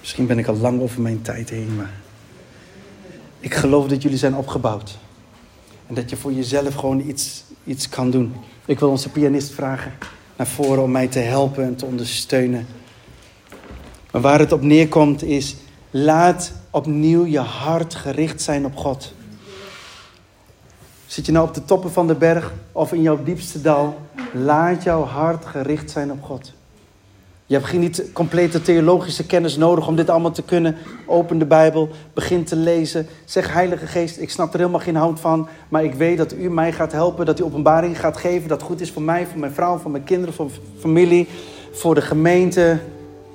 Misschien 0.00 0.26
ben 0.26 0.38
ik 0.38 0.46
al 0.46 0.56
lang 0.56 0.80
over 0.80 1.00
mijn 1.00 1.22
tijd 1.22 1.50
heen, 1.50 1.76
maar 1.76 1.90
ik 3.40 3.54
geloof 3.54 3.88
dat 3.88 4.02
jullie 4.02 4.18
zijn 4.18 4.34
opgebouwd. 4.34 4.98
En 5.86 5.94
dat 5.94 6.10
je 6.10 6.16
voor 6.16 6.32
jezelf 6.32 6.74
gewoon 6.74 7.08
iets, 7.08 7.44
iets 7.64 7.88
kan 7.88 8.10
doen. 8.10 8.34
Ik 8.64 8.78
wil 8.78 8.90
onze 8.90 9.08
pianist 9.08 9.52
vragen 9.52 9.92
naar 10.36 10.46
voren 10.46 10.82
om 10.82 10.90
mij 10.90 11.08
te 11.08 11.18
helpen 11.18 11.64
en 11.64 11.76
te 11.76 11.84
ondersteunen. 11.84 12.66
Maar 14.14 14.22
waar 14.22 14.38
het 14.38 14.52
op 14.52 14.62
neerkomt 14.62 15.22
is, 15.22 15.56
laat 15.90 16.52
opnieuw 16.70 17.24
je 17.24 17.38
hart 17.38 17.94
gericht 17.94 18.42
zijn 18.42 18.64
op 18.64 18.76
God. 18.76 19.12
Zit 21.06 21.26
je 21.26 21.32
nou 21.32 21.48
op 21.48 21.54
de 21.54 21.64
toppen 21.64 21.92
van 21.92 22.06
de 22.06 22.14
berg 22.14 22.52
of 22.72 22.92
in 22.92 23.02
jouw 23.02 23.22
diepste 23.22 23.60
dal? 23.60 23.98
Laat 24.32 24.82
jouw 24.82 25.02
hart 25.02 25.44
gericht 25.44 25.90
zijn 25.90 26.12
op 26.12 26.22
God. 26.22 26.52
Je 27.46 27.54
hebt 27.54 27.66
geen 27.66 27.94
complete 28.12 28.62
theologische 28.62 29.26
kennis 29.26 29.56
nodig 29.56 29.86
om 29.86 29.96
dit 29.96 30.10
allemaal 30.10 30.30
te 30.30 30.42
kunnen. 30.42 30.76
Open 31.06 31.38
de 31.38 31.46
Bijbel, 31.46 31.88
begin 32.12 32.44
te 32.44 32.56
lezen. 32.56 33.06
Zeg 33.24 33.52
Heilige 33.52 33.86
Geest, 33.86 34.18
ik 34.18 34.30
snap 34.30 34.52
er 34.52 34.58
helemaal 34.58 34.80
geen 34.80 34.96
hout 34.96 35.20
van. 35.20 35.48
Maar 35.68 35.84
ik 35.84 35.94
weet 35.94 36.18
dat 36.18 36.32
u 36.32 36.50
mij 36.50 36.72
gaat 36.72 36.92
helpen, 36.92 37.26
dat 37.26 37.40
u 37.40 37.42
openbaring 37.42 38.00
gaat 38.00 38.16
geven. 38.16 38.48
Dat 38.48 38.62
goed 38.62 38.80
is 38.80 38.90
voor 38.90 39.02
mij, 39.02 39.26
voor 39.26 39.38
mijn 39.38 39.52
vrouw, 39.52 39.78
voor 39.78 39.90
mijn 39.90 40.04
kinderen, 40.04 40.34
voor 40.34 40.46
mijn 40.46 40.58
familie. 40.78 41.28
Voor 41.72 41.94
de 41.94 42.02
gemeente, 42.02 42.80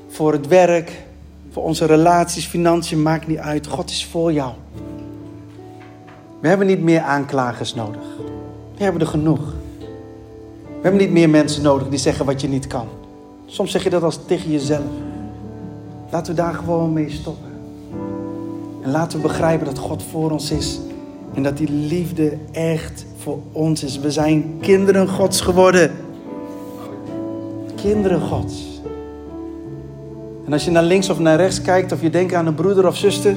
voor 0.09 0.31
het 0.31 0.47
werk, 0.47 1.03
voor 1.51 1.63
onze 1.63 1.85
relaties, 1.85 2.45
financiën. 2.45 3.01
Maakt 3.01 3.27
niet 3.27 3.37
uit. 3.37 3.67
God 3.67 3.89
is 3.89 4.05
voor 4.05 4.33
jou. 4.33 4.51
We 6.39 6.47
hebben 6.47 6.67
niet 6.67 6.81
meer 6.81 7.01
aanklagers 7.01 7.75
nodig. 7.75 8.01
We 8.77 8.83
hebben 8.83 9.01
er 9.01 9.07
genoeg. 9.07 9.53
We 10.79 10.81
hebben 10.81 11.01
niet 11.01 11.11
meer 11.11 11.29
mensen 11.29 11.63
nodig 11.63 11.89
die 11.89 11.99
zeggen 11.99 12.25
wat 12.25 12.41
je 12.41 12.47
niet 12.47 12.67
kan. 12.67 12.87
Soms 13.45 13.71
zeg 13.71 13.83
je 13.83 13.89
dat 13.89 14.03
als 14.03 14.19
tegen 14.25 14.51
jezelf. 14.51 14.83
Laten 16.11 16.35
we 16.35 16.41
daar 16.41 16.53
gewoon 16.53 16.93
mee 16.93 17.09
stoppen. 17.09 17.49
En 18.83 18.91
laten 18.91 19.21
we 19.21 19.27
begrijpen 19.27 19.65
dat 19.65 19.77
God 19.77 20.03
voor 20.03 20.31
ons 20.31 20.51
is. 20.51 20.79
En 21.33 21.43
dat 21.43 21.57
die 21.57 21.71
liefde 21.71 22.37
echt 22.51 23.05
voor 23.17 23.39
ons 23.51 23.83
is. 23.83 23.99
We 23.99 24.11
zijn 24.11 24.57
kinderen 24.61 25.07
Gods 25.07 25.41
geworden. 25.41 25.91
Kinderen 27.75 28.21
Gods. 28.21 28.78
En 30.49 30.55
als 30.55 30.65
je 30.65 30.71
naar 30.71 30.83
links 30.83 31.09
of 31.09 31.19
naar 31.19 31.37
rechts 31.37 31.61
kijkt, 31.61 31.91
of 31.91 32.01
je 32.01 32.09
denkt 32.09 32.33
aan 32.33 32.47
een 32.47 32.55
broeder 32.55 32.87
of 32.87 32.97
zuster 32.97 33.35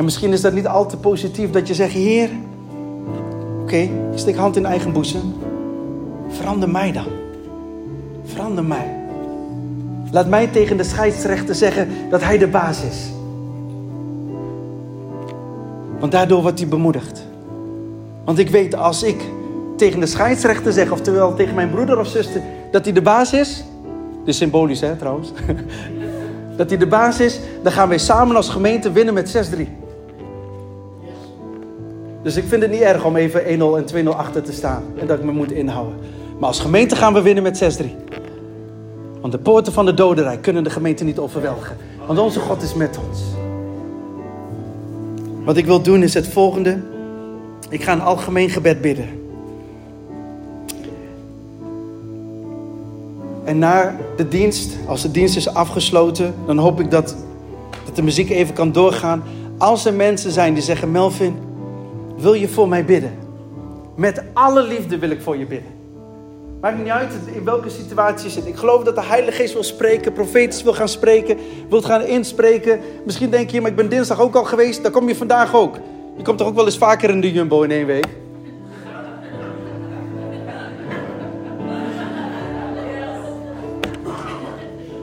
en 0.00 0.06
misschien 0.06 0.32
is 0.32 0.40
dat 0.40 0.52
niet 0.52 0.66
al 0.66 0.86
te 0.86 0.96
positief 0.96 1.50
dat 1.50 1.68
je 1.68 1.74
zegt: 1.74 1.92
Heer, 1.92 2.30
oké, 3.52 3.62
okay, 3.62 3.90
stik 4.14 4.36
hand 4.36 4.56
in 4.56 4.66
eigen 4.66 4.92
boezem. 4.92 5.34
Verander 6.28 6.70
mij 6.70 6.92
dan. 6.92 7.06
Verander 8.24 8.64
mij. 8.64 8.96
Laat 10.10 10.28
mij 10.28 10.46
tegen 10.46 10.76
de 10.76 10.84
scheidsrechter 10.84 11.54
zeggen 11.54 11.88
dat 12.10 12.22
hij 12.22 12.38
de 12.38 12.46
baas 12.46 12.82
is. 12.82 13.10
Want 15.98 16.12
daardoor 16.12 16.42
wordt 16.42 16.58
hij 16.58 16.68
bemoedigd. 16.68 17.26
Want 18.24 18.38
ik 18.38 18.48
weet 18.48 18.74
als 18.74 19.02
ik 19.02 19.20
tegen 19.76 20.00
de 20.00 20.06
scheidsrechter 20.06 20.72
zeg, 20.72 20.90
oftewel 20.90 21.34
tegen 21.34 21.54
mijn 21.54 21.70
broeder 21.70 21.98
of 21.98 22.06
zuster, 22.06 22.42
dat 22.70 22.84
hij 22.84 22.94
de 22.94 23.02
baas 23.02 23.32
is. 23.32 23.64
Dit 24.24 24.28
is 24.28 24.36
symbolisch, 24.36 24.80
hè, 24.80 24.96
trouwens. 24.96 25.32
dat 26.56 26.68
hij 26.68 26.78
de 26.78 26.86
baas 26.86 27.20
is, 27.20 27.40
dan 27.62 27.72
gaan 27.72 27.88
wij 27.88 27.98
samen 27.98 28.36
als 28.36 28.48
gemeente 28.48 28.92
winnen 28.92 29.14
met 29.14 29.52
6-3. 29.56 29.60
Dus 32.22 32.36
ik 32.36 32.44
vind 32.44 32.62
het 32.62 32.70
niet 32.70 32.80
erg 32.80 33.04
om 33.04 33.16
even 33.16 33.42
1-0 33.42 33.46
en 33.46 34.06
2-0 34.06 34.08
achter 34.08 34.42
te 34.42 34.52
staan. 34.52 34.82
En 34.98 35.06
dat 35.06 35.18
ik 35.18 35.24
me 35.24 35.32
moet 35.32 35.52
inhouden. 35.52 35.94
Maar 36.38 36.48
als 36.48 36.60
gemeente 36.60 36.96
gaan 36.96 37.12
we 37.12 37.22
winnen 37.22 37.42
met 37.42 37.80
6-3. 37.82 37.86
Want 39.20 39.32
de 39.32 39.38
poorten 39.38 39.72
van 39.72 39.86
de 39.86 39.94
dodenrijk 39.94 40.42
kunnen 40.42 40.64
de 40.64 40.70
gemeente 40.70 41.04
niet 41.04 41.18
overweldigen. 41.18 41.76
Want 42.06 42.18
onze 42.18 42.40
God 42.40 42.62
is 42.62 42.74
met 42.74 42.98
ons. 43.08 43.20
Wat 45.44 45.56
ik 45.56 45.66
wil 45.66 45.82
doen 45.82 46.02
is 46.02 46.14
het 46.14 46.28
volgende. 46.28 46.78
Ik 47.68 47.82
ga 47.82 47.92
een 47.92 48.00
algemeen 48.00 48.50
gebed 48.50 48.80
bidden. 48.80 49.19
En 53.50 53.58
na 53.58 53.96
de 54.16 54.28
dienst, 54.28 54.76
als 54.86 55.02
de 55.02 55.10
dienst 55.10 55.36
is 55.36 55.54
afgesloten, 55.54 56.34
dan 56.46 56.58
hoop 56.58 56.80
ik 56.80 56.90
dat, 56.90 57.16
dat 57.84 57.96
de 57.96 58.02
muziek 58.02 58.30
even 58.30 58.54
kan 58.54 58.72
doorgaan. 58.72 59.22
Als 59.58 59.84
er 59.84 59.94
mensen 59.94 60.30
zijn 60.30 60.54
die 60.54 60.62
zeggen: 60.62 60.90
Melvin, 60.90 61.36
wil 62.18 62.32
je 62.32 62.48
voor 62.48 62.68
mij 62.68 62.84
bidden? 62.84 63.18
Met 63.96 64.22
alle 64.32 64.62
liefde 64.62 64.98
wil 64.98 65.10
ik 65.10 65.22
voor 65.22 65.36
je 65.36 65.46
bidden. 65.46 65.72
Maakt 66.60 66.78
niet 66.78 66.88
uit 66.88 67.12
in 67.34 67.44
welke 67.44 67.68
situatie 67.68 68.26
je 68.26 68.32
zit. 68.32 68.46
Ik 68.46 68.56
geloof 68.56 68.82
dat 68.82 68.94
de 68.94 69.04
Heilige 69.04 69.36
Geest 69.36 69.52
wil 69.52 69.62
spreken, 69.62 70.12
profetisch 70.12 70.62
wil 70.62 70.74
gaan 70.74 70.88
spreken, 70.88 71.36
wil 71.68 71.82
gaan 71.82 72.02
inspreken. 72.02 72.80
Misschien 73.04 73.30
denk 73.30 73.50
je, 73.50 73.60
maar 73.60 73.70
ik 73.70 73.76
ben 73.76 73.88
dinsdag 73.88 74.20
ook 74.20 74.34
al 74.34 74.44
geweest, 74.44 74.82
dan 74.82 74.92
kom 74.92 75.08
je 75.08 75.16
vandaag 75.16 75.54
ook. 75.54 75.76
Je 76.16 76.22
komt 76.22 76.38
toch 76.38 76.46
ook 76.46 76.54
wel 76.54 76.64
eens 76.64 76.78
vaker 76.78 77.10
in 77.10 77.20
de 77.20 77.32
Jumbo 77.32 77.62
in 77.62 77.70
één 77.70 77.86
week? 77.86 78.06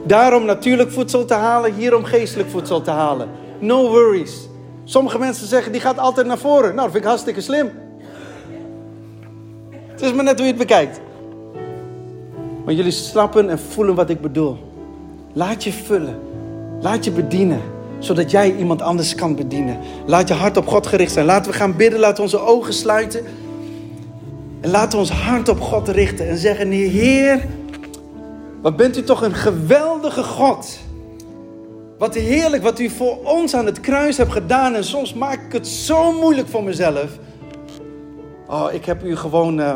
Daarom 0.08 0.44
natuurlijk 0.44 0.90
voedsel 0.90 1.24
te 1.24 1.34
halen, 1.34 1.74
hierom 1.74 2.04
geestelijk 2.04 2.50
voedsel 2.50 2.80
te 2.80 2.90
halen. 2.90 3.28
No 3.58 3.88
worries. 3.90 4.48
Sommige 4.84 5.18
mensen 5.18 5.46
zeggen, 5.46 5.72
die 5.72 5.80
gaat 5.80 5.98
altijd 5.98 6.26
naar 6.26 6.38
voren. 6.38 6.74
Nou, 6.74 6.76
dat 6.76 6.90
vind 6.90 6.96
ik 6.96 7.08
hartstikke 7.08 7.40
slim. 7.40 7.70
Het 9.86 10.02
is 10.02 10.12
maar 10.12 10.24
net 10.24 10.36
hoe 10.38 10.46
je 10.46 10.52
het 10.52 10.60
bekijkt. 10.60 11.00
Maar 12.64 12.74
jullie 12.74 12.92
snappen 12.92 13.50
en 13.50 13.58
voelen 13.58 13.94
wat 13.94 14.10
ik 14.10 14.20
bedoel. 14.20 14.56
Laat 15.32 15.64
je 15.64 15.72
vullen. 15.72 16.18
Laat 16.80 17.04
je 17.04 17.10
bedienen. 17.10 17.60
Zodat 17.98 18.30
jij 18.30 18.56
iemand 18.56 18.82
anders 18.82 19.14
kan 19.14 19.36
bedienen. 19.36 19.78
Laat 20.06 20.28
je 20.28 20.34
hart 20.34 20.56
op 20.56 20.66
God 20.66 20.86
gericht 20.86 21.12
zijn. 21.12 21.26
Laten 21.26 21.50
we 21.50 21.56
gaan 21.56 21.76
bidden. 21.76 22.00
Laten 22.00 22.16
we 22.16 22.22
onze 22.22 22.38
ogen 22.38 22.72
sluiten. 22.72 23.24
En 24.60 24.70
laten 24.70 24.90
we 24.90 24.96
ons 24.96 25.10
hart 25.10 25.48
op 25.48 25.60
God 25.60 25.88
richten. 25.88 26.28
En 26.28 26.38
zeggen, 26.38 26.70
Heer, 26.70 27.46
wat 28.62 28.76
bent 28.76 28.96
u 28.96 29.02
toch 29.02 29.22
een 29.22 29.34
geweldige 29.34 30.22
God. 30.22 30.78
Wat 31.98 32.14
heerlijk 32.14 32.62
wat 32.62 32.78
u 32.78 32.88
voor 32.88 33.18
ons 33.24 33.54
aan 33.54 33.66
het 33.66 33.80
kruis 33.80 34.16
hebt 34.16 34.32
gedaan. 34.32 34.74
En 34.74 34.84
soms 34.84 35.14
maak 35.14 35.44
ik 35.46 35.52
het 35.52 35.68
zo 35.68 36.12
moeilijk 36.12 36.48
voor 36.48 36.64
mezelf. 36.64 37.10
Oh, 38.48 38.72
ik 38.72 38.84
heb 38.84 39.04
u 39.04 39.16
gewoon 39.16 39.60
uh, 39.60 39.74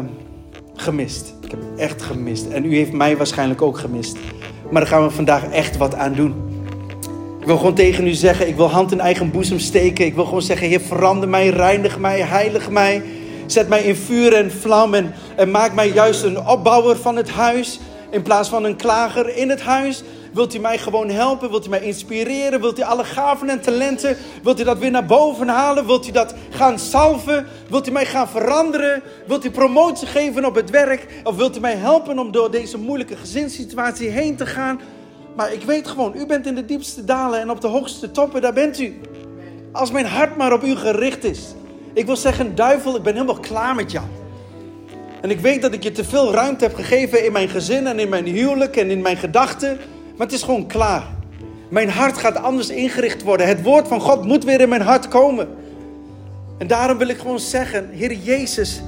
gemist. 0.75 1.35
Ik 1.41 1.51
heb 1.51 1.61
echt 1.77 2.03
gemist. 2.03 2.47
En 2.47 2.65
u 2.65 2.77
heeft 2.77 2.93
mij 2.93 3.17
waarschijnlijk 3.17 3.63
ook 3.63 3.79
gemist. 3.79 4.17
Maar 4.71 4.81
daar 4.81 4.91
gaan 4.91 5.03
we 5.03 5.11
vandaag 5.11 5.51
echt 5.51 5.77
wat 5.77 5.95
aan 5.95 6.15
doen. 6.15 6.35
Ik 7.41 7.47
wil 7.47 7.57
gewoon 7.57 7.75
tegen 7.75 8.07
u 8.07 8.13
zeggen, 8.13 8.49
ik 8.49 8.57
wil 8.57 8.71
hand 8.71 8.93
in 8.93 9.01
eigen 9.01 9.31
boezem 9.31 9.59
steken. 9.59 10.05
Ik 10.05 10.15
wil 10.15 10.25
gewoon 10.25 10.43
zeggen, 10.43 10.69
Heer, 10.69 10.81
verander 10.81 11.29
mij, 11.29 11.49
reinig 11.49 11.99
mij, 11.99 12.21
heilig 12.21 12.71
mij. 12.71 13.03
Zet 13.47 13.69
mij 13.69 13.83
in 13.83 13.97
vuur 13.97 14.35
en 14.35 14.53
vlam 14.53 14.95
en, 14.95 15.15
en 15.37 15.51
maak 15.51 15.75
mij 15.75 15.89
juist 15.89 16.23
een 16.23 16.47
opbouwer 16.47 16.97
van 16.97 17.17
het 17.17 17.31
huis. 17.31 17.81
In 18.13 18.23
plaats 18.23 18.49
van 18.49 18.65
een 18.65 18.77
klager 18.77 19.37
in 19.37 19.49
het 19.49 19.61
huis. 19.61 20.03
Wilt 20.33 20.55
u 20.55 20.59
mij 20.59 20.79
gewoon 20.79 21.09
helpen? 21.09 21.51
Wilt 21.51 21.67
u 21.67 21.69
mij 21.69 21.81
inspireren? 21.81 22.61
Wilt 22.61 22.79
u 22.79 22.83
alle 22.83 23.05
gaven 23.05 23.49
en 23.49 23.61
talenten, 23.61 24.17
wilt 24.43 24.61
u 24.61 24.65
dat 24.65 24.79
weer 24.79 24.91
naar 24.91 25.07
boven 25.07 25.49
halen? 25.49 25.87
Wilt 25.87 26.09
u 26.09 26.11
dat 26.11 26.35
gaan 26.51 26.79
salven? 26.79 27.47
Wilt 27.69 27.89
u 27.89 27.91
mij 27.91 28.07
gaan 28.07 28.29
veranderen? 28.29 29.03
Wilt 29.27 29.45
u 29.45 29.51
promotie 29.51 30.07
geven 30.07 30.45
op 30.45 30.55
het 30.55 30.71
werk? 30.71 31.07
Of 31.25 31.37
wilt 31.37 31.57
u 31.57 31.61
mij 31.61 31.75
helpen 31.75 32.19
om 32.19 32.33
door 32.33 32.51
deze 32.51 32.79
moeilijke 32.79 33.17
gezinssituatie 33.17 34.09
heen 34.09 34.37
te 34.37 34.47
gaan? 34.47 34.81
Maar 35.37 35.53
ik 35.53 35.63
weet 35.63 35.89
gewoon, 35.89 36.13
u 36.17 36.27
bent 36.27 36.47
in 36.47 36.55
de 36.55 36.65
diepste 36.65 37.05
dalen 37.05 37.41
en 37.41 37.51
op 37.51 37.61
de 37.61 37.69
hoogste 37.69 38.11
toppen, 38.11 38.41
daar 38.41 38.53
bent 38.53 38.81
u. 38.81 39.01
Als 39.73 39.91
mijn 39.91 40.07
hart 40.07 40.37
maar 40.37 40.53
op 40.53 40.63
u 40.63 40.77
gericht 40.77 41.25
is. 41.25 41.41
Ik 41.93 42.07
wil 42.07 42.17
zeggen, 42.17 42.55
duivel, 42.55 42.97
ik 42.97 43.03
ben 43.03 43.13
helemaal 43.13 43.41
klaar 43.41 43.75
met 43.75 43.91
jou. 43.91 44.07
En 45.23 45.31
ik 45.31 45.41
weet 45.41 45.63
dat 45.63 45.73
ik 45.73 45.83
je 45.83 45.93
te 45.93 46.05
veel 46.05 46.33
ruimte 46.33 46.65
heb 46.65 46.75
gegeven 46.75 47.25
in 47.25 47.33
mijn 47.33 47.49
gezin 47.49 47.87
en 47.87 47.99
in 47.99 48.09
mijn 48.09 48.27
huwelijk 48.27 48.77
en 48.77 48.91
in 48.91 49.03
mijn 49.03 49.17
gedachten. 49.17 49.79
Maar 50.17 50.27
het 50.27 50.37
is 50.37 50.43
gewoon 50.43 50.67
klaar. 50.67 51.07
Mijn 51.69 51.91
hart 51.91 52.19
gaat 52.19 52.37
anders 52.37 52.69
ingericht 52.69 53.23
worden. 53.23 53.47
Het 53.47 53.63
woord 53.63 53.89
van 53.89 54.01
God 54.01 54.25
moet 54.25 54.45
weer 54.45 54.61
in 54.61 54.69
mijn 54.69 54.83
hart 54.83 55.09
komen. 55.09 55.49
En 56.59 56.67
daarom 56.67 56.99
wil 56.99 57.09
ik 57.09 57.19
gewoon 57.19 57.41
zeggen, 57.41 57.89
Heer 57.93 58.13
Jezus, 58.13 58.83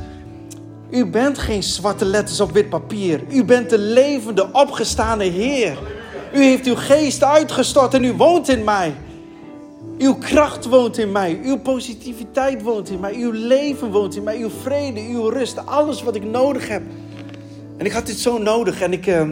u 0.91 1.07
bent 1.07 1.39
geen 1.39 1.63
zwarte 1.63 2.05
letters 2.05 2.41
op 2.41 2.53
wit 2.53 2.69
papier. 2.69 3.21
U 3.29 3.45
bent 3.45 3.71
de 3.71 3.79
levende, 3.79 4.53
opgestane 4.53 5.25
Heer. 5.25 5.79
U 6.33 6.43
heeft 6.43 6.67
uw 6.67 6.77
geest 6.77 7.25
uitgestort 7.25 7.95
en 7.95 8.05
u 8.05 8.13
woont 8.13 8.49
in 8.49 8.65
mij. 8.65 8.95
Uw 9.99 10.15
kracht 10.15 10.69
woont 10.69 10.99
in 10.99 11.13
mij. 11.13 11.41
Uw 11.45 11.59
positiviteit 11.59 12.63
woont 12.63 12.91
in 12.91 13.01
mij. 13.01 13.15
Uw 13.15 13.31
leven 13.33 13.91
woont 13.91 14.17
in 14.17 14.23
mij. 14.23 14.39
Uw 14.39 14.51
vrede, 14.63 15.01
uw 15.01 15.29
rust. 15.29 15.67
Alles 15.67 16.03
wat 16.03 16.15
ik 16.15 16.25
nodig 16.25 16.69
heb. 16.69 16.83
En 17.77 17.87
ik 17.87 17.93
had 17.93 18.07
dit 18.07 18.19
zo 18.19 18.39
nodig. 18.39 18.81
En 18.81 18.93
ik 18.93 19.07
uh, 19.07 19.29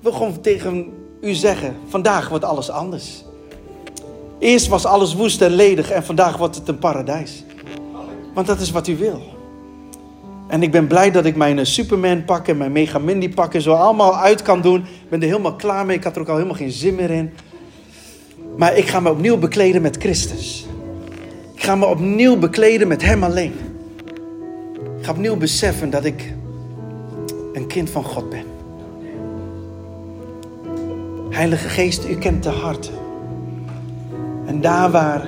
wil 0.00 0.12
gewoon 0.12 0.40
tegen 0.40 0.92
u 1.20 1.34
zeggen: 1.34 1.76
vandaag 1.88 2.28
wordt 2.28 2.44
alles 2.44 2.70
anders. 2.70 3.24
Eerst 4.38 4.68
was 4.68 4.84
alles 4.84 5.14
woest 5.14 5.42
en 5.42 5.50
ledig. 5.50 5.90
En 5.90 6.04
vandaag 6.04 6.36
wordt 6.36 6.56
het 6.56 6.68
een 6.68 6.78
paradijs. 6.78 7.44
Want 8.34 8.46
dat 8.46 8.60
is 8.60 8.70
wat 8.70 8.88
u 8.88 8.96
wil. 8.96 9.22
En 10.48 10.62
ik 10.62 10.70
ben 10.70 10.86
blij 10.86 11.10
dat 11.10 11.24
ik 11.24 11.36
mijn 11.36 11.58
eh, 11.58 11.64
Superman 11.64 12.24
pak 12.24 12.48
en 12.48 12.56
mijn 12.56 12.72
Mega 12.72 12.98
Mindy 12.98 13.28
pak 13.28 13.54
en 13.54 13.62
zo 13.62 13.72
allemaal 13.72 14.16
uit 14.16 14.42
kan 14.42 14.60
doen. 14.60 14.80
Ik 14.80 15.08
ben 15.08 15.20
er 15.20 15.26
helemaal 15.26 15.56
klaar 15.56 15.86
mee. 15.86 15.96
Ik 15.96 16.04
had 16.04 16.14
er 16.14 16.20
ook 16.20 16.28
al 16.28 16.34
helemaal 16.34 16.56
geen 16.56 16.70
zin 16.70 16.94
meer 16.94 17.10
in. 17.10 17.32
Maar 18.56 18.76
ik 18.76 18.88
ga 18.88 19.00
me 19.00 19.10
opnieuw 19.10 19.36
bekleden 19.36 19.82
met 19.82 19.96
Christus. 19.96 20.66
Ik 21.54 21.62
ga 21.62 21.74
me 21.74 21.86
opnieuw 21.86 22.36
bekleden 22.36 22.88
met 22.88 23.02
Hem 23.02 23.22
alleen. 23.22 23.54
Ik 24.98 25.04
ga 25.04 25.10
opnieuw 25.10 25.36
beseffen 25.36 25.90
dat 25.90 26.04
ik 26.04 26.32
een 27.52 27.66
kind 27.66 27.90
van 27.90 28.04
God 28.04 28.30
ben. 28.30 28.44
Heilige 31.30 31.68
Geest, 31.68 32.08
u 32.08 32.14
kent 32.14 32.42
de 32.42 32.48
harten. 32.48 32.94
En 34.46 34.60
daar 34.60 34.90
waar 34.90 35.26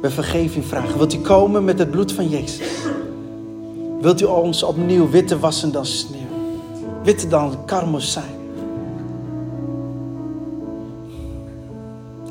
we 0.00 0.10
vergeving 0.10 0.64
vragen, 0.64 0.96
wilt 0.96 1.14
u 1.14 1.18
komen 1.18 1.64
met 1.64 1.78
het 1.78 1.90
bloed 1.90 2.12
van 2.12 2.28
Jezus? 2.28 2.68
Wilt 4.00 4.20
u 4.20 4.24
ons 4.24 4.62
opnieuw 4.62 5.10
witte 5.10 5.38
wassen 5.38 5.72
dan 5.72 5.86
sneeuw? 5.86 6.20
Witter 7.02 7.28
dan 7.28 7.64
karmozijn? 7.64 8.33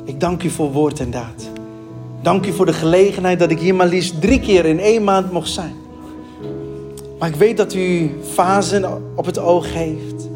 Ik 0.04 0.20
dank 0.20 0.42
u 0.42 0.50
voor 0.50 0.72
woord 0.72 1.00
en 1.00 1.10
daad. 1.10 1.50
Dank 2.22 2.46
u 2.46 2.52
voor 2.52 2.66
de 2.66 2.72
gelegenheid 2.72 3.38
dat 3.38 3.50
ik 3.50 3.58
hier 3.58 3.74
maar 3.74 3.86
liefst 3.86 4.20
drie 4.20 4.40
keer 4.40 4.64
in 4.64 4.80
één 4.80 5.04
maand 5.04 5.32
mocht 5.32 5.50
zijn. 5.50 5.74
Maar 7.18 7.28
ik 7.28 7.34
weet 7.34 7.56
dat 7.56 7.74
u 7.74 8.10
fasen 8.32 9.02
op 9.14 9.24
het 9.24 9.38
oog 9.38 9.72
heeft. 9.72 10.28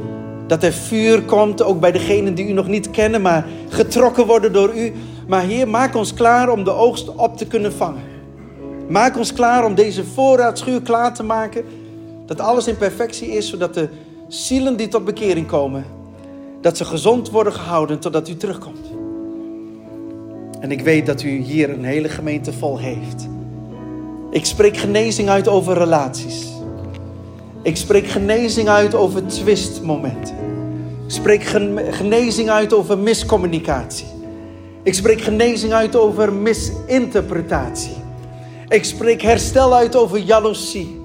Dat 0.47 0.63
er 0.63 0.73
vuur 0.73 1.23
komt, 1.23 1.63
ook 1.63 1.81
bij 1.81 1.93
degenen 1.93 2.35
die 2.35 2.49
u 2.49 2.53
nog 2.53 2.67
niet 2.67 2.91
kennen, 2.91 3.23
maar 3.23 3.47
getrokken 3.69 4.27
worden 4.27 4.53
door 4.53 4.77
u. 4.77 4.93
Maar 5.27 5.43
Heer, 5.43 5.69
maak 5.69 5.95
ons 5.95 6.15
klaar 6.15 6.49
om 6.49 6.65
de 6.65 6.71
oogst 6.71 7.15
op 7.15 7.37
te 7.37 7.47
kunnen 7.47 7.73
vangen. 7.73 8.03
Maak 8.89 9.17
ons 9.17 9.33
klaar 9.33 9.65
om 9.65 9.75
deze 9.75 10.05
voorraadschuur 10.05 10.83
klaar 10.83 11.15
te 11.15 11.23
maken. 11.23 11.65
Dat 12.27 12.41
alles 12.41 12.67
in 12.67 12.77
perfectie 12.77 13.29
is, 13.29 13.49
zodat 13.49 13.75
de 13.75 13.89
zielen 14.29 14.77
die 14.77 14.89
tot 14.89 15.05
bekering 15.05 15.47
komen, 15.47 15.85
dat 16.61 16.77
ze 16.77 16.85
gezond 16.85 17.31
worden 17.31 17.53
gehouden 17.53 17.99
totdat 17.99 18.29
u 18.29 18.37
terugkomt. 18.37 18.98
En 20.61 20.71
ik 20.71 20.81
weet 20.81 21.07
dat 21.07 21.23
u 21.23 21.29
hier 21.29 21.71
een 21.71 21.85
hele 21.85 22.09
gemeente 22.09 22.53
vol 22.53 22.79
heeft. 22.79 23.29
Ik 24.31 24.45
spreek 24.45 24.77
genezing 24.77 25.29
uit 25.29 25.49
over 25.49 25.79
relaties. 25.79 26.47
Ik 27.63 27.77
spreek 27.77 28.07
genezing 28.07 28.69
uit 28.69 28.95
over 28.95 29.27
twistmomenten. 29.27 30.37
Ik 31.07 31.15
spreek 31.15 31.43
genezing 31.91 32.51
uit 32.51 32.73
over 32.73 32.99
miscommunicatie. 32.99 34.07
Ik 34.83 34.95
spreek 34.95 35.21
genezing 35.21 35.73
uit 35.73 35.97
over 35.97 36.33
misinterpretatie. 36.33 37.97
Ik 38.69 38.85
spreek 38.85 39.23
herstel 39.23 39.75
uit 39.75 39.97
over 39.97 40.19
jaloezie. 40.19 41.01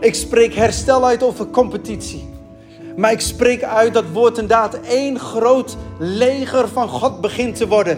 Ik 0.00 0.14
spreek 0.14 0.54
herstel 0.54 1.06
uit 1.06 1.22
over 1.22 1.46
competitie. 1.46 2.28
Maar 2.96 3.12
ik 3.12 3.20
spreek 3.20 3.62
uit 3.62 3.94
dat 3.94 4.04
woord 4.12 4.38
en 4.38 4.46
daad 4.46 4.80
één 4.80 5.18
groot 5.18 5.76
leger 5.98 6.68
van 6.68 6.88
God 6.88 7.20
begint 7.20 7.56
te 7.56 7.68
worden 7.68 7.96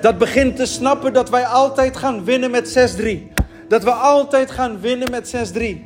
dat 0.00 0.18
begint 0.18 0.56
te 0.56 0.66
snappen 0.66 1.12
dat 1.12 1.30
wij 1.30 1.46
altijd 1.46 1.96
gaan 1.96 2.24
winnen 2.24 2.50
met 2.50 2.96
6-3. 3.00 3.32
Dat 3.68 3.84
we 3.84 3.90
altijd 3.90 4.50
gaan 4.50 4.80
winnen 4.80 5.10
met 5.10 5.52
6-3. 5.52 5.76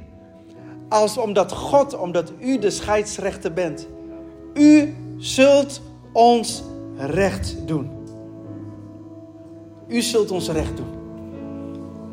Als 0.89 1.19
omdat 1.19 1.53
God, 1.53 1.99
omdat 1.99 2.33
u 2.41 2.59
de 2.59 2.71
scheidsrechter 2.71 3.53
bent. 3.53 3.89
U 4.55 4.97
zult 5.19 5.81
ons 6.13 6.63
recht 6.97 7.57
doen. 7.67 7.91
U 9.89 10.03
zult 10.03 10.31
ons 10.31 10.49
recht 10.49 10.77
doen. 10.77 10.93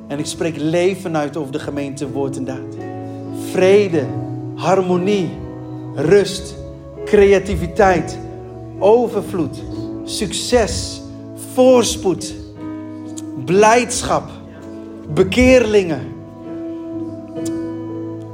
En 0.07 0.19
ik 0.19 0.25
spreek 0.25 0.57
leven 0.57 1.17
uit 1.17 1.37
over 1.37 1.51
de 1.51 1.59
gemeente 1.59 2.11
woord 2.11 2.37
en 2.37 2.45
daad. 2.45 2.75
Vrede, 3.51 4.05
harmonie, 4.55 5.29
rust, 5.95 6.55
creativiteit, 7.05 8.17
overvloed, 8.79 9.63
succes 10.03 11.00
voorspoed, 11.53 12.33
blijdschap, 13.45 14.29
bekeerlingen, 15.13 16.01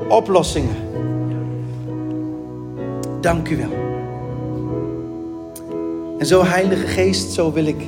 oplossingen. 0.08 0.76
Dank 3.22 3.50
u 3.50 3.58
wel. 3.58 3.86
En 6.18 6.26
zo, 6.26 6.44
Heilige 6.44 6.88
Geest, 6.88 7.32
zo 7.32 7.52
wil 7.52 7.66
ik 7.66 7.86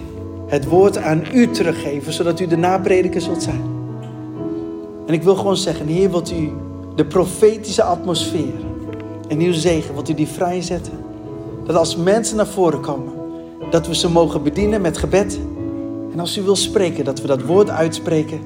het 0.48 0.66
woord 0.66 0.98
aan 0.98 1.24
u 1.34 1.50
teruggeven, 1.50 2.14
zodat 2.14 2.40
u 2.40 2.48
de 2.48 2.58
naprediker 2.58 3.22
zult 3.22 3.44
zijn. 3.44 3.62
En 5.08 5.14
ik 5.14 5.24
wil 5.24 5.36
gewoon 5.36 5.58
zeggen, 5.58 5.88
Heer, 5.88 6.10
wilt 6.10 6.32
u 6.32 6.52
de 6.96 7.06
profetische 7.06 7.84
atmosfeer 7.84 8.54
en 9.28 9.40
uw 9.40 9.54
zegen, 9.54 9.94
wilt 9.94 10.10
u 10.10 10.14
die 10.14 10.28
vrijzetten? 10.28 10.94
Dat 11.66 11.76
als 11.76 11.96
mensen 11.96 12.38
naar 12.38 12.48
voren 12.48 12.82
komen, 12.82 13.14
dat 13.70 13.88
we 13.88 13.96
ze 13.96 14.10
mogen 14.10 14.44
bedienen 14.44 14.82
met 14.82 14.98
gebed. 14.98 15.40
En 16.12 16.20
als 16.20 16.38
u 16.38 16.42
wil 16.42 16.56
spreken, 16.56 17.06
dat 17.06 17.22
we 17.22 17.28
dat 17.28 17.42
woord 17.42 17.70
uitspreken. 17.70 18.40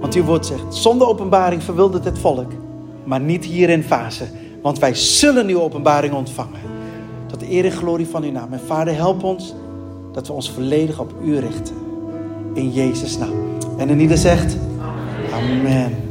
Want 0.00 0.14
uw 0.14 0.24
woord 0.24 0.46
zegt, 0.46 0.74
zonder 0.74 1.08
openbaring 1.08 1.62
verwildert 1.62 2.04
het 2.04 2.18
volk, 2.18 2.52
maar 3.04 3.20
niet 3.20 3.44
hier 3.44 3.68
in 3.68 3.82
fase. 3.82 4.24
Want 4.62 4.78
wij 4.78 4.94
zullen 4.94 5.48
uw 5.48 5.60
openbaring 5.60 6.14
ontvangen. 6.14 6.60
Tot 7.26 7.42
eer 7.42 7.64
en 7.64 7.70
glorie 7.70 8.06
van 8.06 8.22
uw 8.22 8.30
naam. 8.32 8.52
En 8.52 8.60
vader, 8.66 8.94
help 8.94 9.22
ons 9.22 9.54
dat 10.12 10.26
we 10.26 10.32
ons 10.32 10.50
volledig 10.50 11.00
op 11.00 11.12
u 11.24 11.38
richten. 11.38 11.74
In 12.54 12.70
Jezus' 12.70 13.18
naam. 13.18 13.34
En 13.76 13.88
in 13.88 14.00
ieder 14.00 14.18
zegt, 14.18 14.56
Amen. 15.32 16.09